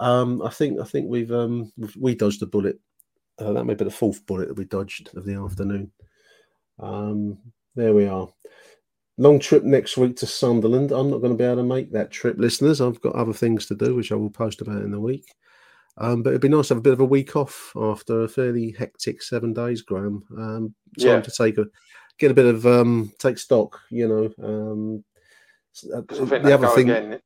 um, 0.00 0.42
I 0.42 0.50
think 0.50 0.80
I 0.80 0.84
think 0.84 1.08
we've 1.08 1.30
um, 1.30 1.72
we've- 1.76 1.98
we 2.00 2.14
dodged 2.16 2.42
a 2.42 2.46
bullet. 2.46 2.80
Uh, 3.38 3.52
that 3.52 3.64
may 3.64 3.74
be 3.74 3.84
the 3.84 3.90
fourth 3.90 4.24
bullet 4.26 4.48
that 4.48 4.56
we 4.56 4.64
dodged 4.64 5.14
of 5.16 5.24
the 5.24 5.34
afternoon. 5.34 5.90
Um, 6.78 7.38
there 7.74 7.92
we 7.92 8.06
are. 8.06 8.28
Long 9.18 9.38
trip 9.38 9.62
next 9.62 9.96
week 9.96 10.16
to 10.16 10.26
Sunderland. 10.26 10.92
I'm 10.92 11.10
not 11.10 11.18
going 11.20 11.32
to 11.32 11.38
be 11.38 11.44
able 11.44 11.56
to 11.56 11.62
make 11.62 11.92
that 11.92 12.10
trip, 12.10 12.36
listeners. 12.38 12.80
I've 12.80 13.00
got 13.00 13.14
other 13.14 13.32
things 13.32 13.66
to 13.66 13.74
do, 13.74 13.94
which 13.94 14.12
I 14.12 14.14
will 14.14 14.30
post 14.30 14.60
about 14.60 14.82
in 14.82 14.90
the 14.90 15.00
week. 15.00 15.26
Um, 15.98 16.22
but 16.22 16.30
it'd 16.30 16.42
be 16.42 16.48
nice 16.50 16.68
to 16.68 16.74
have 16.74 16.78
a 16.78 16.82
bit 16.82 16.92
of 16.92 17.00
a 17.00 17.04
week 17.06 17.36
off 17.36 17.72
after 17.76 18.22
a 18.24 18.28
fairly 18.28 18.72
hectic 18.78 19.22
seven 19.22 19.54
days, 19.54 19.80
Graham. 19.82 20.22
Um, 20.36 20.74
time 20.98 21.06
Yeah. 21.08 21.20
to 21.20 21.30
take 21.30 21.56
a 21.58 21.66
get 22.18 22.30
a 22.30 22.34
bit 22.34 22.46
of 22.46 22.66
um, 22.66 23.12
take 23.18 23.38
stock. 23.38 23.80
You 23.90 24.08
know, 24.08 24.44
um, 24.46 25.04
uh, 25.94 26.02
'Cause 26.02 26.20
I 26.20 26.26
think 26.26 26.44
the 26.44 26.52
other 26.54 26.68
thing, 26.68 26.90
again 26.90 27.20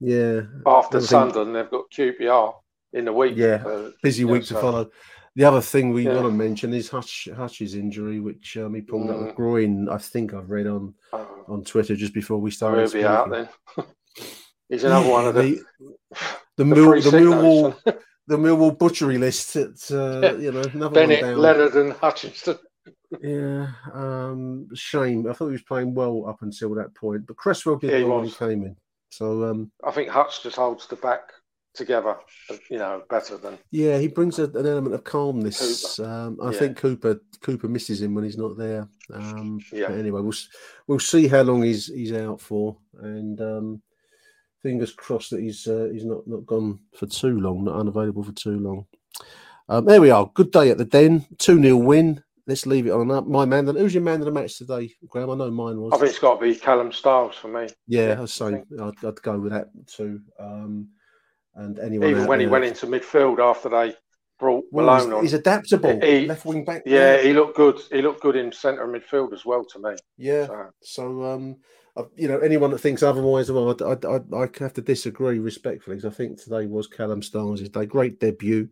yeah, 0.00 0.42
after 0.66 0.98
other 0.98 1.00
thing- 1.00 1.06
Sunderland. 1.08 1.56
They've 1.56 1.70
got 1.70 1.90
QPR 1.90 2.54
in 2.92 3.04
the 3.06 3.12
week. 3.12 3.34
Yeah, 3.36 3.88
busy 4.02 4.24
week 4.24 4.42
to 4.44 4.54
so- 4.54 4.60
follow. 4.60 4.90
The 5.36 5.44
other 5.44 5.60
thing 5.60 5.92
we 5.92 6.04
Yeah. 6.04 6.14
want 6.14 6.26
to 6.26 6.30
mention 6.32 6.72
is 6.72 6.88
Hutch 6.88 7.28
Hutch's 7.36 7.74
injury, 7.74 8.20
which 8.20 8.56
um, 8.56 8.74
he 8.74 8.80
pulled 8.82 9.10
up 9.10 9.16
Mm. 9.16 9.26
with 9.26 9.34
groin. 9.34 9.88
I 9.88 9.98
think 9.98 10.32
I've 10.32 10.48
read 10.50 10.66
on 10.68 10.94
Uh, 11.12 11.24
on 11.48 11.64
Twitter 11.64 11.96
just 11.96 12.14
before 12.14 12.38
we 12.38 12.50
started. 12.50 12.82
he'll 12.82 13.00
be 13.00 13.04
out 13.04 13.30
then. 13.30 13.48
He's 14.68 14.84
another 14.84 15.08
one 15.10 15.26
of 15.26 15.34
the, 15.34 15.60
the 16.10 16.24
the, 16.56 16.64
the 16.64 16.64
Mill, 16.64 16.90
the 17.02 17.10
Millwall 17.10 17.76
the 18.26 18.36
Millwall 18.38 18.78
butchery 18.78 19.18
list. 19.18 19.56
It's 19.56 19.90
uh, 19.90 20.20
Yeah. 20.22 20.32
you 20.34 20.52
know 20.52 20.62
another 20.72 20.94
Bennett, 20.94 21.22
one 21.22 21.30
down. 21.32 21.40
Leonard, 21.40 21.74
and 21.74 21.92
Hutchinson. 21.94 22.58
Yeah, 23.20 23.68
um, 23.92 24.66
shame. 24.74 25.26
I 25.28 25.32
thought 25.32 25.46
he 25.46 25.52
was 25.52 25.62
playing 25.62 25.94
well 25.94 26.26
up 26.28 26.42
until 26.42 26.74
that 26.74 26.94
point, 26.94 27.26
but 27.26 27.36
Cresswell 27.36 27.76
did 27.76 27.90
Yeah, 27.92 28.06
well 28.06 28.16
when 28.16 28.24
he 28.24 28.30
was. 28.30 28.36
came 28.36 28.62
in. 28.64 28.76
So 29.10 29.44
um, 29.44 29.70
I 29.84 29.90
think 29.92 30.08
Hutch 30.10 30.42
just 30.42 30.56
holds 30.56 30.86
the 30.88 30.96
back 30.96 31.32
together, 31.74 32.16
you 32.70 32.78
know, 32.78 33.02
better 33.10 33.36
than. 33.36 33.58
Yeah, 33.70 33.98
he 33.98 34.08
brings 34.08 34.38
a, 34.38 34.44
an 34.44 34.66
element 34.66 34.94
of 34.94 35.04
calmness. 35.04 35.98
Um, 35.98 36.38
I 36.42 36.50
Yeah. 36.50 36.58
think 36.58 36.76
Cooper 36.76 37.20
Cooper 37.40 37.68
misses 37.68 38.00
him 38.00 38.14
when 38.14 38.24
he's 38.24 38.38
not 38.38 38.56
there. 38.56 38.88
Um, 39.12 39.58
Yeah. 39.72 39.90
anyway, 39.90 40.20
we'll 40.20 40.32
we'll 40.86 40.98
see 41.00 41.26
how 41.28 41.42
long 41.42 41.62
he's 41.62 41.86
he's 41.86 42.12
out 42.12 42.40
for, 42.40 42.76
and 43.00 43.40
um, 43.40 43.82
fingers 44.62 44.92
crossed 44.92 45.30
that 45.30 45.40
he's 45.40 45.66
uh, 45.66 45.88
he's 45.92 46.04
not 46.04 46.26
not 46.26 46.46
gone 46.46 46.78
for 46.96 47.06
too 47.06 47.38
long, 47.40 47.64
not 47.64 47.76
unavailable 47.78 48.24
for 48.24 48.32
too 48.32 48.58
long. 48.58 48.86
Um, 49.68 49.84
there 49.86 50.00
we 50.00 50.10
are. 50.10 50.30
Good 50.34 50.50
day 50.52 50.70
at 50.70 50.78
the 50.78 50.84
Den. 50.84 51.26
Two 51.38 51.60
0 51.60 51.76
win. 51.78 52.22
Let's 52.46 52.66
leave 52.66 52.86
it 52.86 52.90
on 52.90 53.08
that. 53.08 53.22
My 53.22 53.46
man. 53.46 53.66
Who's 53.66 53.94
your 53.94 54.02
man 54.02 54.20
of 54.20 54.26
the 54.26 54.30
match 54.30 54.58
today, 54.58 54.92
Graham? 55.08 55.30
I 55.30 55.34
know 55.34 55.50
mine 55.50 55.80
was. 55.80 55.94
I 55.94 55.96
think 55.96 56.10
it's 56.10 56.18
got 56.18 56.34
to 56.34 56.40
be 56.42 56.54
Callum 56.54 56.92
Styles 56.92 57.36
for 57.36 57.48
me. 57.48 57.68
Yeah, 57.88 58.16
I 58.18 58.20
was 58.20 58.34
saying 58.34 58.62
I'd, 58.78 59.02
I'd 59.02 59.22
go 59.22 59.38
with 59.38 59.52
that 59.52 59.68
too. 59.86 60.20
Um, 60.38 60.88
and 61.54 61.78
anyone 61.78 62.10
Even 62.10 62.26
when 62.26 62.40
he 62.40 62.46
went 62.46 62.64
into 62.64 62.86
midfield 62.86 63.38
after 63.38 63.68
they 63.68 63.94
brought 64.38 64.64
Well, 64.72 64.86
Malone 64.86 65.00
he's, 65.06 65.12
on, 65.14 65.22
he's 65.22 65.32
adaptable. 65.34 66.00
He- 66.00 66.26
left 66.26 66.44
wing 66.44 66.64
back. 66.64 66.82
yeah, 66.86 67.18
he 67.18 67.32
looked 67.32 67.56
good. 67.56 67.80
He 67.92 68.02
looked 68.02 68.20
good 68.20 68.36
in 68.36 68.52
centre 68.52 68.82
and 68.82 68.94
midfield 69.02 69.32
as 69.32 69.44
well 69.44 69.64
to 69.66 69.78
me. 69.78 69.94
yeah. 70.16 70.46
So, 70.46 70.70
So, 70.82 71.22
um, 71.24 71.56
you 72.16 72.26
know, 72.26 72.38
anyone 72.40 72.72
that 72.72 72.78
thinks 72.78 73.04
otherwise, 73.04 73.52
well, 73.52 73.70
I, 73.80 73.84
I, 73.84 74.16
I, 74.16 74.42
I 74.42 74.48
have 74.58 74.72
to 74.74 74.82
disagree 74.82 75.38
respectfully 75.38 75.96
because 75.96 76.12
I 76.12 76.16
think 76.16 76.42
today 76.42 76.66
was 76.66 76.88
Callum 76.88 77.22
Styles' 77.22 77.68
day. 77.68 77.86
Great 77.86 78.18
debut. 78.18 78.68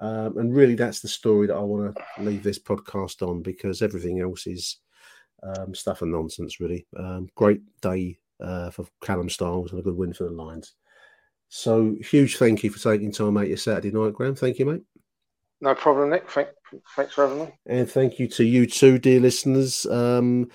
Um, 0.00 0.38
and 0.38 0.52
really, 0.54 0.74
that's 0.74 1.00
the 1.00 1.08
story 1.08 1.46
that 1.46 1.54
I 1.56 1.60
want 1.60 1.94
to 1.94 2.22
leave 2.22 2.42
this 2.42 2.58
podcast 2.58 3.20
on 3.22 3.42
because 3.42 3.82
everything 3.82 4.20
else 4.20 4.46
is 4.48 4.78
um, 5.42 5.74
stuff 5.74 6.02
and 6.02 6.10
nonsense, 6.10 6.58
really. 6.58 6.86
Um, 6.98 7.28
great 7.36 7.60
day 7.82 8.18
uh, 8.40 8.70
for 8.70 8.86
Callum 9.02 9.28
Styles 9.28 9.70
and 9.70 9.80
a 9.80 9.82
good 9.84 9.96
win 9.96 10.12
for 10.12 10.24
the 10.24 10.30
Lions. 10.30 10.72
So, 11.50 11.96
huge 12.00 12.36
thank 12.36 12.62
you 12.62 12.70
for 12.70 12.78
taking 12.78 13.10
time 13.10 13.36
out 13.36 13.48
your 13.48 13.56
Saturday 13.56 13.90
night, 13.90 14.14
Graham. 14.14 14.36
Thank 14.36 14.58
you, 14.60 14.66
mate. 14.66 14.82
no 15.60 15.74
problem, 15.74 16.10
Nick. 16.10 16.30
Thank, 16.30 16.48
thanks 16.94 17.12
for 17.12 17.26
having 17.26 17.44
me. 17.44 17.52
And 17.66 17.90
thank 17.90 18.20
you 18.20 18.28
to 18.28 18.44
you 18.44 18.66
too, 18.66 18.98
dear 18.98 19.18
listeners. 19.18 19.84
Um, 19.86 20.48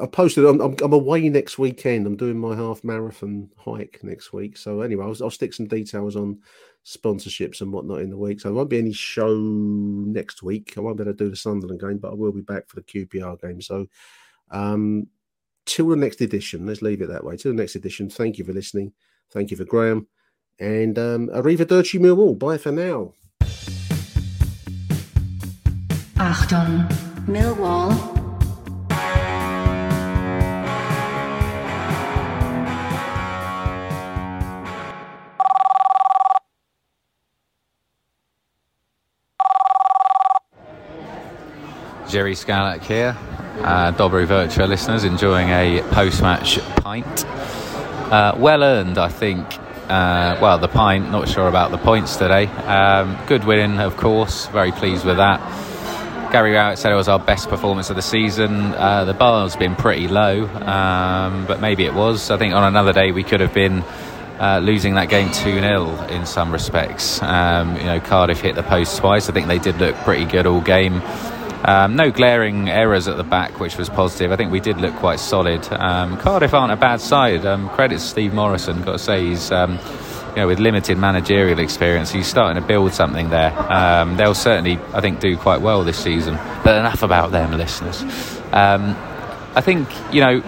I, 0.00 0.06
posted. 0.06 0.46
I'm, 0.46 0.60
I'm, 0.60 0.74
I'm 0.82 0.92
away 0.94 1.28
next 1.28 1.58
weekend. 1.58 2.06
I'm 2.06 2.16
doing 2.16 2.38
my 2.38 2.56
half 2.56 2.82
marathon 2.82 3.50
hike 3.58 4.00
next 4.02 4.32
week. 4.32 4.56
So 4.56 4.80
anyway, 4.80 5.04
I'll, 5.04 5.22
I'll 5.22 5.30
stick 5.30 5.52
some 5.52 5.66
details 5.66 6.16
on 6.16 6.40
sponsorships 6.84 7.60
and 7.60 7.70
whatnot 7.70 8.00
in 8.00 8.08
the 8.10 8.16
week. 8.16 8.40
So 8.40 8.48
there 8.48 8.56
won't 8.56 8.70
be 8.70 8.78
any 8.78 8.92
show 8.92 9.34
next 9.34 10.42
week. 10.42 10.74
I 10.76 10.80
won't 10.80 10.96
be 10.96 11.02
able 11.02 11.12
to 11.12 11.24
do 11.24 11.30
the 11.30 11.36
Sunderland 11.36 11.80
game, 11.80 11.98
but 11.98 12.12
I 12.12 12.14
will 12.14 12.32
be 12.32 12.40
back 12.40 12.68
for 12.68 12.76
the 12.76 12.82
QPR 12.82 13.40
game. 13.40 13.60
So 13.60 13.86
um, 14.50 15.08
till 15.64 15.88
the 15.88 15.96
next 15.96 16.20
edition, 16.20 16.66
let's 16.66 16.82
leave 16.82 17.02
it 17.02 17.08
that 17.08 17.24
way. 17.24 17.36
Till 17.36 17.52
the 17.52 17.58
next 17.58 17.76
edition. 17.76 18.10
Thank 18.10 18.38
you 18.38 18.44
for 18.44 18.52
listening. 18.52 18.92
Thank 19.30 19.50
you 19.50 19.56
for 19.56 19.64
Graham. 19.64 20.06
And 20.62 20.96
um, 20.96 21.28
Arrivederci 21.30 21.98
Millwall. 21.98 22.38
Bye 22.38 22.56
for 22.56 22.70
now. 22.70 23.14
Achtung, 26.14 26.88
Millwall. 27.26 27.90
Jerry 42.08 42.36
Scarlett 42.36 42.84
here. 42.84 43.16
Uh, 43.62 43.90
Dobry 43.90 44.26
Virtua 44.26 44.68
listeners 44.68 45.02
enjoying 45.02 45.48
a 45.48 45.82
post 45.90 46.22
match 46.22 46.60
pint. 46.76 47.24
Uh, 48.12 48.36
well 48.38 48.62
earned, 48.62 48.96
I 48.98 49.08
think. 49.08 49.61
Uh, 49.92 50.38
well, 50.40 50.56
the 50.56 50.68
pint, 50.68 51.10
not 51.10 51.28
sure 51.28 51.48
about 51.48 51.70
the 51.70 51.76
points 51.76 52.16
today. 52.16 52.46
Um, 52.46 53.18
good 53.26 53.44
winning, 53.44 53.78
of 53.78 53.98
course. 53.98 54.46
Very 54.46 54.72
pleased 54.72 55.04
with 55.04 55.18
that. 55.18 55.38
Gary 56.32 56.52
Rowett 56.52 56.78
said 56.78 56.92
it 56.92 56.94
was 56.94 57.08
our 57.08 57.18
best 57.18 57.50
performance 57.50 57.90
of 57.90 57.96
the 57.96 58.00
season. 58.00 58.72
Uh, 58.72 59.04
the 59.04 59.12
bar's 59.12 59.54
been 59.54 59.76
pretty 59.76 60.08
low, 60.08 60.46
um, 60.46 61.44
but 61.44 61.60
maybe 61.60 61.84
it 61.84 61.92
was. 61.92 62.30
I 62.30 62.38
think 62.38 62.54
on 62.54 62.64
another 62.64 62.94
day 62.94 63.12
we 63.12 63.22
could 63.22 63.40
have 63.40 63.52
been 63.52 63.84
uh, 64.40 64.60
losing 64.62 64.94
that 64.94 65.10
game 65.10 65.30
2 65.30 65.60
0 65.60 66.06
in 66.06 66.24
some 66.24 66.52
respects. 66.52 67.22
Um, 67.22 67.76
you 67.76 67.84
know, 67.84 68.00
Cardiff 68.00 68.40
hit 68.40 68.54
the 68.54 68.62
post 68.62 68.96
twice. 68.96 69.28
I 69.28 69.34
think 69.34 69.46
they 69.46 69.58
did 69.58 69.76
look 69.76 69.94
pretty 69.96 70.24
good 70.24 70.46
all 70.46 70.62
game. 70.62 71.02
Um, 71.64 71.96
no 71.96 72.10
glaring 72.10 72.68
errors 72.68 73.08
at 73.08 73.16
the 73.16 73.24
back, 73.24 73.60
which 73.60 73.76
was 73.76 73.88
positive. 73.88 74.32
I 74.32 74.36
think 74.36 74.50
we 74.50 74.60
did 74.60 74.78
look 74.78 74.94
quite 74.96 75.20
solid. 75.20 75.66
Um, 75.72 76.16
Cardiff 76.18 76.54
aren't 76.54 76.72
a 76.72 76.76
bad 76.76 77.00
side. 77.00 77.46
Um, 77.46 77.68
credit 77.70 77.96
to 77.96 78.00
Steve 78.00 78.34
Morison. 78.34 78.82
Got 78.82 78.92
to 78.92 78.98
say 78.98 79.26
he's. 79.26 79.50
Um, 79.50 79.78
you 80.32 80.36
know, 80.36 80.46
with 80.46 80.58
limited 80.58 80.96
managerial 80.96 81.58
experience, 81.58 82.10
he's 82.10 82.26
starting 82.26 82.60
to 82.60 82.66
build 82.66 82.94
something 82.94 83.28
there. 83.28 83.52
Um, 83.70 84.16
they'll 84.16 84.34
certainly, 84.34 84.78
I 84.94 85.02
think, 85.02 85.20
do 85.20 85.36
quite 85.36 85.60
well 85.60 85.84
this 85.84 85.98
season. 85.98 86.36
But 86.64 86.78
enough 86.78 87.02
about 87.02 87.32
them, 87.32 87.52
listeners. 87.52 88.02
Um, 88.50 88.96
I 89.54 89.60
think, 89.60 89.88
you 90.10 90.22
know, 90.22 90.42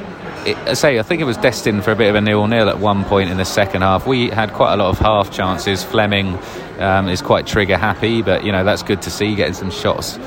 it, 0.47 0.57
I 0.57 0.73
say 0.73 0.99
I 0.99 1.03
think 1.03 1.21
it 1.21 1.25
was 1.25 1.37
destined 1.37 1.85
for 1.85 1.93
a 1.93 1.97
bit 1.97 2.09
of 2.09 2.15
a 2.15 2.21
nil-nil 2.23 2.71
at 2.71 2.79
one 2.79 3.05
point 3.05 3.31
in 3.31 3.37
the 3.37 3.45
second 3.45 3.83
half. 3.83 4.07
We 4.07 4.31
had 4.31 4.53
quite 4.53 4.73
a 4.73 4.77
lot 4.77 4.89
of 4.89 4.99
half 4.99 5.31
chances. 5.31 5.85
Fleming 5.85 6.39
um, 6.79 7.09
is 7.09 7.21
quite 7.21 7.47
trigger 7.47 7.77
happy, 7.77 8.23
but 8.23 8.45
you 8.45 8.53
know 8.53 8.65
that's 8.65 8.83
good 8.83 9.03
to 9.03 9.11
see 9.11 9.35
getting 9.35 9.55
some 9.55 9.71
shots 9.71 10.19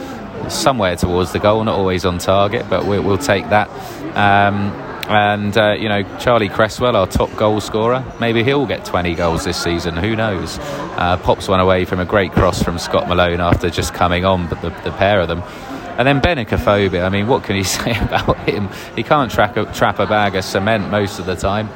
somewhere 0.50 0.96
towards 0.96 1.32
the 1.32 1.40
goal, 1.40 1.64
not 1.64 1.76
always 1.76 2.06
on 2.06 2.18
target, 2.18 2.70
but 2.70 2.86
we, 2.86 3.00
we'll 3.00 3.18
take 3.18 3.50
that. 3.50 3.70
Um, 4.16 4.72
and 5.10 5.58
uh, 5.58 5.72
you 5.72 5.88
know 5.88 6.04
Charlie 6.20 6.50
Cresswell, 6.50 6.96
our 6.96 7.08
top 7.08 7.34
goal 7.36 7.62
scorer, 7.62 8.04
maybe 8.20 8.44
he'll 8.44 8.66
get 8.66 8.86
20 8.86 9.16
goals 9.16 9.46
this 9.46 9.62
season. 9.62 9.96
Who 9.96 10.16
knows? 10.16 10.60
Uh, 10.60 11.18
pops 11.24 11.48
one 11.48 11.60
away 11.60 11.86
from 11.86 12.00
a 12.00 12.06
great 12.06 12.32
cross 12.34 12.62
from 12.62 12.78
Scott 12.78 13.08
Malone 13.08 13.40
after 13.40 13.70
just 13.70 13.94
coming 13.94 14.26
on, 14.26 14.48
but 14.50 14.62
the, 14.62 14.70
the 14.84 14.92
pair 14.92 15.22
of 15.22 15.28
them. 15.28 15.44
And 15.98 16.08
then 16.08 16.22
Benik 16.22 16.50
Afobe. 16.50 17.04
I 17.04 17.10
mean, 17.10 17.28
what 17.28 17.44
can 17.44 17.56
you 17.56 17.64
say 17.64 17.98
about 17.98 18.38
him? 18.48 18.70
He 18.96 19.04
can't 19.04 19.32
track 19.32 19.58
a, 19.58 19.66
trap 19.74 20.00
a 20.00 20.06
bag 20.06 20.36
of 20.36 20.44
cement 20.44 20.90
most 20.92 21.20
of 21.20 21.26
the 21.26 21.36
time, 21.36 21.70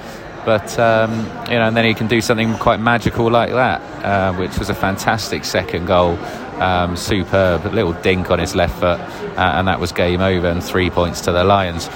but 0.46 0.78
um, 0.78 1.12
you 1.50 1.58
know, 1.58 1.68
and 1.68 1.78
then 1.78 1.86
he 1.86 1.94
can 1.94 2.08
do 2.08 2.22
something 2.22 2.54
quite 2.56 2.80
magical 2.80 3.30
like 3.32 3.52
that, 3.52 3.82
uh, 4.04 4.34
which 4.34 4.58
was 4.58 4.70
a 4.70 4.76
fantastic 4.76 5.46
second 5.46 5.86
goal. 5.86 6.18
Um, 6.62 6.96
superb, 6.96 7.66
little 7.74 7.94
dink 7.94 8.30
on 8.30 8.38
his 8.38 8.54
left 8.54 8.80
foot, 8.80 9.00
uh, 9.00 9.56
and 9.56 9.68
that 9.68 9.80
was 9.80 9.92
game 9.92 10.22
over, 10.22 10.48
and 10.48 10.64
three 10.64 10.92
points 10.92 11.22
to 11.22 11.32
the 11.32 11.44
Lions. 11.44 11.90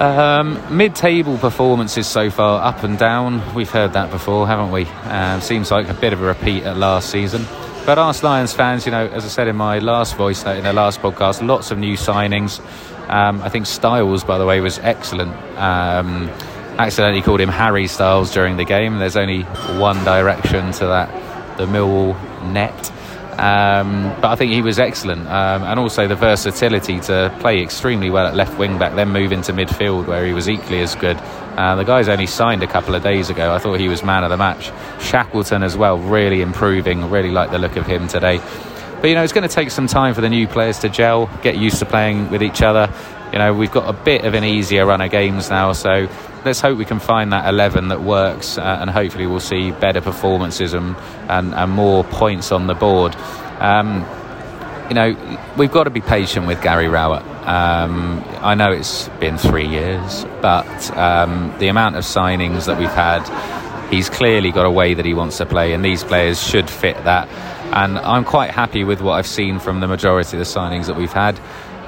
Um, 0.00 0.60
mid-table 0.76 1.38
performances 1.38 2.06
so 2.06 2.28
far, 2.28 2.60
up 2.62 2.82
and 2.82 2.98
down. 2.98 3.54
We've 3.54 3.70
heard 3.70 3.92
that 3.92 4.10
before, 4.10 4.46
haven't 4.48 4.72
we? 4.72 4.86
Um, 5.04 5.40
seems 5.40 5.70
like 5.70 5.88
a 5.88 5.94
bit 5.94 6.12
of 6.12 6.22
a 6.22 6.26
repeat 6.26 6.64
at 6.64 6.76
last 6.76 7.10
season. 7.10 7.44
But 7.86 7.98
ask 7.98 8.22
Lions 8.22 8.52
fans, 8.52 8.84
you 8.84 8.92
know, 8.92 9.06
as 9.06 9.24
I 9.24 9.28
said 9.28 9.48
in 9.48 9.56
my 9.56 9.78
last 9.78 10.16
voice 10.16 10.44
note 10.44 10.58
in 10.58 10.64
the 10.64 10.72
last 10.72 11.00
podcast, 11.00 11.46
lots 11.46 11.70
of 11.70 11.78
new 11.78 11.96
signings. 11.96 12.60
Um, 13.08 13.40
I 13.42 13.48
think 13.48 13.66
Styles, 13.66 14.24
by 14.24 14.38
the 14.38 14.44
way, 14.44 14.60
was 14.60 14.78
excellent. 14.80 15.34
Um, 15.56 16.28
accidentally 16.78 17.22
called 17.22 17.40
him 17.40 17.48
Harry 17.48 17.86
Styles 17.86 18.32
during 18.32 18.56
the 18.56 18.64
game. 18.64 18.98
There's 18.98 19.16
only 19.16 19.42
one 19.78 20.04
direction 20.04 20.72
to 20.72 20.86
that, 20.86 21.56
the 21.58 21.66
Millwall 21.66 22.14
net. 22.52 22.92
Um, 23.38 24.16
but 24.20 24.32
I 24.32 24.34
think 24.34 24.50
he 24.50 24.62
was 24.62 24.80
excellent, 24.80 25.28
um, 25.28 25.62
and 25.62 25.78
also 25.78 26.08
the 26.08 26.16
versatility 26.16 26.98
to 27.00 27.32
play 27.38 27.62
extremely 27.62 28.10
well 28.10 28.26
at 28.26 28.34
left 28.34 28.58
wing 28.58 28.78
back, 28.78 28.96
then 28.96 29.10
move 29.10 29.30
into 29.30 29.52
midfield 29.52 30.08
where 30.08 30.26
he 30.26 30.32
was 30.32 30.48
equally 30.48 30.80
as 30.80 30.96
good. 30.96 31.16
Uh, 31.56 31.76
the 31.76 31.84
guy's 31.84 32.08
only 32.08 32.26
signed 32.26 32.64
a 32.64 32.66
couple 32.66 32.96
of 32.96 33.02
days 33.04 33.30
ago. 33.30 33.54
I 33.54 33.58
thought 33.58 33.78
he 33.78 33.88
was 33.88 34.02
man 34.02 34.24
of 34.24 34.30
the 34.30 34.36
match. 34.36 34.72
Shackleton 35.00 35.62
as 35.62 35.76
well, 35.76 35.98
really 35.98 36.42
improving. 36.42 37.10
Really 37.10 37.30
like 37.30 37.52
the 37.52 37.58
look 37.58 37.76
of 37.76 37.86
him 37.86 38.08
today. 38.08 38.40
But 39.00 39.10
you 39.10 39.14
know, 39.14 39.22
it's 39.22 39.32
going 39.32 39.48
to 39.48 39.54
take 39.54 39.70
some 39.70 39.86
time 39.86 40.14
for 40.14 40.20
the 40.20 40.28
new 40.28 40.48
players 40.48 40.80
to 40.80 40.88
gel, 40.88 41.30
get 41.42 41.56
used 41.56 41.78
to 41.78 41.86
playing 41.86 42.30
with 42.30 42.42
each 42.42 42.62
other. 42.62 42.92
You 43.32 43.38
know, 43.38 43.52
we've 43.52 43.70
got 43.70 43.88
a 43.88 43.92
bit 43.92 44.24
of 44.24 44.34
an 44.34 44.44
easier 44.44 44.86
run 44.86 45.00
of 45.00 45.10
games 45.10 45.50
now, 45.50 45.72
so 45.72 46.08
let's 46.44 46.60
hope 46.60 46.78
we 46.78 46.84
can 46.84 46.98
find 46.98 47.32
that 47.32 47.48
11 47.48 47.88
that 47.88 48.00
works, 48.00 48.56
uh, 48.56 48.78
and 48.80 48.88
hopefully 48.88 49.26
we'll 49.26 49.40
see 49.40 49.70
better 49.70 50.00
performances 50.00 50.72
and, 50.72 50.96
and, 51.28 51.54
and 51.54 51.70
more 51.70 52.04
points 52.04 52.52
on 52.52 52.66
the 52.66 52.74
board. 52.74 53.14
Um, 53.60 54.06
you 54.88 54.94
know, 54.94 55.38
we've 55.58 55.70
got 55.70 55.84
to 55.84 55.90
be 55.90 56.00
patient 56.00 56.46
with 56.46 56.62
Gary 56.62 56.88
Rowett. 56.88 57.22
Um, 57.46 58.24
I 58.40 58.54
know 58.54 58.72
it's 58.72 59.08
been 59.20 59.36
three 59.36 59.68
years, 59.68 60.24
but 60.40 60.96
um, 60.96 61.54
the 61.58 61.68
amount 61.68 61.96
of 61.96 62.04
signings 62.04 62.66
that 62.66 62.78
we've 62.78 62.88
had, 62.88 63.22
he's 63.90 64.08
clearly 64.08 64.50
got 64.50 64.64
a 64.64 64.70
way 64.70 64.94
that 64.94 65.04
he 65.04 65.12
wants 65.12 65.36
to 65.38 65.46
play, 65.46 65.74
and 65.74 65.84
these 65.84 66.02
players 66.02 66.42
should 66.42 66.70
fit 66.70 66.96
that. 67.04 67.28
And 67.74 67.98
I'm 67.98 68.24
quite 68.24 68.50
happy 68.50 68.84
with 68.84 69.02
what 69.02 69.12
I've 69.12 69.26
seen 69.26 69.58
from 69.58 69.80
the 69.80 69.86
majority 69.86 70.38
of 70.38 70.46
the 70.46 70.50
signings 70.50 70.86
that 70.86 70.96
we've 70.96 71.12
had. 71.12 71.38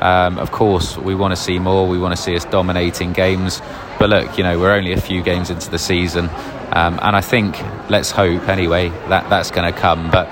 Um, 0.01 0.39
of 0.39 0.51
course, 0.51 0.97
we 0.97 1.15
want 1.15 1.33
to 1.33 1.37
see 1.37 1.59
more. 1.59 1.87
We 1.87 1.99
want 1.99 2.17
to 2.17 2.23
see 2.23 2.35
us 2.35 2.45
dominating 2.45 3.13
games. 3.13 3.61
But 3.99 4.11
look, 4.11 4.39
you 4.39 4.45
know, 4.45 4.59
we're 4.59 4.73
only 4.73 4.93
a 4.93 5.01
few 5.01 5.23
games 5.23 5.51
into 5.51 5.71
the 5.71 5.79
season, 5.79 6.31
um, 6.73 6.99
and 7.03 7.15
I 7.15 7.21
think, 7.21 7.61
let's 7.91 8.11
hope 8.11 8.49
anyway, 8.49 8.89
that 9.09 9.29
that's 9.29 9.51
going 9.51 9.73
to 9.73 9.79
come. 9.79 10.11
But 10.11 10.29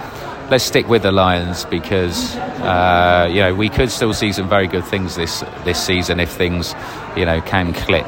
let's 0.51 0.65
stick 0.65 0.89
with 0.89 1.03
the 1.03 1.13
Lions 1.13 1.65
because 1.67 2.35
uh, 2.37 3.29
you 3.31 3.41
know 3.41 3.55
we 3.55 3.69
could 3.69 3.91
still 3.91 4.15
see 4.15 4.33
some 4.33 4.49
very 4.49 4.67
good 4.67 4.85
things 4.85 5.17
this 5.17 5.41
this 5.65 5.83
season 5.83 6.21
if 6.21 6.31
things 6.31 6.75
you 7.17 7.25
know 7.25 7.41
can 7.41 7.73
click. 7.73 8.07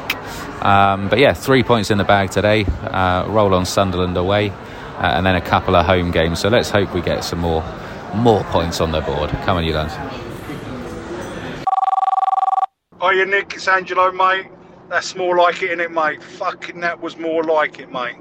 Um, 0.63 1.09
but 1.09 1.19
yeah, 1.19 1.33
three 1.33 1.63
points 1.63 1.89
in 1.89 1.97
the 1.97 2.03
bag 2.03 2.31
today. 2.31 2.65
Uh, 2.65 3.25
roll 3.27 3.53
on 3.53 3.65
Sunderland 3.65 4.17
away, 4.17 4.49
uh, 4.49 5.13
and 5.15 5.25
then 5.25 5.35
a 5.35 5.41
couple 5.41 5.75
of 5.75 5.85
home 5.85 6.11
games. 6.11 6.39
So 6.39 6.49
let's 6.49 6.69
hope 6.69 6.93
we 6.93 7.01
get 7.01 7.23
some 7.23 7.39
more 7.39 7.63
more 8.13 8.43
points 8.45 8.81
on 8.81 8.91
the 8.91 9.01
board. 9.01 9.29
Come 9.45 9.57
on, 9.57 9.63
you 9.63 9.73
lads. 9.73 10.30
Hiya, 13.11 13.25
Nick. 13.25 13.53
It's 13.55 13.67
Angelo, 13.67 14.09
mate. 14.13 14.47
That's 14.87 15.17
more 15.17 15.35
like 15.35 15.61
it, 15.63 15.77
innit, 15.77 15.91
mate? 15.91 16.23
Fucking 16.23 16.79
that 16.79 17.01
was 17.01 17.17
more 17.17 17.43
like 17.43 17.79
it, 17.79 17.91
mate. 17.91 18.15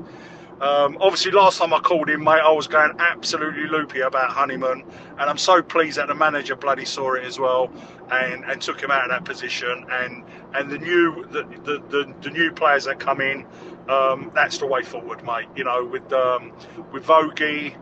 Um, 0.61 0.99
obviously, 1.01 1.30
last 1.30 1.59
time 1.59 1.72
I 1.72 1.78
called 1.78 2.11
in, 2.11 2.24
mate, 2.24 2.41
I 2.41 2.51
was 2.51 2.66
going 2.66 2.93
absolutely 2.99 3.68
loopy 3.68 4.01
about 4.01 4.30
Honeyman, 4.30 4.82
and 5.18 5.30
I'm 5.30 5.38
so 5.38 5.62
pleased 5.62 5.99
that 5.99 6.09
the 6.09 6.14
manager 6.16 6.57
bloody 6.57 6.84
saw 6.84 7.12
it 7.14 7.22
as 7.24 7.38
well 7.38 7.70
and, 8.11 8.45
and 8.45 8.61
took 8.61 8.82
him 8.82 8.91
out 8.91 9.05
of 9.05 9.11
that 9.11 9.24
position. 9.24 9.86
And 9.91 10.24
and 10.55 10.68
the 10.68 10.78
new 10.78 11.24
the 11.30 11.45
the, 11.62 11.82
the, 11.88 12.14
the 12.22 12.30
new 12.30 12.51
players 12.51 12.84
that 12.86 12.99
come 12.99 13.20
in, 13.20 13.47
um, 13.88 14.32
that's 14.34 14.59
the 14.59 14.66
way 14.66 14.82
forward, 14.82 15.24
mate. 15.24 15.47
You 15.55 15.64
know, 15.64 15.84
with 15.84 16.12
um, 16.12 16.53
with 16.91 17.05
Vogie, 17.05 17.76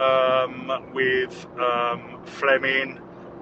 um, 0.00 0.92
with 0.92 1.46
um, 1.60 2.20
Flemming, 2.24 2.98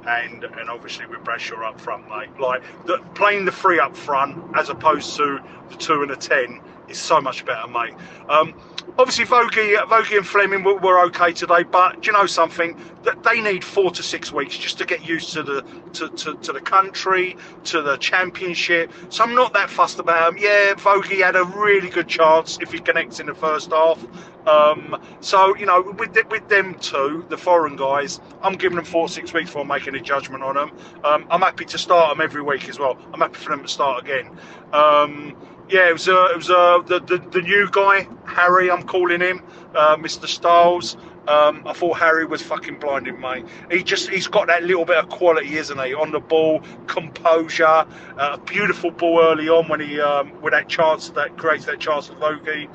and 0.07 0.45
and 0.45 0.71
obviously 0.71 1.07
with 1.07 1.23
Bradshaw 1.25 1.63
up 1.67 1.81
front, 1.81 2.09
mate. 2.09 2.39
Like 2.39 2.63
the, 2.87 2.99
playing 3.15 3.45
the 3.45 3.53
three 3.53 3.79
up 3.79 3.97
front 3.97 4.57
as 4.57 4.69
opposed 4.69 5.17
to 5.17 5.41
the 5.71 5.77
two 5.77 6.03
and 6.03 6.11
a 6.11 6.17
ten 6.17 6.61
is 6.89 6.99
so 6.99 7.21
much 7.21 7.45
better, 7.45 7.67
mate. 7.69 7.95
Um, 8.29 8.55
obviously, 8.99 9.25
Vogie, 9.25 9.77
Vogie 9.89 10.17
and 10.17 10.27
Flemming 10.27 10.65
were, 10.65 10.77
were, 10.77 11.01
okay 11.07 11.33
today, 11.33 11.63
but 11.63 12.03
do 12.03 12.07
you 12.07 12.13
know 12.13 12.27
something? 12.27 12.79
That 13.05 13.23
they 13.23 13.41
need 13.41 13.63
four 13.63 13.93
to 13.93 14.03
six 14.03 14.33
weeks 14.33 14.57
just 14.57 14.79
to 14.79 14.85
get 14.85 15.07
used 15.07 15.33
to 15.35 15.43
the 15.43 15.63
to, 15.93 16.09
to, 16.09 16.35
to, 16.35 16.53
the 16.53 16.61
country, 16.61 17.37
to 17.65 17.83
the 17.83 17.97
championship. 17.99 18.93
So 19.11 19.23
I'm 19.23 19.35
not 19.35 19.53
that 19.53 19.71
fussed 19.71 20.01
about 20.01 20.33
them. 20.33 20.43
Yeah, 20.43 20.75
Vogie 20.75 21.23
had 21.23 21.37
a 21.37 21.45
really 21.45 21.89
good 21.89 22.09
chance 22.09 22.59
if 22.61 22.73
he 22.73 22.81
connects 22.81 23.21
in 23.21 23.27
the 23.27 23.35
first 23.35 23.71
half. 23.71 24.05
Um, 24.47 25.01
so 25.21 25.57
you 25.57 25.67
know, 25.67 25.83
with 25.99 26.17
with 26.31 26.49
them 26.49 26.75
two, 26.77 27.25
the 27.29 27.37
foreign 27.37 27.77
guys, 27.77 28.21
I'm 28.43 28.55
giving 28.55 28.77
them 28.77 28.85
four 28.85 29.09
six 29.09 29.33
weeks 29.33 29.51
before 29.51 29.65
making 29.65 29.95
a 29.95 30.01
judgment 30.01 30.43
on 30.43 30.55
them. 30.55 30.71
Um, 31.05 31.27
I'm 31.31 31.41
happy 31.41 31.65
to 31.67 31.79
start 31.79 32.17
them 32.17 32.25
every 32.25 32.43
week 32.43 32.69
as 32.69 32.79
well. 32.79 32.99
I'm 33.13 33.21
happy 33.21 33.39
for 33.39 33.51
them 33.51 33.63
to 33.63 33.69
start 33.69 34.05
again. 34.05 34.31
Um, 34.73 35.37
yeah, 35.69 35.89
it 35.89 35.93
was 35.93 36.09
uh, 36.09 36.29
it 36.31 36.37
was 36.37 36.51
uh, 36.51 36.83
the, 36.87 37.01
the 37.01 37.19
the 37.19 37.43
new 37.43 37.69
guy, 37.71 38.09
Harry. 38.25 38.71
I'm 38.71 38.85
calling 38.85 39.21
him, 39.21 39.43
uh, 39.75 39.97
Mr. 39.97 40.27
Styles. 40.27 40.97
Um, 41.29 41.67
I 41.67 41.73
thought 41.73 41.99
Harry 41.99 42.25
was 42.25 42.41
fucking 42.41 42.79
blinding, 42.79 43.21
mate. 43.21 43.47
He 43.71 43.83
just 43.83 44.09
he's 44.09 44.29
got 44.29 44.47
that 44.47 44.63
little 44.63 44.85
bit 44.85 44.97
of 44.97 45.09
quality, 45.09 45.57
isn't 45.57 45.79
he? 45.79 45.93
On 45.93 46.13
the 46.13 46.21
ball, 46.21 46.63
composure, 46.87 47.65
uh, 47.67 47.87
a 48.17 48.39
beautiful 48.39 48.93
ball 48.93 49.21
early 49.21 49.49
on 49.49 49.67
when 49.69 49.81
he 49.81 50.01
um, 50.01 50.41
with 50.41 50.53
that 50.53 50.69
chance 50.69 51.11
that 51.11 51.37
creates 51.37 51.65
that 51.65 51.81
chance 51.81 52.07
for 52.07 52.15
Vogie. 52.15 52.69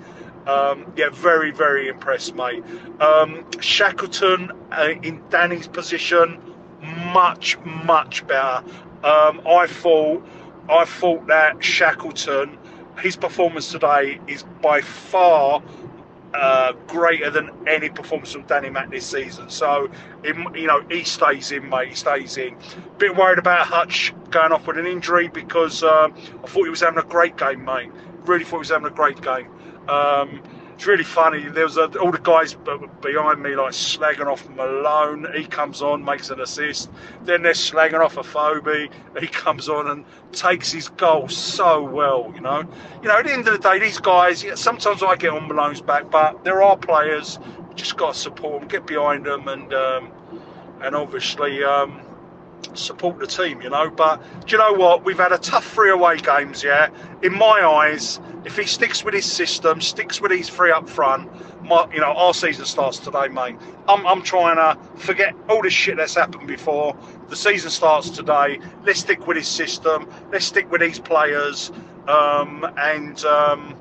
Um, 0.47 0.91
yeah, 0.97 1.09
very 1.11 1.51
very 1.51 1.87
impressed, 1.87 2.35
mate. 2.35 2.63
Um, 2.99 3.45
Shackleton 3.61 4.51
uh, 4.71 4.95
in 5.01 5.23
Danny's 5.29 5.67
position, 5.67 6.41
much 7.13 7.57
much 7.59 8.27
better. 8.27 8.65
Um, 9.03 9.41
I 9.47 9.67
thought 9.67 10.27
I 10.69 10.83
thought 10.83 11.27
that 11.27 11.63
Shackleton 11.63 12.57
his 12.99 13.15
performance 13.15 13.71
today 13.71 14.19
is 14.27 14.43
by 14.61 14.81
far 14.81 15.61
uh, 16.33 16.73
greater 16.87 17.29
than 17.29 17.49
any 17.67 17.89
performance 17.89 18.31
from 18.31 18.43
Danny 18.43 18.69
Mack 18.69 18.89
this 18.89 19.05
season. 19.05 19.49
So, 19.49 19.89
you 20.23 20.67
know, 20.67 20.81
he 20.89 21.03
stays 21.03 21.51
in, 21.51 21.69
mate. 21.69 21.89
He 21.89 21.95
stays 21.95 22.37
in. 22.37 22.57
Bit 22.97 23.15
worried 23.15 23.39
about 23.39 23.67
Hutch 23.67 24.13
going 24.29 24.51
off 24.51 24.65
with 24.67 24.77
an 24.77 24.85
injury 24.85 25.27
because 25.27 25.83
um, 25.83 26.13
I 26.43 26.47
thought 26.47 26.63
he 26.63 26.69
was 26.69 26.81
having 26.81 26.99
a 26.99 27.07
great 27.07 27.37
game, 27.37 27.65
mate. 27.65 27.91
Really 28.25 28.43
thought 28.43 28.57
he 28.57 28.59
was 28.59 28.69
having 28.69 28.87
a 28.87 28.95
great 28.95 29.21
game. 29.21 29.47
Um, 29.89 30.41
it's 30.81 30.87
really 30.87 31.03
funny. 31.03 31.47
There 31.47 31.65
was 31.65 31.77
a, 31.77 31.95
all 31.99 32.11
the 32.11 32.17
guys 32.17 32.55
behind 32.55 33.43
me 33.43 33.55
like 33.55 33.73
slagging 33.73 34.25
off 34.25 34.49
Malone. 34.49 35.27
He 35.35 35.45
comes 35.45 35.83
on, 35.83 36.03
makes 36.03 36.31
an 36.31 36.41
assist. 36.41 36.89
Then 37.23 37.43
they're 37.43 37.53
slagging 37.53 38.03
off 38.03 38.15
Afobe. 38.15 38.89
He 39.19 39.27
comes 39.27 39.69
on 39.69 39.91
and 39.91 40.03
takes 40.31 40.71
his 40.71 40.89
goal 40.89 41.29
so 41.29 41.83
well. 41.83 42.31
You 42.33 42.41
know, 42.41 42.63
you 43.03 43.09
know. 43.09 43.19
At 43.19 43.25
the 43.25 43.31
end 43.31 43.47
of 43.47 43.53
the 43.53 43.59
day, 43.59 43.77
these 43.77 43.99
guys. 43.99 44.43
Sometimes 44.55 45.03
I 45.03 45.15
get 45.17 45.29
on 45.33 45.47
Malone's 45.47 45.81
back, 45.81 46.09
but 46.09 46.43
there 46.43 46.63
are 46.63 46.75
players. 46.75 47.37
Just 47.75 47.95
got 47.95 48.15
to 48.15 48.19
support 48.19 48.61
them, 48.61 48.67
get 48.67 48.87
behind 48.87 49.27
them, 49.27 49.47
and 49.49 49.71
um, 49.71 50.11
and 50.81 50.95
obviously. 50.95 51.63
Um, 51.63 52.01
support 52.73 53.19
the 53.19 53.27
team, 53.27 53.61
you 53.61 53.69
know. 53.69 53.89
But 53.89 54.21
do 54.45 54.55
you 54.55 54.57
know 54.57 54.73
what? 54.73 55.03
We've 55.03 55.17
had 55.17 55.31
a 55.31 55.37
tough 55.37 55.65
three 55.73 55.91
away 55.91 56.17
games, 56.17 56.63
yeah. 56.63 56.89
In 57.21 57.33
my 57.33 57.61
eyes, 57.63 58.19
if 58.45 58.57
he 58.57 58.65
sticks 58.65 59.03
with 59.03 59.13
his 59.13 59.31
system, 59.31 59.81
sticks 59.81 60.21
with 60.21 60.31
his 60.31 60.49
three 60.49 60.71
up 60.71 60.89
front, 60.89 61.29
my, 61.63 61.87
you 61.93 61.99
know, 61.99 62.13
our 62.13 62.33
season 62.33 62.65
starts 62.65 62.97
today, 62.97 63.27
mate. 63.27 63.55
I'm, 63.87 64.05
I'm 64.07 64.21
trying 64.21 64.55
to 64.55 64.79
forget 64.97 65.35
all 65.49 65.61
this 65.61 65.73
shit 65.73 65.97
that's 65.97 66.15
happened 66.15 66.47
before. 66.47 66.95
The 67.29 67.35
season 67.35 67.69
starts 67.69 68.09
today. 68.09 68.59
Let's 68.83 68.99
stick 68.99 69.27
with 69.27 69.37
his 69.37 69.47
system. 69.47 70.09
Let's 70.31 70.45
stick 70.45 70.71
with 70.71 70.81
these 70.81 70.99
players. 70.99 71.71
Um, 72.07 72.65
and 72.77 73.23
um, 73.25 73.75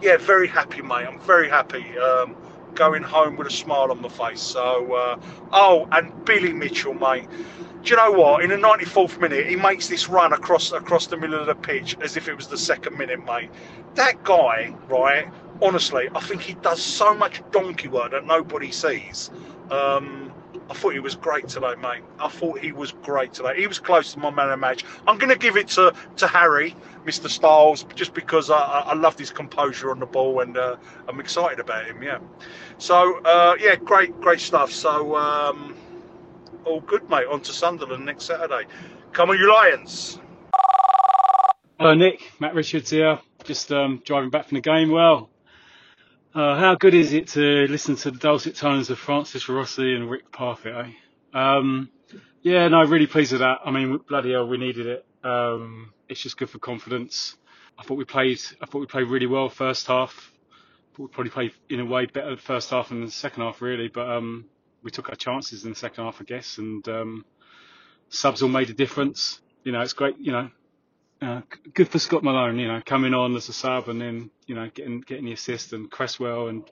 yeah, 0.00 0.16
very 0.16 0.48
happy, 0.48 0.82
mate. 0.82 1.06
I'm 1.06 1.20
very 1.20 1.48
happy. 1.48 1.98
Um, 1.98 2.36
going 2.74 3.02
home 3.02 3.36
with 3.36 3.46
a 3.46 3.52
smile 3.52 3.90
on 3.90 4.00
my 4.00 4.08
face. 4.08 4.40
So, 4.40 4.94
uh, 4.94 5.20
oh, 5.52 5.88
and 5.92 6.24
Billy 6.24 6.52
Mitchell, 6.52 6.94
mate 6.94 7.28
do 7.84 7.90
you 7.90 7.96
know 7.96 8.12
what? 8.12 8.42
In 8.42 8.48
the 8.48 8.56
94th 8.56 9.20
minute, 9.20 9.46
he 9.46 9.56
makes 9.56 9.88
this 9.88 10.08
run 10.08 10.32
across 10.32 10.72
across 10.72 11.06
the 11.06 11.18
middle 11.18 11.38
of 11.38 11.46
the 11.46 11.54
pitch 11.54 11.96
as 12.00 12.16
if 12.16 12.28
it 12.28 12.34
was 12.34 12.48
the 12.48 12.56
second 12.56 12.96
minute, 12.96 13.22
mate. 13.26 13.50
That 13.94 14.24
guy, 14.24 14.74
right? 14.88 15.28
Honestly, 15.60 16.08
I 16.14 16.20
think 16.20 16.40
he 16.40 16.54
does 16.54 16.82
so 16.82 17.14
much 17.14 17.42
donkey 17.50 17.88
work 17.88 18.12
that 18.12 18.26
nobody 18.26 18.72
sees. 18.72 19.30
Um, 19.70 20.32
I 20.70 20.72
thought 20.72 20.94
he 20.94 20.98
was 20.98 21.14
great 21.14 21.46
today, 21.48 21.74
mate. 21.74 22.02
I 22.18 22.28
thought 22.28 22.58
he 22.58 22.72
was 22.72 22.92
great 22.92 23.34
today. 23.34 23.60
He 23.60 23.66
was 23.66 23.78
close 23.78 24.14
to 24.14 24.18
my 24.18 24.30
man 24.30 24.46
of 24.46 24.52
the 24.52 24.56
match. 24.56 24.82
I'm 25.06 25.18
going 25.18 25.30
to 25.30 25.38
give 25.38 25.58
it 25.58 25.68
to, 25.68 25.92
to 26.16 26.26
Harry, 26.26 26.74
Mr. 27.04 27.28
Styles, 27.28 27.84
just 27.94 28.14
because 28.14 28.48
I, 28.48 28.56
I 28.56 28.94
loved 28.94 29.18
his 29.18 29.30
composure 29.30 29.90
on 29.90 29.98
the 29.98 30.06
ball 30.06 30.40
and 30.40 30.56
uh, 30.56 30.76
I'm 31.06 31.20
excited 31.20 31.60
about 31.60 31.84
him. 31.84 32.02
Yeah. 32.02 32.18
So 32.78 33.20
uh, 33.24 33.56
yeah, 33.60 33.76
great, 33.76 34.18
great 34.22 34.40
stuff. 34.40 34.72
So. 34.72 35.16
Um, 35.16 35.76
all 36.64 36.80
good, 36.80 37.08
mate. 37.08 37.26
On 37.30 37.40
to 37.40 37.52
Sunderland 37.52 38.04
next 38.04 38.24
Saturday. 38.24 38.66
Come 39.12 39.30
on, 39.30 39.38
you 39.38 39.52
Lions. 39.52 40.18
Hello, 41.78 41.94
Nick. 41.94 42.32
Matt 42.40 42.54
Richards 42.54 42.90
here. 42.90 43.18
Just 43.44 43.70
um, 43.72 44.02
driving 44.04 44.30
back 44.30 44.48
from 44.48 44.56
the 44.56 44.62
game. 44.62 44.90
Well, 44.90 45.30
uh, 46.34 46.56
how 46.56 46.74
good 46.74 46.94
is 46.94 47.12
it 47.12 47.28
to 47.28 47.66
listen 47.68 47.96
to 47.96 48.10
the 48.10 48.18
dulcet 48.18 48.56
tones 48.56 48.90
of 48.90 48.98
Francis 48.98 49.48
Rossi 49.48 49.94
and 49.94 50.10
Rick 50.10 50.32
Parfitt? 50.32 50.74
Eh? 50.74 51.38
Um, 51.38 51.90
yeah, 52.42 52.68
no, 52.68 52.82
really 52.84 53.06
pleased 53.06 53.32
with 53.32 53.40
that. 53.40 53.58
I 53.64 53.70
mean, 53.70 53.98
bloody 54.08 54.32
hell, 54.32 54.46
we 54.46 54.58
needed 54.58 54.86
it. 54.86 55.06
Um, 55.22 55.92
it's 56.08 56.20
just 56.20 56.36
good 56.36 56.50
for 56.50 56.58
confidence. 56.58 57.36
I 57.78 57.82
thought 57.82 57.98
we 57.98 58.04
played. 58.04 58.40
I 58.60 58.66
thought 58.66 58.80
we 58.80 58.86
played 58.86 59.08
really 59.08 59.26
well 59.26 59.48
first 59.48 59.86
half. 59.86 60.32
We 60.98 61.08
probably 61.08 61.30
played 61.30 61.52
in 61.68 61.80
a 61.80 61.84
way 61.84 62.06
better 62.06 62.36
first 62.36 62.70
half 62.70 62.90
than 62.90 63.04
the 63.04 63.10
second 63.10 63.42
half, 63.42 63.60
really. 63.60 63.88
But 63.88 64.08
um, 64.10 64.46
we 64.84 64.90
took 64.90 65.08
our 65.08 65.16
chances 65.16 65.64
in 65.64 65.70
the 65.70 65.76
second 65.76 66.04
half, 66.04 66.20
I 66.20 66.24
guess, 66.24 66.58
and 66.58 66.86
um, 66.88 67.24
subs 68.10 68.42
all 68.42 68.48
made 68.48 68.70
a 68.70 68.74
difference. 68.74 69.40
You 69.64 69.72
know, 69.72 69.80
it's 69.80 69.94
great. 69.94 70.16
You 70.18 70.32
know, 70.32 70.50
uh, 71.22 71.40
good 71.72 71.88
for 71.88 71.98
Scott 71.98 72.22
Malone. 72.22 72.58
You 72.58 72.68
know, 72.68 72.82
coming 72.84 73.14
on 73.14 73.34
as 73.34 73.48
a 73.48 73.52
sub 73.52 73.88
and 73.88 74.00
then 74.00 74.30
you 74.46 74.54
know 74.54 74.70
getting 74.72 75.00
getting 75.00 75.24
the 75.24 75.32
assist 75.32 75.72
and 75.72 75.90
Cresswell 75.90 76.48
and 76.48 76.70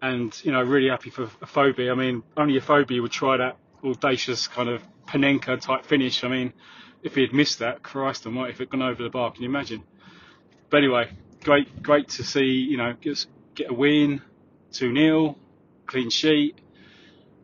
and 0.00 0.44
you 0.44 0.52
know 0.52 0.62
really 0.62 0.88
happy 0.88 1.10
for 1.10 1.26
Afobe. 1.42 1.90
I 1.90 1.94
mean, 1.94 2.22
only 2.36 2.56
a 2.56 2.60
Afobe 2.60 3.02
would 3.02 3.10
try 3.10 3.36
that 3.36 3.58
audacious 3.84 4.46
kind 4.46 4.68
of 4.68 4.82
Panenka 5.06 5.60
type 5.60 5.84
finish. 5.84 6.22
I 6.22 6.28
mean, 6.28 6.52
if 7.02 7.16
he 7.16 7.22
had 7.22 7.32
missed 7.32 7.58
that, 7.58 7.82
Christ 7.82 8.26
Almighty, 8.26 8.52
if 8.52 8.60
it 8.60 8.70
gone 8.70 8.82
over 8.82 9.02
the 9.02 9.10
bar, 9.10 9.32
can 9.32 9.42
you 9.42 9.48
imagine? 9.48 9.82
But 10.70 10.78
anyway, 10.78 11.10
great 11.42 11.82
great 11.82 12.10
to 12.10 12.22
see. 12.22 12.44
You 12.44 12.76
know, 12.76 12.94
get 13.00 13.26
get 13.56 13.70
a 13.70 13.74
win, 13.74 14.22
two 14.70 14.94
0 14.94 15.36
clean 15.86 16.08
sheet 16.08 16.56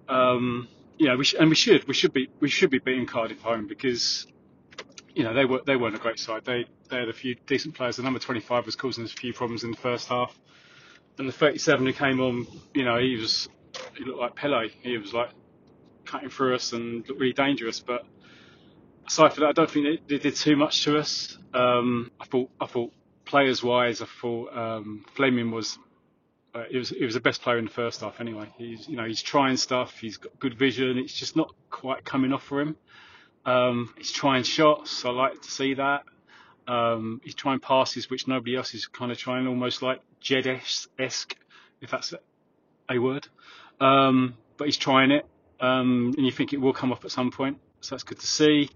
um, 0.08 0.68
know, 1.08 1.16
we 1.16 1.24
sh- 1.24 1.34
and 1.38 1.48
we 1.48 1.56
should 1.56 1.86
we 1.88 1.94
should 1.94 2.12
be 2.12 2.28
we 2.40 2.48
should 2.48 2.70
be 2.70 2.78
beating 2.78 3.06
Cardiff 3.06 3.40
home 3.40 3.66
because 3.66 4.26
you 5.14 5.24
know 5.24 5.34
they 5.34 5.44
were 5.44 5.60
they 5.66 5.76
weren't 5.76 5.94
a 5.94 5.98
great 5.98 6.18
side. 6.18 6.44
They 6.44 6.66
they 6.90 6.98
had 6.98 7.08
a 7.08 7.12
few 7.12 7.34
decent 7.46 7.74
players. 7.74 7.96
The 7.96 8.02
number 8.02 8.18
25 8.18 8.66
was 8.66 8.76
causing 8.76 9.04
us 9.04 9.12
a 9.12 9.16
few 9.16 9.32
problems 9.32 9.64
in 9.64 9.70
the 9.70 9.76
first 9.76 10.08
half, 10.08 10.38
and 11.18 11.28
the 11.28 11.32
37 11.32 11.86
who 11.86 11.92
came 11.92 12.20
on, 12.20 12.46
you 12.74 12.84
know, 12.84 12.98
he 12.98 13.16
was 13.16 13.48
he 13.96 14.04
looked 14.04 14.20
like 14.20 14.36
Pele. 14.36 14.68
He 14.82 14.98
was 14.98 15.12
like 15.12 15.30
cutting 16.04 16.30
through 16.30 16.54
us 16.54 16.72
and 16.72 17.06
looked 17.08 17.20
really 17.20 17.32
dangerous. 17.32 17.80
But 17.80 18.06
aside 19.06 19.32
from 19.32 19.42
that, 19.42 19.50
I 19.50 19.52
don't 19.52 19.70
think 19.70 19.86
they, 20.08 20.16
they 20.16 20.22
did 20.22 20.36
too 20.36 20.56
much 20.56 20.84
to 20.84 20.98
us. 20.98 21.38
Um, 21.54 22.10
I 22.20 22.26
thought 22.26 22.50
I 22.60 22.66
thought 22.66 22.92
players 23.24 23.62
wise, 23.62 24.02
I 24.02 24.06
thought 24.06 24.56
um, 24.56 25.04
Flemming 25.14 25.50
was 25.50 25.78
uh, 26.56 26.64
he 26.70 26.78
was 26.78 26.88
he 26.88 27.04
was 27.04 27.14
the 27.14 27.20
best 27.20 27.42
player 27.42 27.58
in 27.58 27.66
the 27.66 27.70
first 27.70 28.00
half 28.00 28.18
anyway. 28.18 28.48
He's 28.56 28.88
you 28.88 28.96
know 28.96 29.04
he's 29.04 29.20
trying 29.20 29.58
stuff. 29.58 29.98
He's 29.98 30.16
got 30.16 30.38
good 30.38 30.58
vision. 30.58 30.96
It's 30.96 31.12
just 31.12 31.36
not 31.36 31.54
quite 31.70 32.04
coming 32.04 32.32
off 32.32 32.42
for 32.42 32.60
him. 32.60 32.76
Um, 33.44 33.92
he's 33.98 34.10
trying 34.10 34.42
shots. 34.42 35.04
I 35.04 35.10
like 35.10 35.42
to 35.42 35.50
see 35.50 35.74
that. 35.74 36.04
Um, 36.66 37.20
he's 37.22 37.34
trying 37.34 37.60
passes 37.60 38.08
which 38.08 38.26
nobody 38.26 38.56
else 38.56 38.74
is 38.74 38.86
kind 38.86 39.12
of 39.12 39.18
trying, 39.18 39.46
almost 39.46 39.82
like 39.82 40.00
Jed 40.20 40.46
esque, 40.98 41.36
if 41.80 41.90
that's 41.90 42.14
a 42.88 42.98
word. 42.98 43.28
Um, 43.78 44.34
but 44.56 44.64
he's 44.64 44.78
trying 44.78 45.10
it, 45.10 45.26
um, 45.60 46.14
and 46.16 46.24
you 46.24 46.32
think 46.32 46.54
it 46.54 46.60
will 46.60 46.72
come 46.72 46.90
off 46.90 47.04
at 47.04 47.10
some 47.10 47.30
point. 47.30 47.58
So 47.82 47.94
that's 47.94 48.02
good 48.02 48.18
to 48.18 48.26
see. 48.26 48.70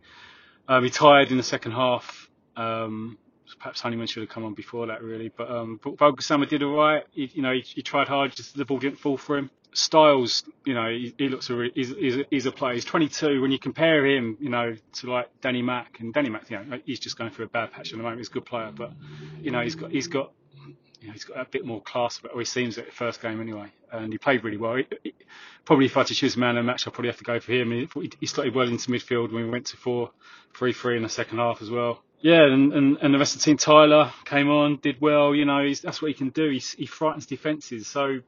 Um, 0.69 0.85
he 0.85 0.91
tired 0.91 1.31
in 1.31 1.39
the 1.39 1.43
second 1.43 1.73
half. 1.73 2.29
Um, 2.57 3.19
perhaps 3.59 3.81
Honeyman 3.81 4.07
should 4.07 4.23
have 4.23 4.31
come 4.31 4.45
on 4.45 4.55
before 4.55 4.87
that, 4.87 5.03
really. 5.03 5.31
But 5.35 5.51
um, 5.51 5.81
Voglsammer 5.83 6.49
did 6.49 6.63
all 6.63 6.77
right. 6.77 7.05
He, 7.13 7.31
you 7.35 7.43
know, 7.43 7.53
he, 7.53 7.61
he, 7.61 7.83
tried 7.83 8.09
hard, 8.09 8.35
just 8.35 8.57
the 8.57 8.65
ball 8.65 8.79
didn't 8.79 8.99
fall 8.99 9.17
for 9.17 9.37
him. 9.37 9.51
Styles, 9.73 10.43
you 10.65 10.75
know, 10.75 10.89
he, 10.91 11.15
he 11.17 11.29
looks 11.29 11.49
a 11.49 11.69
he's, 11.75 11.91
he's, 11.91 12.17
a, 12.17 12.25
he's 12.31 12.47
a 12.47 12.53
player. 12.53 12.75
He's 12.75 12.85
22. 12.85 13.41
When 13.41 13.53
you 13.53 13.59
compare 13.59 14.05
him, 14.05 14.37
you 14.41 14.49
know, 14.49 14.77
to 14.95 15.11
like 15.11 15.29
Danny 15.41 15.63
Mack 15.63 16.01
and 16.01 16.13
Danny 16.13 16.29
Mack, 16.29 16.51
you 16.51 16.59
know, 16.59 16.81
he's 16.85 16.99
just 16.99 17.17
going 17.17 17.31
through 17.31 17.47
a 17.47 17.49
bad 17.49 17.73
patch 17.73 17.93
at 17.93 17.97
the 17.97 18.03
moment. 18.03 18.19
He's 18.19 18.29
a 18.29 18.33
good 18.33 18.47
player, 18.47 18.73
but 18.75 18.93
you 19.41 19.51
know, 19.51 19.61
he's 19.61 19.77
got 19.77 19.93
he's 19.93 20.09
got 20.09 20.33
you 21.01 21.09
know, 21.09 21.13
he's 21.13 21.25
got 21.25 21.39
a 21.39 21.45
bit 21.45 21.65
more 21.65 21.81
class 21.81 22.21
or 22.33 22.41
he 22.41 22.45
seems 22.45 22.79
at 22.79 22.87
the 22.87 22.93
first 22.93 23.23
game 23.23 23.41
anyway. 23.41 23.73
And 23.93 24.13
he 24.13 24.19
played 24.19 24.45
really 24.45 24.57
well. 24.57 24.77
He, 24.77 24.87
he, 25.03 25.15
probably 25.65 25.87
if 25.87 25.97
I 25.97 26.01
had 26.01 26.09
to 26.09 26.15
choose 26.15 26.37
a 26.37 26.39
man 26.39 26.57
in 26.57 26.57
the 26.57 26.63
match, 26.63 26.87
I'd 26.87 26.93
probably 26.93 27.09
have 27.09 27.19
to 27.19 27.25
go 27.25 27.41
for 27.41 27.53
him. 27.53 27.71
He, 27.71 28.11
he 28.21 28.27
started 28.27 28.55
well 28.55 28.69
into 28.69 28.91
midfield 28.91 29.33
when 29.33 29.45
we 29.45 29.51
went 29.51 29.67
to 29.67 29.77
4 29.77 30.11
3 30.55 30.73
3 30.73 30.97
in 30.97 31.03
the 31.03 31.09
second 31.09 31.39
half 31.39 31.63
as 31.63 31.71
well. 31.71 32.03
Yeah, 32.23 32.43
and, 32.45 32.73
and, 32.73 32.99
and 33.01 33.15
the 33.15 33.19
rest 33.19 33.35
of 33.35 33.41
the 33.41 33.45
team, 33.45 33.57
Tyler 33.57 34.13
came 34.27 34.51
on, 34.51 34.77
did 34.77 35.01
well. 35.01 35.35
You 35.35 35.47
know, 35.47 35.73
that's 35.83 36.03
what 36.03 36.09
he 36.09 36.15
can 36.15 36.29
do. 36.29 36.51
He, 36.51 36.59
he 36.59 36.87
frightens 36.87 37.27
defences. 37.27 37.87
So, 37.87 38.21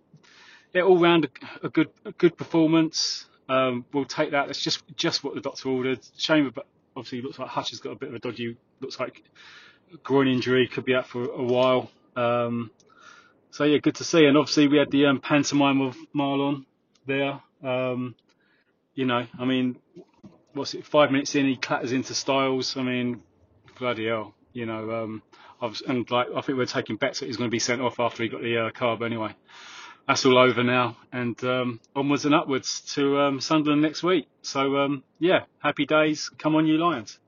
yeah, 0.72 0.82
all 0.82 0.98
round 0.98 1.26
a, 1.26 1.66
a 1.66 1.68
good 1.68 1.90
a 2.04 2.12
good 2.12 2.36
performance. 2.36 3.26
Um, 3.48 3.84
we'll 3.92 4.06
take 4.06 4.30
that. 4.30 4.46
That's 4.46 4.62
just 4.62 4.82
just 4.96 5.22
what 5.22 5.34
the 5.34 5.42
doctor 5.42 5.68
ordered. 5.68 6.00
Shame, 6.16 6.50
but 6.54 6.66
obviously, 6.96 7.20
looks 7.20 7.38
like 7.38 7.48
Hutch 7.48 7.70
has 7.70 7.80
got 7.80 7.92
a 7.92 7.96
bit 7.96 8.08
of 8.08 8.14
a 8.14 8.18
dodgy. 8.18 8.56
Looks 8.80 8.98
like 8.98 9.22
groin 10.02 10.28
injury 10.28 10.68
could 10.68 10.84
be 10.84 10.94
out 10.94 11.06
for 11.06 11.24
a 11.24 11.42
while. 11.42 11.90
Um, 12.16 12.70
so 13.50 13.64
yeah, 13.64 13.78
good 13.78 13.96
to 13.96 14.04
see. 14.04 14.24
And 14.24 14.36
obviously 14.36 14.68
we 14.68 14.78
had 14.78 14.90
the 14.90 15.06
um, 15.06 15.20
pantomime 15.20 15.80
of 15.82 15.96
Mahlon 16.14 16.64
there. 17.06 17.40
Um, 17.62 18.14
you 18.94 19.04
know, 19.04 19.26
I 19.38 19.44
mean, 19.44 19.76
what's 20.54 20.74
it? 20.74 20.86
Five 20.86 21.10
minutes 21.10 21.34
in, 21.34 21.46
he 21.46 21.56
clatters 21.56 21.92
into 21.92 22.14
Styles. 22.14 22.76
I 22.76 22.82
mean, 22.82 23.22
bloody 23.82 24.06
hell. 24.06 24.32
You 24.52 24.66
know, 24.66 25.02
um, 25.02 25.22
was, 25.60 25.82
and 25.82 26.08
like 26.10 26.28
I 26.36 26.40
think 26.40 26.56
we're 26.56 26.66
taking 26.66 26.96
bets 26.96 27.20
that 27.20 27.26
he's 27.26 27.36
going 27.36 27.50
to 27.50 27.52
be 27.52 27.58
sent 27.58 27.80
off 27.80 27.98
after 27.98 28.22
he 28.22 28.28
got 28.28 28.40
the 28.40 28.66
uh, 28.66 28.70
carb 28.70 29.04
anyway. 29.04 29.34
That's 30.06 30.24
all 30.24 30.38
over 30.38 30.62
now, 30.62 30.96
and 31.12 31.42
um, 31.44 31.80
onwards 31.96 32.24
and 32.24 32.34
upwards 32.34 32.80
to 32.94 33.18
um, 33.18 33.40
Sunderland 33.40 33.82
next 33.82 34.04
week. 34.04 34.28
So 34.42 34.76
um, 34.78 35.02
yeah, 35.18 35.44
happy 35.58 35.84
days. 35.84 36.28
Come 36.28 36.54
on, 36.54 36.66
you 36.66 36.78
Lions! 36.78 37.18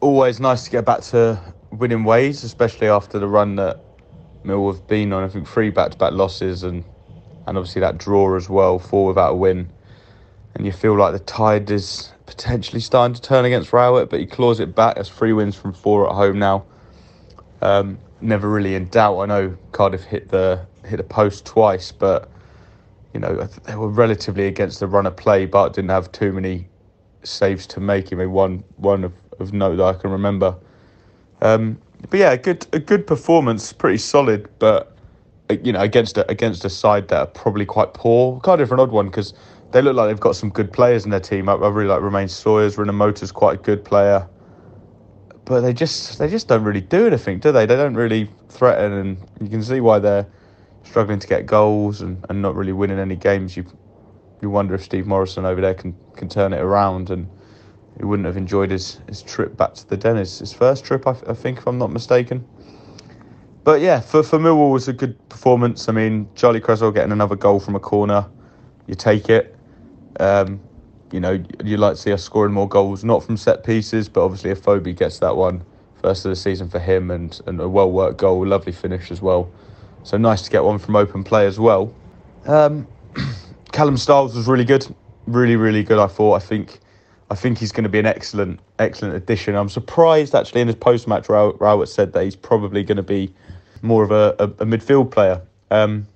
Always 0.00 0.38
nice 0.38 0.64
to 0.64 0.70
get 0.70 0.84
back 0.84 1.00
to 1.10 1.40
winning 1.72 2.04
ways, 2.04 2.44
especially 2.44 2.88
after 2.88 3.18
the 3.18 3.26
run 3.26 3.56
that 3.56 3.80
Mill 4.44 4.70
have 4.70 4.86
been 4.86 5.12
on. 5.12 5.24
I 5.24 5.28
think 5.28 5.48
three 5.48 5.70
back-to-back 5.70 6.12
losses 6.12 6.62
and 6.62 6.84
and 7.46 7.58
obviously 7.58 7.80
that 7.80 7.98
draw 7.98 8.36
as 8.36 8.48
well, 8.48 8.78
four 8.78 9.08
without 9.08 9.32
a 9.32 9.36
win. 9.36 9.68
And 10.54 10.64
you 10.64 10.72
feel 10.72 10.96
like 10.96 11.12
the 11.12 11.20
tide 11.20 11.70
is 11.70 12.12
potentially 12.28 12.80
starting 12.80 13.14
to 13.14 13.20
turn 13.20 13.44
against 13.44 13.72
Rowett, 13.72 14.10
but 14.10 14.20
he 14.20 14.26
claws 14.26 14.60
it 14.60 14.74
back 14.74 14.96
as 14.96 15.08
three 15.08 15.32
wins 15.32 15.56
from 15.56 15.72
four 15.72 16.08
at 16.08 16.14
home 16.14 16.38
now. 16.38 16.64
Um, 17.62 17.98
never 18.20 18.48
really 18.48 18.74
in 18.74 18.88
doubt. 18.88 19.18
I 19.18 19.26
know 19.26 19.56
Cardiff 19.72 20.04
hit 20.04 20.28
the 20.28 20.64
hit 20.84 21.00
a 21.00 21.04
post 21.04 21.44
twice, 21.44 21.90
but 21.90 22.30
you 23.12 23.20
know 23.20 23.34
they 23.64 23.74
were 23.74 23.88
relatively 23.88 24.46
against 24.46 24.80
the 24.80 24.86
run 24.86 25.06
of 25.06 25.16
play, 25.16 25.46
but 25.46 25.72
didn't 25.72 25.90
have 25.90 26.12
too 26.12 26.32
many 26.32 26.68
saves 27.24 27.66
to 27.68 27.80
make. 27.80 28.12
I 28.12 28.16
mean, 28.16 28.30
one 28.32 28.62
one 28.76 29.04
of, 29.04 29.12
of 29.40 29.52
note 29.52 29.76
that 29.76 29.84
I 29.84 29.94
can 29.94 30.10
remember 30.10 30.56
um, 31.42 31.78
but 32.10 32.20
yeah, 32.20 32.32
a 32.32 32.38
good 32.38 32.66
a 32.72 32.78
good 32.78 33.06
performance, 33.06 33.72
pretty 33.72 33.98
solid, 33.98 34.48
but 34.58 34.96
uh, 35.50 35.56
you 35.62 35.72
know 35.72 35.80
against 35.80 36.18
a, 36.18 36.28
against 36.30 36.64
a 36.64 36.70
side 36.70 37.08
that 37.08 37.18
are 37.18 37.26
probably 37.26 37.66
quite 37.66 37.94
poor. 37.94 38.40
Of 38.42 38.72
an 38.72 38.80
odd 38.80 38.90
one 38.90 39.06
because 39.06 39.34
they 39.70 39.82
look 39.82 39.94
like 39.94 40.08
they've 40.08 40.20
got 40.20 40.36
some 40.36 40.50
good 40.50 40.72
players 40.72 41.04
in 41.04 41.10
their 41.10 41.20
team. 41.20 41.48
I, 41.48 41.54
really 41.54 41.88
like 41.88 42.00
Romain 42.00 42.28
Sawyers. 42.28 42.76
Rinomhota's 42.76 43.32
quite 43.32 43.58
a 43.58 43.62
good 43.62 43.84
player, 43.84 44.28
but 45.44 45.60
they 45.60 45.72
just 45.72 46.18
they 46.18 46.28
just 46.28 46.48
don't 46.48 46.64
really 46.64 46.80
do 46.80 47.06
anything, 47.06 47.38
do 47.38 47.52
they? 47.52 47.66
They 47.66 47.76
don't 47.76 47.94
really 47.94 48.30
threaten, 48.48 48.92
and 48.92 49.18
you 49.40 49.48
can 49.48 49.62
see 49.62 49.80
why 49.80 49.98
they're 49.98 50.26
struggling 50.84 51.18
to 51.18 51.26
get 51.26 51.44
goals 51.44 52.00
and, 52.00 52.24
and 52.30 52.40
not 52.40 52.54
really 52.54 52.72
winning 52.72 52.98
any 52.98 53.16
games. 53.16 53.56
You 53.56 53.66
you 54.40 54.50
wonder 54.50 54.74
if 54.74 54.82
Steve 54.82 55.06
Morison 55.06 55.44
over 55.44 55.60
there 55.60 55.74
can 55.74 55.94
can 56.16 56.28
turn 56.28 56.52
it 56.52 56.60
around 56.60 57.10
and 57.10 57.28
he 57.98 58.04
wouldn't 58.04 58.26
have 58.26 58.36
enjoyed 58.36 58.70
his, 58.70 59.00
his 59.08 59.22
trip 59.22 59.56
back 59.56 59.74
to 59.74 59.88
the 59.88 59.96
den. 59.96 60.16
His, 60.16 60.38
his 60.38 60.52
first 60.52 60.84
trip, 60.84 61.06
I, 61.06 61.16
I 61.26 61.34
think, 61.34 61.58
if 61.58 61.66
I'm 61.66 61.78
not 61.78 61.90
mistaken. 61.90 62.46
But 63.64 63.80
yeah, 63.80 64.00
for, 64.00 64.22
for 64.22 64.38
Millwall, 64.38 64.70
it 64.70 64.72
was 64.72 64.88
a 64.88 64.92
good 64.92 65.28
performance. 65.28 65.88
I 65.88 65.92
mean, 65.92 66.28
Charlie 66.36 66.60
Cresswell 66.60 66.92
getting 66.92 67.12
another 67.12 67.36
goal 67.36 67.58
from 67.58 67.74
a 67.74 67.80
corner, 67.80 68.24
you 68.86 68.94
take 68.94 69.28
it. 69.28 69.57
Um, 70.18 70.60
you 71.12 71.20
know, 71.20 71.42
you'd 71.64 71.80
like 71.80 71.94
to 71.94 72.00
see 72.00 72.12
us 72.12 72.22
scoring 72.22 72.52
more 72.52 72.68
goals, 72.68 73.04
not 73.04 73.22
from 73.22 73.36
set 73.36 73.64
pieces, 73.64 74.08
but 74.08 74.24
obviously 74.24 74.50
if 74.50 74.62
Phobie 74.62 74.96
gets 74.96 75.18
that 75.20 75.36
one, 75.36 75.64
first 76.02 76.24
of 76.24 76.30
the 76.30 76.36
season 76.36 76.68
for 76.68 76.78
him, 76.78 77.10
and, 77.10 77.40
and 77.46 77.60
a 77.60 77.68
well 77.68 77.90
worked 77.90 78.18
goal, 78.18 78.46
lovely 78.46 78.72
finish 78.72 79.10
as 79.10 79.22
well. 79.22 79.50
So 80.02 80.16
nice 80.16 80.42
to 80.42 80.50
get 80.50 80.64
one 80.64 80.78
from 80.78 80.96
open 80.96 81.24
play 81.24 81.46
as 81.46 81.58
well. 81.58 81.94
Um, 82.46 82.86
Callum 83.72 83.96
Styles 83.96 84.34
was 84.34 84.46
really 84.46 84.64
good, 84.64 84.86
really, 85.26 85.56
really 85.56 85.82
good. 85.82 85.98
I 85.98 86.06
thought. 86.06 86.34
I 86.34 86.38
think 86.40 86.80
I 87.30 87.34
think 87.34 87.58
he's 87.58 87.72
going 87.72 87.84
to 87.84 87.90
be 87.90 87.98
an 87.98 88.06
excellent, 88.06 88.60
excellent 88.78 89.14
addition. 89.14 89.54
I'm 89.54 89.68
surprised 89.68 90.34
actually 90.34 90.62
in 90.62 90.66
his 90.66 90.76
post-match, 90.76 91.28
Rowett 91.28 91.88
said 91.88 92.12
that 92.14 92.24
he's 92.24 92.36
probably 92.36 92.82
going 92.82 92.96
to 92.96 93.02
be 93.02 93.32
more 93.82 94.02
of 94.02 94.10
a, 94.10 94.34
a, 94.38 94.44
a 94.44 94.66
midfield 94.66 95.10
player. 95.10 95.42
Um, 95.70 96.06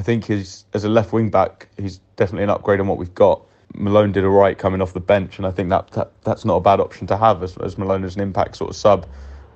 I 0.00 0.02
think 0.02 0.24
he's 0.24 0.64
as 0.72 0.84
a 0.84 0.88
left 0.88 1.12
wing 1.12 1.28
back, 1.28 1.68
he's 1.76 1.98
definitely 2.16 2.44
an 2.44 2.48
upgrade 2.48 2.80
on 2.80 2.86
what 2.86 2.96
we've 2.96 3.14
got. 3.14 3.42
Malone 3.74 4.12
did 4.12 4.24
all 4.24 4.30
right 4.30 4.56
coming 4.56 4.80
off 4.80 4.94
the 4.94 5.00
bench, 5.00 5.36
and 5.36 5.46
I 5.46 5.50
think 5.50 5.68
that, 5.68 5.90
that 5.90 6.10
that's 6.24 6.46
not 6.46 6.54
a 6.54 6.60
bad 6.60 6.80
option 6.80 7.06
to 7.08 7.18
have 7.18 7.42
as, 7.42 7.54
as 7.58 7.76
Malone 7.76 8.04
is 8.04 8.16
an 8.16 8.22
impact 8.22 8.56
sort 8.56 8.70
of 8.70 8.76
sub, 8.76 9.06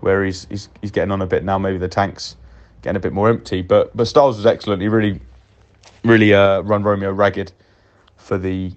where 0.00 0.22
he's, 0.22 0.46
he's 0.50 0.68
he's 0.82 0.90
getting 0.90 1.12
on 1.12 1.22
a 1.22 1.26
bit 1.26 1.44
now. 1.44 1.56
Maybe 1.56 1.78
the 1.78 1.88
tank's 1.88 2.36
getting 2.82 2.96
a 2.96 3.00
bit 3.00 3.14
more 3.14 3.30
empty, 3.30 3.62
but 3.62 3.96
but 3.96 4.04
Styles 4.04 4.36
was 4.36 4.44
excellent. 4.44 4.82
He 4.82 4.88
really 4.88 5.18
really 6.04 6.34
uh, 6.34 6.60
run 6.60 6.82
Romeo 6.82 7.10
ragged 7.10 7.50
for 8.18 8.36
the 8.36 8.70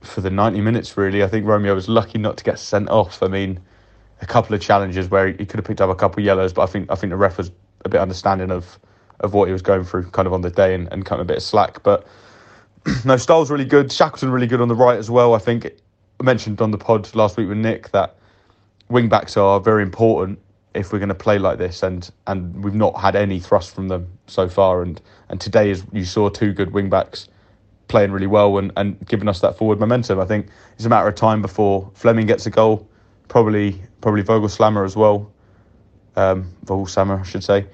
for 0.00 0.22
the 0.22 0.30
90 0.30 0.60
minutes, 0.60 0.96
really. 0.96 1.22
I 1.22 1.28
think 1.28 1.46
Romeo 1.46 1.72
was 1.72 1.88
lucky 1.88 2.18
not 2.18 2.36
to 2.38 2.42
get 2.42 2.58
sent 2.58 2.88
off. 2.88 3.22
I 3.22 3.28
mean, 3.28 3.60
a 4.22 4.26
couple 4.26 4.56
of 4.56 4.60
challenges 4.60 5.08
where 5.08 5.28
he 5.28 5.46
could 5.46 5.60
have 5.60 5.64
picked 5.66 5.80
up 5.80 5.88
a 5.88 5.94
couple 5.94 6.18
of 6.18 6.26
yellows, 6.26 6.52
but 6.52 6.62
I 6.62 6.66
think 6.66 6.90
I 6.90 6.96
think 6.96 7.12
the 7.12 7.16
ref 7.16 7.38
was 7.38 7.52
a 7.84 7.88
bit 7.88 8.00
understanding 8.00 8.50
of 8.50 8.76
of 9.22 9.34
what 9.34 9.46
he 9.46 9.52
was 9.52 9.62
going 9.62 9.84
through 9.84 10.10
kind 10.10 10.26
of 10.26 10.32
on 10.32 10.40
the 10.40 10.50
day 10.50 10.74
and, 10.74 10.88
and 10.92 11.04
kind 11.04 11.20
of 11.20 11.26
a 11.26 11.28
bit 11.28 11.36
of 11.38 11.42
slack. 11.42 11.82
But 11.82 12.06
no, 13.04 13.16
Styles 13.16 13.50
really 13.50 13.64
good. 13.64 13.92
Shackleton 13.92 14.30
really 14.30 14.46
good 14.46 14.60
on 14.60 14.68
the 14.68 14.74
right 14.74 14.98
as 14.98 15.10
well. 15.10 15.34
I 15.34 15.38
think 15.38 15.66
I 16.20 16.24
mentioned 16.24 16.60
on 16.60 16.70
the 16.70 16.78
pod 16.78 17.14
last 17.14 17.36
week 17.36 17.48
with 17.48 17.58
Nick 17.58 17.90
that 17.92 18.16
wing 18.88 19.08
backs 19.08 19.36
are 19.36 19.60
very 19.60 19.82
important 19.82 20.38
if 20.74 20.92
we're 20.92 20.98
going 20.98 21.08
to 21.08 21.14
play 21.14 21.38
like 21.38 21.58
this, 21.58 21.82
and 21.82 22.10
and 22.26 22.64
we've 22.64 22.74
not 22.74 22.98
had 22.98 23.14
any 23.14 23.38
thrust 23.38 23.74
from 23.74 23.88
them 23.88 24.06
so 24.26 24.48
far. 24.48 24.82
And 24.82 25.00
and 25.28 25.40
today, 25.40 25.70
as 25.70 25.84
you 25.92 26.04
saw, 26.04 26.28
two 26.28 26.52
good 26.52 26.72
wing 26.72 26.88
backs 26.90 27.28
playing 27.88 28.10
really 28.10 28.26
well 28.26 28.56
and, 28.58 28.72
and 28.76 28.96
giving 29.06 29.28
us 29.28 29.40
that 29.40 29.56
forward 29.58 29.78
momentum. 29.78 30.18
I 30.18 30.24
think 30.24 30.46
it's 30.76 30.86
a 30.86 30.88
matter 30.88 31.08
of 31.08 31.14
time 31.14 31.42
before 31.42 31.90
Flemming 31.94 32.26
gets 32.26 32.46
a 32.46 32.50
goal, 32.50 32.88
probably 33.28 33.80
probably 34.00 34.22
Vogel 34.22 34.48
Slammer 34.48 34.84
as 34.84 34.96
well. 34.96 35.30
Um, 36.16 36.50
Voglsammer, 36.66 37.20
I 37.20 37.22
should 37.22 37.44
say. 37.44 37.66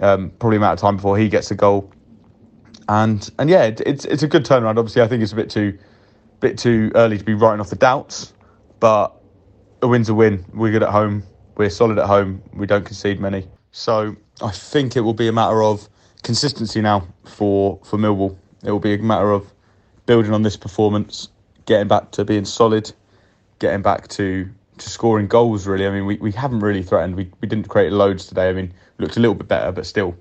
Um, 0.00 0.30
probably 0.38 0.56
a 0.56 0.60
matter 0.60 0.72
of 0.72 0.78
time 0.80 0.96
before 0.96 1.18
he 1.18 1.28
gets 1.28 1.50
a 1.50 1.54
goal. 1.54 1.92
And 2.88 3.30
and 3.38 3.48
yeah, 3.48 3.64
it, 3.64 3.80
it's 3.86 4.04
it's 4.04 4.22
a 4.22 4.28
good 4.28 4.44
turnaround. 4.44 4.78
Obviously, 4.78 5.02
I 5.02 5.08
think 5.08 5.22
it's 5.22 5.32
a 5.32 5.36
bit 5.36 5.50
too 5.50 5.78
bit 6.40 6.58
too 6.58 6.90
early 6.94 7.18
to 7.18 7.24
be 7.24 7.34
writing 7.34 7.60
off 7.60 7.70
the 7.70 7.76
doubts, 7.76 8.32
but 8.80 9.14
a 9.82 9.88
win's 9.88 10.08
a 10.08 10.14
win. 10.14 10.44
We're 10.52 10.72
good 10.72 10.82
at 10.82 10.90
home. 10.90 11.22
We're 11.56 11.70
solid 11.70 11.98
at 11.98 12.06
home. 12.06 12.42
We 12.54 12.66
don't 12.66 12.84
concede 12.84 13.20
many. 13.20 13.46
So 13.72 14.16
I 14.42 14.50
think 14.50 14.96
it 14.96 15.00
will 15.00 15.14
be 15.14 15.28
a 15.28 15.32
matter 15.32 15.62
of 15.62 15.88
consistency 16.22 16.80
now 16.80 17.06
for 17.24 17.78
for 17.84 17.98
Millwall. 17.98 18.36
It 18.64 18.70
will 18.70 18.80
be 18.80 18.94
a 18.94 18.98
matter 18.98 19.32
of 19.32 19.52
building 20.06 20.32
on 20.32 20.42
this 20.42 20.56
performance, 20.56 21.28
getting 21.66 21.88
back 21.88 22.10
to 22.12 22.24
being 22.24 22.44
solid, 22.44 22.92
getting 23.58 23.82
back 23.82 24.08
to, 24.08 24.48
to 24.78 24.90
scoring 24.90 25.28
goals. 25.28 25.66
Really, 25.66 25.86
I 25.86 25.90
mean, 25.90 26.06
we, 26.06 26.16
we 26.16 26.32
haven't 26.32 26.60
really 26.60 26.82
threatened. 26.82 27.16
We 27.16 27.30
we 27.40 27.48
didn't 27.48 27.68
create 27.68 27.92
loads 27.92 28.26
today. 28.26 28.48
I 28.48 28.52
mean, 28.52 28.72
looked 29.00 29.16
a 29.16 29.20
little 29.20 29.34
bit 29.34 29.48
better, 29.48 29.72
but 29.72 29.86
still, 29.86 30.16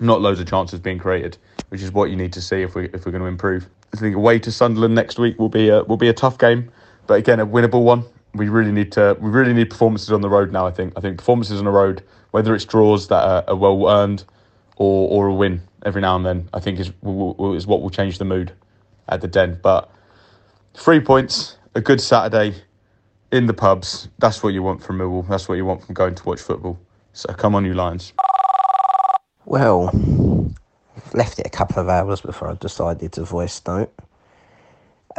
not 0.00 0.20
loads 0.20 0.40
of 0.40 0.48
chances 0.48 0.80
being 0.80 0.98
created, 0.98 1.38
which 1.68 1.82
is 1.82 1.92
what 1.92 2.10
you 2.10 2.16
need 2.16 2.32
to 2.32 2.42
see 2.42 2.62
if 2.62 2.74
we 2.74 2.86
if 2.86 3.06
we're 3.06 3.12
going 3.12 3.22
to 3.22 3.28
improve. 3.28 3.68
I 3.94 3.96
think 3.96 4.16
away 4.16 4.38
to 4.40 4.52
Sunderland 4.52 4.94
next 4.94 5.18
week 5.18 5.38
will 5.38 5.48
be 5.48 5.68
a 5.68 5.84
will 5.84 5.96
be 5.96 6.08
a 6.08 6.14
tough 6.14 6.38
game, 6.38 6.70
but 7.06 7.14
again 7.14 7.40
a 7.40 7.46
winnable 7.46 7.84
one. 7.84 8.04
We 8.34 8.48
really 8.48 8.72
need 8.72 8.92
to 8.92 9.16
we 9.20 9.30
really 9.30 9.52
need 9.52 9.70
performances 9.70 10.10
on 10.10 10.20
the 10.20 10.28
road 10.28 10.52
now. 10.52 10.66
I 10.66 10.70
think 10.70 10.94
I 10.96 11.00
think 11.00 11.18
performances 11.18 11.58
on 11.58 11.64
the 11.64 11.70
road, 11.70 12.02
whether 12.30 12.54
it's 12.54 12.64
draws 12.64 13.08
that 13.08 13.22
are, 13.24 13.44
are 13.48 13.56
well 13.56 13.88
earned, 13.88 14.24
or 14.76 15.08
or 15.08 15.28
a 15.28 15.34
win 15.34 15.62
every 15.84 16.00
now 16.00 16.16
and 16.16 16.24
then, 16.24 16.48
I 16.52 16.60
think 16.60 16.80
is 16.80 16.88
is 16.88 17.66
what 17.66 17.82
will 17.82 17.90
change 17.90 18.18
the 18.18 18.24
mood 18.24 18.52
at 19.08 19.20
the 19.20 19.28
Den. 19.28 19.58
But 19.62 19.90
three 20.74 21.00
points, 21.00 21.56
a 21.74 21.80
good 21.80 22.00
Saturday 22.00 22.54
in 23.30 23.46
the 23.46 23.54
pubs. 23.54 24.08
That's 24.18 24.42
what 24.42 24.54
you 24.54 24.62
want 24.62 24.82
from 24.82 24.98
Millwall. 24.98 25.28
That's 25.28 25.48
what 25.48 25.56
you 25.56 25.64
want 25.64 25.84
from 25.84 25.94
going 25.94 26.14
to 26.14 26.24
watch 26.24 26.40
football. 26.40 26.78
So 27.12 27.32
come 27.34 27.54
on, 27.54 27.64
you 27.64 27.74
Lions. 27.74 28.12
Well, 29.44 29.90
left 31.12 31.38
it 31.38 31.46
a 31.46 31.50
couple 31.50 31.80
of 31.80 31.88
hours 31.88 32.22
before 32.22 32.50
I 32.50 32.54
decided 32.54 33.12
to 33.12 33.24
voice 33.24 33.60
note. 33.66 33.92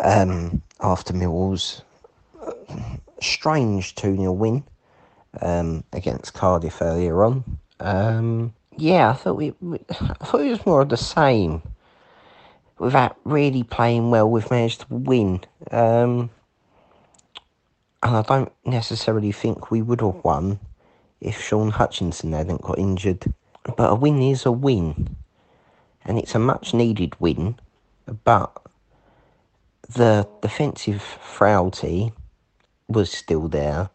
Um, 0.04 0.64
after 0.82 1.14
Millwall's 1.14 1.84
strange 3.22 3.94
2 3.96 4.18
0 4.18 4.32
win 4.32 4.64
um, 5.42 5.84
against 5.94 6.34
Cardiff 6.34 6.82
earlier 6.82 7.24
on. 7.24 7.60
Um, 7.80 8.56
yeah, 8.76 9.12
I 9.12 9.14
thought 9.14 9.36
we, 9.36 9.54
we, 9.62 9.80
I 9.92 10.26
thought 10.26 10.42
it 10.42 10.50
was 10.50 10.66
more 10.66 10.82
of 10.82 10.90
the 10.90 10.98
same. 10.98 11.62
Without 12.80 13.18
really 13.24 13.62
playing 13.62 14.10
well, 14.10 14.30
we've 14.30 14.50
managed 14.50 14.82
to 14.82 14.88
win. 14.90 15.42
Um, 15.70 16.32
and 18.02 18.18
I 18.18 18.22
don't 18.24 18.52
necessarily 18.66 19.32
think 19.32 19.70
we 19.70 19.84
would 19.84 20.02
have 20.02 20.24
won 20.24 20.60
if 21.24 21.42
Shaun 21.42 21.72
Hutchinson 21.72 22.34
hadn't 22.34 22.62
got 22.62 22.78
injured. 22.78 23.34
But 23.78 23.92
a 23.92 23.96
win 23.96 24.22
is 24.22 24.46
a 24.46 24.52
win. 24.52 25.16
And 26.06 26.20
it's 26.20 26.36
a 26.36 26.40
much 26.40 26.74
needed 26.74 27.20
win. 27.20 27.56
But 28.24 28.52
the 29.88 30.28
defensive 30.42 31.02
frailty 31.02 32.12
was 32.88 33.12
still 33.12 33.48
there. 33.48 33.90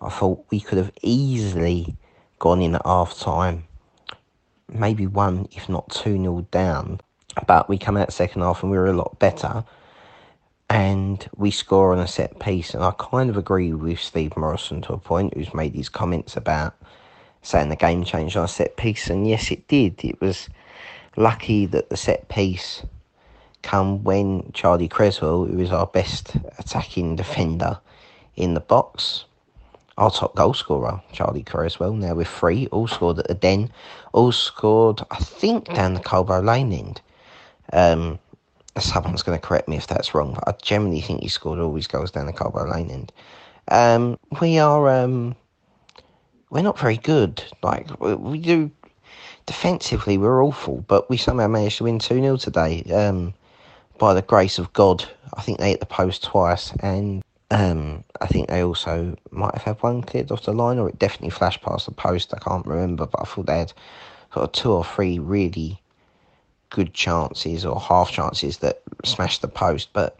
I 0.00 0.08
thought 0.10 0.44
we 0.50 0.60
could 0.60 0.78
have 0.78 0.92
easily 1.02 1.96
gone 2.38 2.62
in 2.62 2.74
at 2.76 2.86
half 2.86 3.18
time, 3.18 3.64
maybe 4.68 5.06
one, 5.06 5.48
if 5.50 5.68
not 5.68 5.90
two 5.90 6.18
nil 6.18 6.42
down. 6.50 7.00
But 7.46 7.68
we 7.68 7.78
come 7.78 7.96
out 7.96 8.12
second 8.12 8.42
half 8.42 8.62
and 8.62 8.70
we 8.70 8.78
were 8.78 8.86
a 8.86 8.92
lot 8.92 9.18
better. 9.18 9.64
And 10.70 11.26
we 11.36 11.50
score 11.50 11.92
on 11.92 11.98
a 11.98 12.06
set 12.06 12.38
piece. 12.40 12.74
And 12.74 12.84
I 12.84 12.92
kind 12.98 13.30
of 13.30 13.36
agree 13.36 13.72
with 13.72 13.98
Steve 13.98 14.36
Morison 14.36 14.82
to 14.82 14.92
a 14.92 14.98
point, 14.98 15.34
who's 15.34 15.54
made 15.54 15.74
his 15.74 15.88
comments 15.88 16.36
about 16.36 16.74
saying 17.42 17.70
the 17.70 17.76
game 17.76 18.04
changed 18.04 18.36
on 18.36 18.44
a 18.44 18.48
set 18.48 18.76
piece. 18.76 19.08
And 19.08 19.26
yes, 19.26 19.50
it 19.50 19.66
did. 19.68 20.04
It 20.04 20.20
was 20.20 20.48
lucky 21.16 21.66
that 21.66 21.88
the 21.88 21.96
set 21.96 22.28
piece 22.28 22.82
come 23.62 24.04
when 24.04 24.50
Charlie 24.52 24.88
Cresswell, 24.88 25.46
who 25.46 25.58
is 25.58 25.72
our 25.72 25.86
best 25.86 26.36
attacking 26.58 27.16
defender 27.16 27.78
in 28.36 28.54
the 28.54 28.60
box, 28.60 29.24
our 29.96 30.10
top 30.10 30.36
goal 30.36 30.54
scorer, 30.54 31.02
Charlie 31.12 31.42
Cresswell, 31.42 31.92
now 31.92 32.14
with 32.14 32.28
three, 32.28 32.68
all 32.68 32.86
scored 32.86 33.18
at 33.18 33.26
the 33.26 33.34
Den, 33.34 33.70
all 34.12 34.30
scored, 34.30 35.02
I 35.10 35.16
think, 35.16 35.66
down 35.74 35.94
the 35.94 36.00
Coldblow 36.00 36.44
Lane 36.44 36.72
end. 36.72 37.00
Um, 37.72 38.18
someone's 38.84 39.22
going 39.22 39.38
to 39.38 39.46
correct 39.46 39.68
me 39.68 39.76
if 39.76 39.86
that's 39.86 40.14
wrong, 40.14 40.34
but 40.34 40.48
I 40.48 40.52
generally 40.62 41.00
think 41.00 41.22
he 41.22 41.28
scored 41.28 41.58
all 41.58 41.74
his 41.74 41.86
goals 41.86 42.10
down 42.10 42.26
the 42.26 42.32
Coldblow 42.32 42.72
Lane 42.72 42.90
end. 42.90 43.12
Um, 43.68 44.18
we 44.40 44.58
are, 44.58 44.88
um, 44.88 45.36
we're 46.50 46.62
not 46.62 46.78
very 46.78 46.96
good. 46.96 47.42
Like, 47.62 48.00
we 48.00 48.38
do, 48.38 48.70
defensively, 49.46 50.18
we're 50.18 50.44
awful, 50.44 50.84
but 50.88 51.08
we 51.10 51.16
somehow 51.16 51.48
managed 51.48 51.78
to 51.78 51.84
win 51.84 51.98
2 51.98 52.20
0 52.20 52.36
today. 52.36 52.82
Um, 52.84 53.34
by 53.98 54.14
the 54.14 54.22
grace 54.22 54.58
of 54.58 54.72
God, 54.72 55.04
I 55.34 55.42
think 55.42 55.58
they 55.58 55.70
hit 55.70 55.80
the 55.80 55.86
post 55.86 56.22
twice, 56.22 56.72
and 56.80 57.22
um, 57.50 58.04
I 58.20 58.26
think 58.26 58.48
they 58.48 58.62
also 58.62 59.16
might 59.30 59.54
have 59.54 59.62
had 59.62 59.82
one 59.82 60.02
cleared 60.02 60.30
off 60.30 60.44
the 60.44 60.52
line, 60.52 60.78
or 60.78 60.88
it 60.88 60.98
definitely 60.98 61.30
flashed 61.30 61.62
past 61.62 61.86
the 61.86 61.92
post. 61.92 62.32
I 62.34 62.38
can't 62.38 62.66
remember, 62.66 63.06
but 63.06 63.20
I 63.20 63.24
thought 63.24 63.46
they 63.46 63.58
had 63.58 63.72
sort 64.32 64.44
of 64.44 64.52
two 64.52 64.72
or 64.72 64.84
three 64.84 65.18
really 65.18 65.80
good 66.70 66.94
chances 66.94 67.64
or 67.64 67.80
half 67.80 68.10
chances 68.10 68.58
that 68.58 68.82
smashed 69.04 69.42
the 69.42 69.48
post. 69.48 69.90
But 69.92 70.18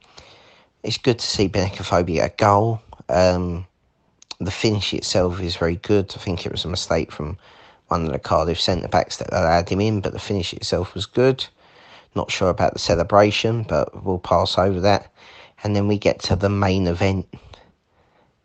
it's 0.82 0.98
good 0.98 1.18
to 1.18 1.26
see 1.26 1.48
Benik 1.48 1.76
Afobe 1.76 2.14
get 2.14 2.32
a 2.32 2.36
goal. 2.36 2.80
Um, 3.08 3.66
the 4.40 4.50
finish 4.50 4.94
itself 4.94 5.40
is 5.40 5.56
very 5.56 5.76
good. 5.76 6.12
I 6.14 6.18
think 6.18 6.46
it 6.46 6.52
was 6.52 6.64
a 6.64 6.68
mistake 6.68 7.10
from 7.10 7.36
one 7.88 8.04
of 8.04 8.12
the 8.12 8.18
Cardiff 8.18 8.60
centre 8.60 8.88
backs 8.88 9.16
that 9.16 9.32
allowed 9.32 9.68
him 9.68 9.80
in, 9.80 10.00
but 10.00 10.12
the 10.12 10.18
finish 10.18 10.52
itself 10.52 10.94
was 10.94 11.06
good. 11.06 11.44
Not 12.14 12.30
sure 12.30 12.50
about 12.50 12.74
the 12.74 12.78
celebration, 12.78 13.64
but 13.64 14.04
we'll 14.04 14.18
pass 14.18 14.58
over 14.58 14.80
that 14.80 15.10
and 15.62 15.74
then 15.74 15.88
we 15.88 15.98
get 15.98 16.20
to 16.20 16.36
the 16.36 16.48
main 16.48 16.86
event. 16.86 17.26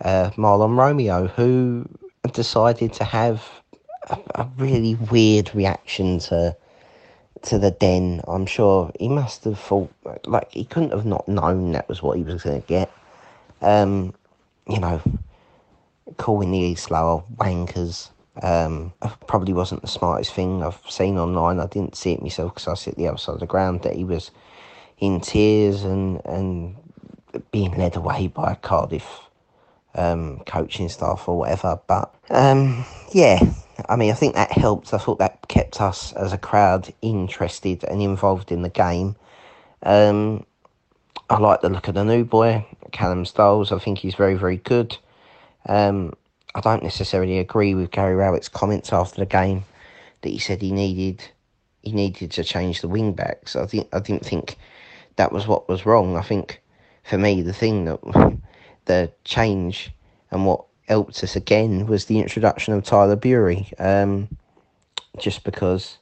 Uh, 0.01 0.31
Mahlon 0.31 0.77
Romeo, 0.77 1.27
who 1.27 1.87
decided 2.33 2.93
to 2.93 3.03
have 3.03 3.47
a, 4.09 4.17
a, 4.35 4.49
really 4.57 4.95
weird 4.95 5.53
reaction 5.53 6.19
to 6.19 6.55
to 7.43 7.59
the 7.59 7.71
den. 7.71 8.21
I'm 8.27 8.45
sure 8.45 8.91
he 8.99 9.09
must 9.09 9.43
have 9.43 9.59
thought 9.59 9.91
like 10.25 10.51
he 10.51 10.65
couldn't 10.65 10.91
have 10.91 11.05
not 11.05 11.27
known 11.27 11.71
that 11.73 11.87
was 11.87 12.01
what 12.01 12.17
he 12.17 12.23
was 12.23 12.43
going 12.43 12.61
to 12.61 12.67
get. 12.67 12.91
Um, 13.61 14.13
you 14.67 14.79
know, 14.79 15.01
calling 16.17 16.51
the 16.51 16.59
East 16.59 16.91
Lower 16.91 17.23
wankers. 17.35 18.09
Um, 18.41 18.93
probably 19.27 19.53
wasn't 19.53 19.81
the 19.81 19.87
smartest 19.87 20.33
thing 20.33 20.63
I've 20.63 20.79
seen 20.89 21.19
online. 21.19 21.59
I 21.59 21.67
didn't 21.67 21.95
see 21.95 22.13
it 22.13 22.21
myself 22.21 22.55
because 22.55 22.67
I 22.67 22.73
sit 22.73 22.95
the 22.95 23.07
other 23.07 23.17
side 23.17 23.33
of 23.35 23.39
the 23.39 23.45
ground. 23.45 23.83
That 23.83 23.95
he 23.95 24.03
was 24.03 24.31
in 24.97 25.21
tears 25.21 25.83
and 25.83 26.19
and 26.25 26.75
being 27.51 27.77
led 27.77 27.95
away 27.95 28.27
by 28.27 28.55
Cardiff 28.55 29.21
um, 29.95 30.39
coaching 30.45 30.89
staff 30.89 31.27
or 31.27 31.37
whatever. 31.37 31.79
But 31.87 32.13
um, 32.29 32.85
yeah, 33.13 33.39
I 33.89 33.95
mean, 33.95 34.11
I 34.11 34.15
think 34.15 34.35
that 34.35 34.51
helped. 34.51 34.93
I 34.93 34.97
thought 34.97 35.19
that 35.19 35.47
kept 35.47 35.81
us 35.81 36.13
as 36.13 36.33
a 36.33 36.37
crowd 36.37 36.93
interested 37.01 37.83
and 37.83 38.01
involved 38.01 38.51
in 38.51 38.61
the 38.61 38.69
game. 38.69 39.15
Um, 39.83 40.45
I 41.29 41.37
like 41.37 41.61
the 41.61 41.69
look 41.69 41.87
of 41.87 41.95
the 41.95 42.03
new 42.03 42.23
boy, 42.23 42.65
Callum 42.91 43.25
Styles. 43.25 43.71
I 43.71 43.79
think 43.79 43.97
he's 43.97 44.15
very, 44.15 44.35
very 44.35 44.57
good. 44.57 44.97
Um, 45.65 46.13
I 46.55 46.61
don't 46.61 46.83
necessarily 46.83 47.39
agree 47.39 47.73
with 47.73 47.91
Gary 47.91 48.15
Rowett's 48.15 48.49
comments 48.49 48.93
after 48.93 49.21
the 49.21 49.25
game 49.25 49.65
that 50.21 50.29
he 50.29 50.39
said 50.39 50.61
he 50.61 50.71
needed 50.71 51.23
he 51.81 51.91
needed 51.91 52.31
to 52.31 52.43
change 52.43 52.81
the 52.81 52.87
wing 52.87 53.13
backs. 53.13 53.55
I 53.55 53.65
think 53.65 53.89
I 53.93 53.99
didn't 53.99 54.25
think 54.25 54.57
that 55.17 55.31
was 55.31 55.47
what 55.47 55.67
was 55.67 55.85
wrong. 55.85 56.15
I 56.15 56.21
think 56.21 56.61
for 57.03 57.17
me, 57.17 57.41
the 57.41 57.53
thing 57.53 57.85
that 57.85 57.99
the 58.85 59.11
change 59.25 59.91
and 60.31 60.45
what 60.45 60.65
helped 60.93 61.23
us 61.23 61.35
again 61.35 61.87
was 61.87 62.05
the 62.05 62.19
introduction 62.19 62.71
of 62.71 62.83
Tyler 62.83 63.15
Burey. 63.15 63.73
Um, 63.81 64.29
just 65.17 65.43
because 65.43 65.97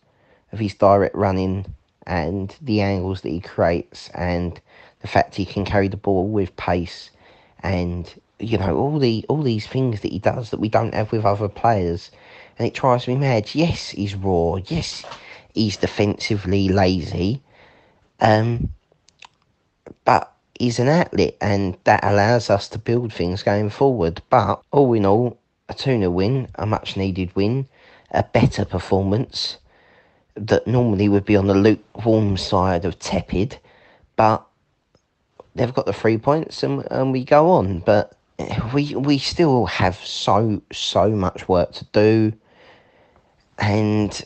of 0.51 0.59
his 0.59 0.73
direct 0.73 1.15
running 1.15 1.73
and 2.05 2.53
the 2.61 2.81
angles 2.81 3.21
that 3.21 3.29
he 3.29 3.39
creates 3.39 4.09
and 4.13 4.59
the 4.99 5.07
fact 5.07 5.35
he 5.35 5.45
can 5.45 5.63
carry 5.63 5.87
the 5.87 5.95
ball 5.95 6.27
with 6.27 6.53
pace 6.57 7.09
and 7.63 8.13
you 8.39 8.57
know 8.57 8.75
all 8.75 8.99
the 8.99 9.25
all 9.29 9.41
these 9.41 9.67
things 9.67 10.01
that 10.01 10.11
he 10.11 10.19
does 10.19 10.49
that 10.49 10.59
we 10.59 10.67
don't 10.67 10.93
have 10.93 11.11
with 11.13 11.23
other 11.23 11.47
players. 11.47 12.11
And 12.57 12.67
it 12.67 12.73
drives 12.73 13.07
me 13.07 13.15
mad. 13.15 13.55
Yes 13.55 13.89
he's 13.91 14.13
raw. 14.15 14.57
Yes 14.67 15.05
he's 15.53 15.77
defensively 15.77 16.67
lazy. 16.67 17.41
Um 18.19 18.73
but 20.03 20.33
is 20.59 20.79
an 20.79 20.87
outlet 20.87 21.35
and 21.41 21.77
that 21.85 22.03
allows 22.03 22.49
us 22.49 22.67
to 22.69 22.77
build 22.77 23.13
things 23.13 23.43
going 23.43 23.69
forward. 23.69 24.21
But 24.29 24.61
all 24.71 24.93
in 24.93 25.05
all, 25.05 25.37
a 25.69 25.73
2 25.73 25.99
0 25.99 26.09
win, 26.09 26.47
a 26.55 26.65
much 26.65 26.97
needed 26.97 27.35
win, 27.35 27.67
a 28.11 28.23
better 28.23 28.65
performance 28.65 29.57
that 30.35 30.67
normally 30.67 31.09
would 31.09 31.25
be 31.25 31.35
on 31.35 31.47
the 31.47 31.53
lukewarm 31.53 32.37
side 32.37 32.85
of 32.85 32.99
tepid, 32.99 33.59
but 34.15 34.45
they've 35.55 35.73
got 35.73 35.85
the 35.85 35.93
three 35.93 36.17
points 36.17 36.63
and, 36.63 36.85
and 36.91 37.11
we 37.11 37.23
go 37.23 37.49
on. 37.49 37.79
But 37.79 38.17
we 38.73 38.95
we 38.95 39.17
still 39.17 39.65
have 39.65 39.95
so 39.97 40.61
so 40.71 41.09
much 41.09 41.47
work 41.47 41.73
to 41.73 41.85
do, 41.91 42.33
and 43.57 44.23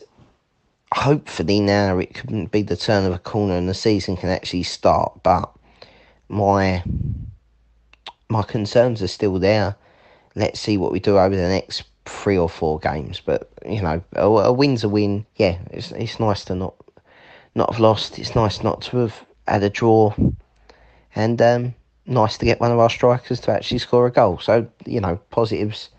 hopefully 0.94 1.60
now 1.60 1.98
it 1.98 2.14
can 2.14 2.46
be 2.46 2.62
the 2.62 2.76
turn 2.76 3.04
of 3.04 3.12
a 3.12 3.18
corner 3.18 3.54
and 3.54 3.68
the 3.68 3.74
season 3.74 4.16
can 4.16 4.28
actually 4.28 4.62
start. 4.62 5.22
But 5.22 5.50
my 6.28 6.82
my 8.28 8.42
concerns 8.42 9.02
are 9.02 9.08
still 9.08 9.38
there. 9.38 9.76
Let's 10.34 10.60
see 10.60 10.76
what 10.76 10.92
we 10.92 11.00
do 11.00 11.18
over 11.18 11.34
the 11.34 11.48
next 11.48 11.84
three 12.04 12.36
or 12.36 12.48
four 12.48 12.78
games. 12.78 13.20
But 13.24 13.50
you 13.66 13.82
know, 13.82 14.02
a, 14.14 14.26
a 14.26 14.52
win's 14.52 14.84
a 14.84 14.88
win. 14.88 15.26
Yeah, 15.36 15.58
it's 15.70 15.92
it's 15.92 16.20
nice 16.20 16.44
to 16.46 16.54
not 16.54 16.74
not 17.54 17.70
have 17.70 17.80
lost. 17.80 18.18
It's 18.18 18.34
nice 18.34 18.62
not 18.62 18.82
to 18.82 18.98
have 18.98 19.24
had 19.46 19.62
a 19.62 19.70
draw, 19.70 20.14
and 21.14 21.40
um, 21.40 21.74
nice 22.06 22.38
to 22.38 22.44
get 22.44 22.60
one 22.60 22.72
of 22.72 22.78
our 22.78 22.90
strikers 22.90 23.40
to 23.40 23.52
actually 23.52 23.78
score 23.78 24.06
a 24.06 24.10
goal. 24.10 24.38
So 24.38 24.66
you 24.84 25.00
know, 25.00 25.16
positives, 25.30 25.90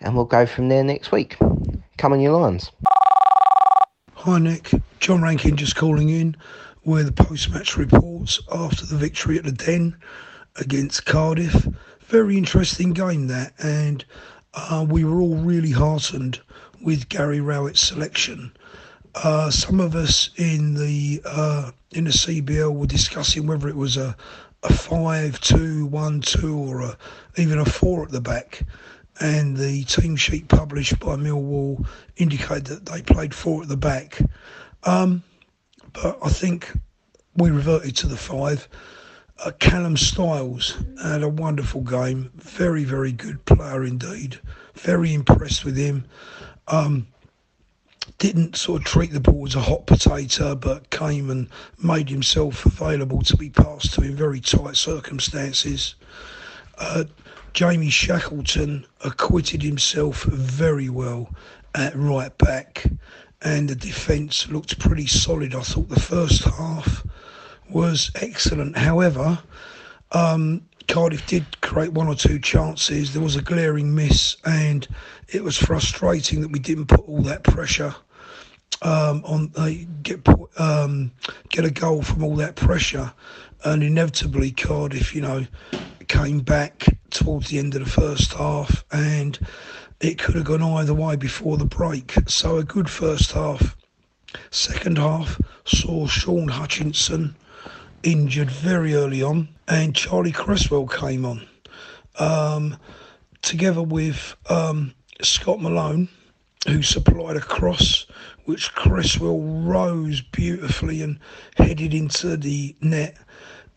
and 0.00 0.14
we'll 0.14 0.24
go 0.24 0.46
from 0.46 0.68
there 0.68 0.84
next 0.84 1.12
week. 1.12 1.36
Come 1.98 2.12
on, 2.12 2.20
your 2.20 2.38
lines. 2.38 2.70
Hi 4.14 4.38
Nick, 4.40 4.70
John 4.98 5.22
Rankin 5.22 5.56
just 5.56 5.76
calling 5.76 6.08
in 6.08 6.36
with 6.86 7.04
the 7.06 7.24
post 7.24 7.50
match 7.50 7.76
reports 7.76 8.40
after 8.50 8.86
the 8.86 8.96
victory 8.96 9.36
at 9.36 9.44
the 9.44 9.50
Den 9.50 9.96
against 10.54 11.04
Cardiff. 11.04 11.66
Very 12.02 12.38
interesting 12.38 12.92
game 12.92 13.26
there, 13.26 13.50
and 13.58 14.04
uh, 14.54 14.86
we 14.88 15.02
were 15.04 15.20
all 15.20 15.34
really 15.34 15.72
heartened 15.72 16.40
with 16.80 17.08
Gary 17.08 17.40
Rowett's 17.40 17.80
selection. 17.80 18.52
Uh, 19.16 19.50
some 19.50 19.80
of 19.80 19.96
us 19.96 20.30
in 20.36 20.74
the 20.74 21.20
uh, 21.24 21.72
in 21.90 22.04
the 22.04 22.10
CBL 22.10 22.72
were 22.72 22.86
discussing 22.86 23.48
whether 23.48 23.68
it 23.68 23.76
was 23.76 23.96
a 23.96 24.16
a 24.62 24.72
five 24.72 25.40
two 25.40 25.86
one 25.86 26.20
two 26.20 26.56
or 26.56 26.82
a, 26.82 26.96
even 27.36 27.58
a 27.58 27.64
four 27.64 28.04
at 28.04 28.12
the 28.12 28.20
back, 28.20 28.62
and 29.18 29.56
the 29.56 29.82
team 29.84 30.14
sheet 30.14 30.46
published 30.46 31.00
by 31.00 31.16
Millwall 31.16 31.84
indicated 32.16 32.66
that 32.66 32.86
they 32.86 33.02
played 33.02 33.34
four 33.34 33.62
at 33.62 33.68
the 33.68 33.76
back. 33.76 34.20
Um, 34.84 35.24
but 36.02 36.18
I 36.22 36.28
think 36.28 36.72
we 37.36 37.50
reverted 37.50 37.96
to 37.96 38.06
the 38.06 38.16
five. 38.16 38.68
Uh, 39.44 39.50
Callum 39.58 39.96
Styles 39.96 40.76
had 41.02 41.22
a 41.22 41.28
wonderful 41.28 41.82
game. 41.82 42.30
Very, 42.36 42.84
very 42.84 43.12
good 43.12 43.44
player 43.44 43.84
indeed. 43.84 44.38
Very 44.74 45.12
impressed 45.12 45.64
with 45.64 45.76
him. 45.76 46.04
Um, 46.68 47.06
didn't 48.18 48.56
sort 48.56 48.82
of 48.82 48.86
treat 48.86 49.12
the 49.12 49.20
ball 49.20 49.46
as 49.46 49.54
a 49.54 49.60
hot 49.60 49.86
potato, 49.86 50.54
but 50.54 50.90
came 50.90 51.30
and 51.30 51.48
made 51.82 52.08
himself 52.08 52.64
available 52.64 53.22
to 53.22 53.36
be 53.36 53.50
passed 53.50 53.94
to 53.94 54.02
in 54.02 54.16
very 54.16 54.40
tight 54.40 54.76
circumstances. 54.76 55.96
Uh, 56.78 57.04
Jamie 57.52 57.90
Shackleton 57.90 58.86
acquitted 59.04 59.62
himself 59.62 60.24
very 60.24 60.88
well 60.88 61.30
at 61.74 61.94
right 61.96 62.36
back, 62.38 62.86
and 63.42 63.68
the 63.68 63.74
defence 63.74 64.48
looked 64.48 64.78
pretty 64.78 65.06
solid. 65.06 65.54
I 65.54 65.60
thought 65.60 65.88
the 65.88 66.00
first 66.00 66.44
half 66.44 67.06
was 67.70 68.10
excellent. 68.14 68.76
However, 68.76 69.38
um, 70.12 70.62
Cardiff 70.88 71.26
did 71.26 71.60
create 71.60 71.92
one 71.92 72.06
or 72.06 72.14
two 72.14 72.38
chances. 72.38 73.12
There 73.12 73.22
was 73.22 73.36
a 73.36 73.42
glaring 73.42 73.94
miss, 73.94 74.36
and 74.44 74.86
it 75.28 75.42
was 75.42 75.56
frustrating 75.56 76.40
that 76.40 76.52
we 76.52 76.58
didn't 76.58 76.86
put 76.86 77.08
all 77.08 77.22
that 77.22 77.42
pressure 77.42 77.94
um, 78.82 79.22
on 79.24 79.52
uh, 79.56 79.70
get 80.02 80.26
um, 80.58 81.12
get 81.48 81.64
a 81.64 81.70
goal 81.70 82.02
from 82.02 82.22
all 82.22 82.36
that 82.36 82.56
pressure, 82.56 83.12
and 83.64 83.82
inevitably 83.82 84.50
Cardiff, 84.52 85.14
you 85.14 85.22
know, 85.22 85.46
came 86.08 86.40
back 86.40 86.86
towards 87.10 87.48
the 87.48 87.58
end 87.58 87.74
of 87.74 87.84
the 87.84 87.90
first 87.90 88.32
half, 88.34 88.84
and 88.92 89.38
it 90.00 90.18
could 90.18 90.34
have 90.34 90.44
gone 90.44 90.62
either 90.62 90.94
way 90.94 91.16
before 91.16 91.56
the 91.56 91.64
break. 91.64 92.14
So 92.26 92.58
a 92.58 92.64
good 92.64 92.90
first 92.90 93.32
half. 93.32 93.76
Second 94.50 94.98
half 94.98 95.40
saw 95.64 96.06
Shaun 96.06 96.48
Hutchinson 96.48 97.34
injured 98.02 98.50
very 98.50 98.94
early 98.94 99.22
on, 99.22 99.48
and 99.68 99.94
Charlie 99.94 100.32
Cresswell 100.32 100.86
came 100.86 101.24
on, 101.24 101.46
um, 102.18 102.76
together 103.42 103.82
with 103.82 104.36
um, 104.50 104.94
Scott 105.22 105.60
Malone, 105.60 106.08
who 106.68 106.82
supplied 106.82 107.36
a 107.36 107.40
cross, 107.40 108.06
which 108.44 108.74
Cresswell 108.74 109.40
rose 109.40 110.20
beautifully 110.20 111.02
and 111.02 111.18
headed 111.56 111.94
into 111.94 112.36
the 112.36 112.76
net, 112.80 113.16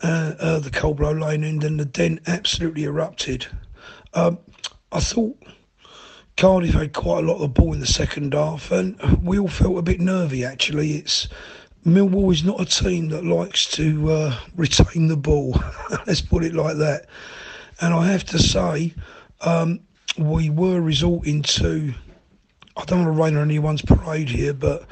uh, 0.04 0.34
uh, 0.40 0.60
the 0.60 0.70
Coldblow 0.72 1.22
Lane 1.22 1.44
end, 1.44 1.64
and 1.64 1.80
the 1.80 1.86
den 1.86 2.20
absolutely 2.28 2.84
erupted. 2.84 3.48
Um, 4.14 4.40
I 4.92 5.00
thought 5.00 5.39
Cardiff 6.40 6.74
had 6.74 6.94
quite 6.94 7.26
a 7.26 7.28
lot 7.28 7.34
of 7.34 7.42
the 7.42 7.48
ball 7.50 7.74
in 7.74 7.82
the 7.82 7.86
second 7.86 8.34
half, 8.34 8.72
and 8.72 8.98
we 9.22 9.38
all 9.38 9.50
felt 9.50 9.78
a 9.78 9.82
bit 9.82 10.00
nervy 10.00 10.46
actually. 10.46 10.94
It's 10.94 11.28
Millwall 11.86 12.32
is 12.32 12.46
not 12.46 12.62
a 12.62 12.66
team 12.66 13.10
that 13.10 13.26
likes 13.26 13.70
to 13.72 14.10
uh, 14.10 14.40
retain 14.56 15.08
the 15.08 15.18
ball. 15.18 15.62
Let's 16.08 16.22
put 16.22 16.46
it 16.46 16.54
like 16.54 16.78
that. 16.78 17.08
And 17.82 17.94
I 17.94 18.08
have 18.08 18.24
to 18.28 18.40
say, 18.40 18.94
um, 19.42 19.82
we 20.18 20.50
were 20.50 20.80
resorting 20.80 21.42
to. 21.42 21.94
I 22.78 22.86
don't 22.86 23.04
want 23.04 23.18
to 23.18 23.22
rain 23.22 23.36
on 23.36 23.44
anyone's 23.44 23.82
parade 23.82 24.30
here, 24.30 24.54
but 24.54 24.86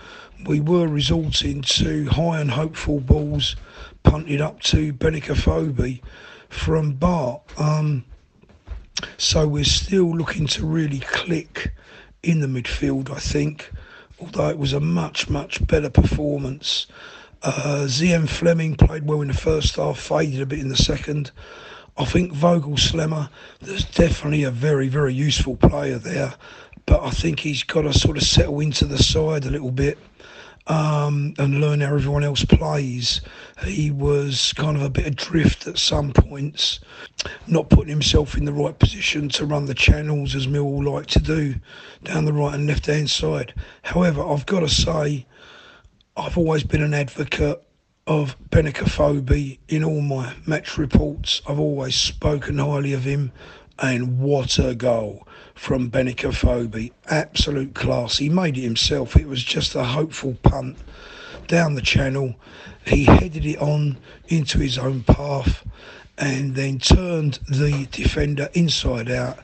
we 0.45 0.59
were 0.59 0.89
resorting 0.89 1.61
to 1.61 2.07
high 2.07 2.41
and 2.41 2.51
hopeful 2.51 2.99
balls 2.99 3.55
punted 4.03 4.41
up 4.41 4.59
to 4.63 4.91
Benik 4.91 5.29
Afobe 5.29 6.01
from 6.49 6.95
Bart. 6.95 7.41
Um, 7.57 8.03
so 9.17 9.47
we're 9.47 9.63
still 9.63 10.15
looking 10.15 10.47
to 10.47 10.65
really 10.65 10.99
click 10.99 11.73
in 12.23 12.39
the 12.39 12.47
midfield, 12.47 13.09
I 13.09 13.19
think 13.19 13.71
although 14.19 14.49
it 14.49 14.57
was 14.57 14.73
a 14.73 14.79
much, 14.79 15.29
much 15.29 15.65
better 15.67 15.89
performance. 15.89 16.87
Uh, 17.43 17.85
Zian 17.87 18.27
Flemming 18.27 18.75
played 18.75 19.05
well 19.05 19.21
in 19.21 19.27
the 19.27 19.33
first 19.33 19.75
half, 19.75 19.99
faded 19.99 20.41
a 20.41 20.45
bit 20.45 20.59
in 20.59 20.69
the 20.69 20.77
second. 20.77 21.31
I 21.97 22.05
think 22.05 22.33
Voglsammer, 22.33 23.29
there's 23.61 23.85
definitely 23.85 24.43
a 24.43 24.51
very, 24.51 24.87
very 24.87 25.13
useful 25.13 25.55
player 25.55 25.97
there, 25.97 26.33
but 26.85 27.03
I 27.03 27.09
think 27.11 27.39
he's 27.39 27.63
got 27.63 27.83
to 27.83 27.93
sort 27.93 28.17
of 28.17 28.23
settle 28.23 28.59
into 28.59 28.85
the 28.85 29.01
side 29.01 29.45
a 29.45 29.51
little 29.51 29.71
bit 29.71 29.97
um, 30.67 31.33
and 31.37 31.61
learn 31.61 31.81
how 31.81 31.95
everyone 31.95 32.23
else 32.23 32.43
plays. 32.43 33.21
He 33.63 33.89
was 33.89 34.53
kind 34.53 34.75
of 34.75 34.83
a 34.83 34.89
bit 34.89 35.07
adrift 35.07 35.65
at 35.67 35.77
some 35.77 36.11
points, 36.11 36.79
not 37.47 37.69
putting 37.69 37.89
himself 37.89 38.37
in 38.37 38.45
the 38.45 38.53
right 38.53 38.77
position 38.77 39.29
to 39.29 39.45
run 39.45 39.65
the 39.65 39.73
channels 39.73 40.35
as 40.35 40.47
Millwall 40.47 40.93
like 40.93 41.07
to 41.07 41.19
do 41.19 41.55
down 42.03 42.25
the 42.25 42.33
right 42.33 42.53
and 42.53 42.67
left 42.67 42.85
hand 42.85 43.09
side. 43.09 43.53
However, 43.83 44.25
I've 44.25 44.45
got 44.45 44.59
to 44.61 44.69
say, 44.69 45.25
I've 46.15 46.37
always 46.37 46.63
been 46.63 46.83
an 46.83 46.93
advocate 46.93 47.63
of 48.05 48.37
Benik 48.49 48.75
Afobe 48.75 49.59
in 49.67 49.83
all 49.83 50.01
my 50.01 50.33
match 50.45 50.77
reports. 50.77 51.41
I've 51.47 51.59
always 51.59 51.95
spoken 51.95 52.57
highly 52.57 52.93
of 52.93 53.03
him, 53.03 53.31
and 53.79 54.19
what 54.19 54.57
a 54.59 54.75
goal! 54.75 55.27
From 55.57 55.89
Benik 55.89 56.23
Afobe. 56.23 56.91
Absolute 57.07 57.73
class. 57.73 58.19
He 58.19 58.29
made 58.29 58.57
it 58.57 58.61
himself. 58.61 59.17
It 59.17 59.27
was 59.27 59.43
just 59.43 59.75
a 59.75 59.83
hopeful 59.83 60.37
punt 60.43 60.77
down 61.47 61.73
the 61.73 61.81
channel. 61.81 62.35
He 62.85 63.03
headed 63.03 63.45
it 63.45 63.57
on 63.57 63.97
into 64.29 64.59
his 64.59 64.77
own 64.77 65.03
path 65.03 65.67
and 66.17 66.55
then 66.55 66.79
turned 66.79 67.39
the 67.49 67.87
defender 67.91 68.49
inside 68.53 69.11
out 69.11 69.39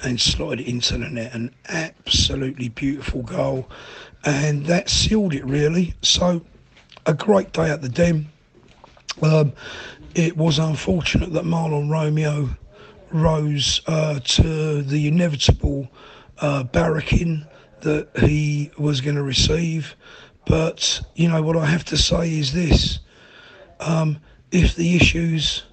and 0.00 0.20
slotted 0.20 0.60
it 0.60 0.68
into 0.68 0.98
the 0.98 1.08
net. 1.08 1.34
An 1.34 1.54
absolutely 1.68 2.70
beautiful 2.70 3.22
goal. 3.22 3.68
And 4.24 4.66
that 4.66 4.88
sealed 4.88 5.34
it 5.34 5.44
really. 5.44 5.94
So 6.02 6.42
a 7.06 7.14
great 7.14 7.52
day 7.52 7.70
at 7.70 7.82
the 7.82 7.88
Den. 7.88 8.28
Um, 9.22 9.52
it 10.14 10.36
was 10.36 10.58
unfortunate 10.58 11.32
that 11.34 11.44
Mahlon 11.44 11.90
Romeo 11.90 12.56
rose 13.12 13.80
uh, 13.86 14.20
to 14.22 14.82
the 14.82 15.08
inevitable 15.08 15.88
uh, 16.38 16.64
barracking 16.64 17.46
that 17.80 18.08
he 18.18 18.70
was 18.78 19.00
going 19.00 19.16
to 19.16 19.22
receive. 19.22 19.96
But, 20.46 21.00
you 21.14 21.28
know, 21.28 21.42
what 21.42 21.56
I 21.56 21.66
have 21.66 21.84
to 21.86 21.96
say 21.96 22.38
is 22.38 22.52
this 22.52 23.00
um, 23.80 24.18
if 24.50 24.74
the 24.74 24.96
issues 24.96 25.64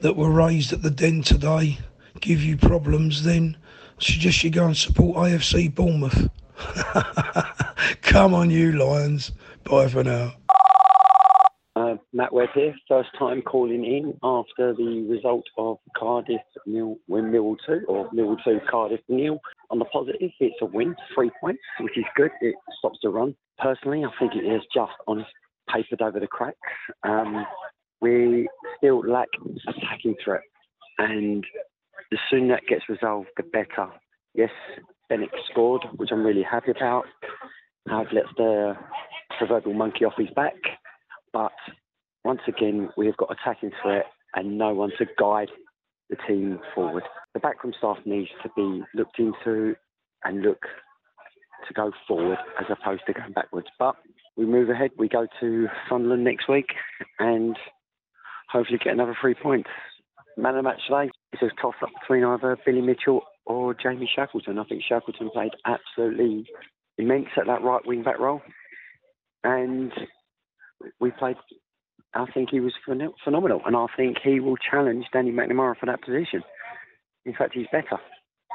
that 0.00 0.16
were 0.16 0.30
raised 0.30 0.72
at 0.72 0.82
the 0.82 0.90
den 0.90 1.22
today 1.22 1.78
give 2.20 2.42
you 2.42 2.56
problems, 2.56 3.22
then 3.22 3.56
I 3.98 4.02
suggest 4.02 4.42
you 4.42 4.50
go 4.50 4.66
and 4.66 4.76
support 4.76 5.16
AFC 5.18 5.72
Bournemouth. 5.74 6.28
Come 8.02 8.34
on, 8.34 8.50
you 8.50 8.72
Lions. 8.72 9.32
Bye 9.64 9.88
for 9.88 10.02
now. 10.02 10.34
Matt 12.22 12.32
Webb 12.32 12.50
here, 12.54 12.72
first 12.86 13.08
time 13.18 13.42
calling 13.42 13.84
in 13.84 14.16
after 14.22 14.72
the 14.74 15.04
result 15.10 15.42
of 15.58 15.78
Cardiff 15.96 16.40
nil 16.66 16.96
win 17.08 17.32
Millwall 17.32 17.56
2 17.66 17.80
or 17.88 18.08
Millwall 18.10 18.36
2 18.44 18.60
Cardiff 18.70 19.00
nil. 19.08 19.40
On 19.70 19.80
the 19.80 19.84
positive, 19.86 20.30
it's 20.38 20.54
a 20.62 20.66
win, 20.66 20.94
three 21.12 21.32
points, 21.40 21.62
which 21.80 21.98
is 21.98 22.04
good. 22.14 22.30
It 22.40 22.54
stops 22.78 23.00
the 23.02 23.08
run. 23.08 23.34
Personally, 23.58 24.04
I 24.04 24.10
think 24.20 24.36
it 24.36 24.46
is 24.46 24.62
just 24.72 24.92
on 25.08 25.26
papered 25.68 26.00
over 26.00 26.20
the 26.20 26.28
cracks. 26.28 26.56
Um, 27.02 27.44
we 28.00 28.48
still 28.76 29.00
lack 29.00 29.26
attacking 29.66 30.14
threat, 30.24 30.42
and 30.98 31.44
the 32.12 32.18
sooner 32.30 32.54
that 32.54 32.68
gets 32.68 32.88
resolved, 32.88 33.30
the 33.36 33.42
better. 33.42 33.90
Yes, 34.32 34.50
Bennett 35.08 35.30
scored, 35.50 35.82
which 35.96 36.10
I'm 36.12 36.24
really 36.24 36.44
happy 36.48 36.70
about. 36.70 37.06
I've 37.90 38.12
let 38.12 38.26
the 38.36 38.74
proverbial 39.38 39.74
monkey 39.74 40.04
off 40.04 40.14
his 40.16 40.30
back 40.36 40.54
but 41.32 41.52
once 42.24 42.40
again, 42.46 42.90
we 42.96 43.06
have 43.06 43.16
got 43.16 43.30
attacking 43.32 43.72
threat 43.82 44.06
and 44.34 44.58
no 44.58 44.74
one 44.74 44.90
to 44.98 45.06
guide 45.18 45.48
the 46.10 46.16
team 46.28 46.60
forward. 46.74 47.04
The 47.34 47.40
backroom 47.40 47.74
staff 47.76 47.98
needs 48.04 48.30
to 48.42 48.50
be 48.56 48.82
looked 48.94 49.18
into 49.18 49.74
and 50.24 50.42
look 50.42 50.62
to 51.68 51.74
go 51.74 51.92
forward 52.06 52.38
as 52.60 52.66
opposed 52.70 53.02
to 53.06 53.12
going 53.12 53.32
backwards. 53.32 53.68
But 53.78 53.96
we 54.36 54.46
move 54.46 54.70
ahead. 54.70 54.90
We 54.96 55.08
go 55.08 55.26
to 55.40 55.68
Sunderland 55.88 56.24
next 56.24 56.48
week 56.48 56.66
and 57.18 57.56
hopefully 58.50 58.78
get 58.82 58.92
another 58.92 59.16
three 59.20 59.34
points. 59.34 59.70
Man 60.36 60.56
of 60.56 60.64
the 60.64 60.70
match 60.70 60.80
today 60.88 61.10
is 61.32 61.40
a 61.42 61.60
toss 61.60 61.74
up 61.82 61.90
between 62.00 62.24
either 62.24 62.56
Billy 62.64 62.80
Mitchell 62.80 63.22
or 63.44 63.74
Jamie 63.74 64.10
Shackleton. 64.14 64.58
I 64.58 64.64
think 64.64 64.82
Shackleton 64.88 65.30
played 65.30 65.52
absolutely 65.66 66.46
immense 66.98 67.28
at 67.36 67.46
that 67.46 67.62
right 67.62 67.86
wing 67.86 68.02
back 68.02 68.18
role. 68.18 68.40
And 69.44 69.92
we 71.00 71.10
played. 71.10 71.36
I 72.14 72.26
think 72.32 72.50
he 72.50 72.60
was 72.60 72.74
phenomenal, 72.84 73.62
and 73.64 73.74
I 73.74 73.86
think 73.96 74.18
he 74.22 74.38
will 74.38 74.56
challenge 74.56 75.06
Danny 75.12 75.32
McNamara 75.32 75.76
for 75.78 75.86
that 75.86 76.02
position. 76.02 76.42
In 77.24 77.34
fact, 77.34 77.54
he's 77.54 77.66
better 77.72 77.98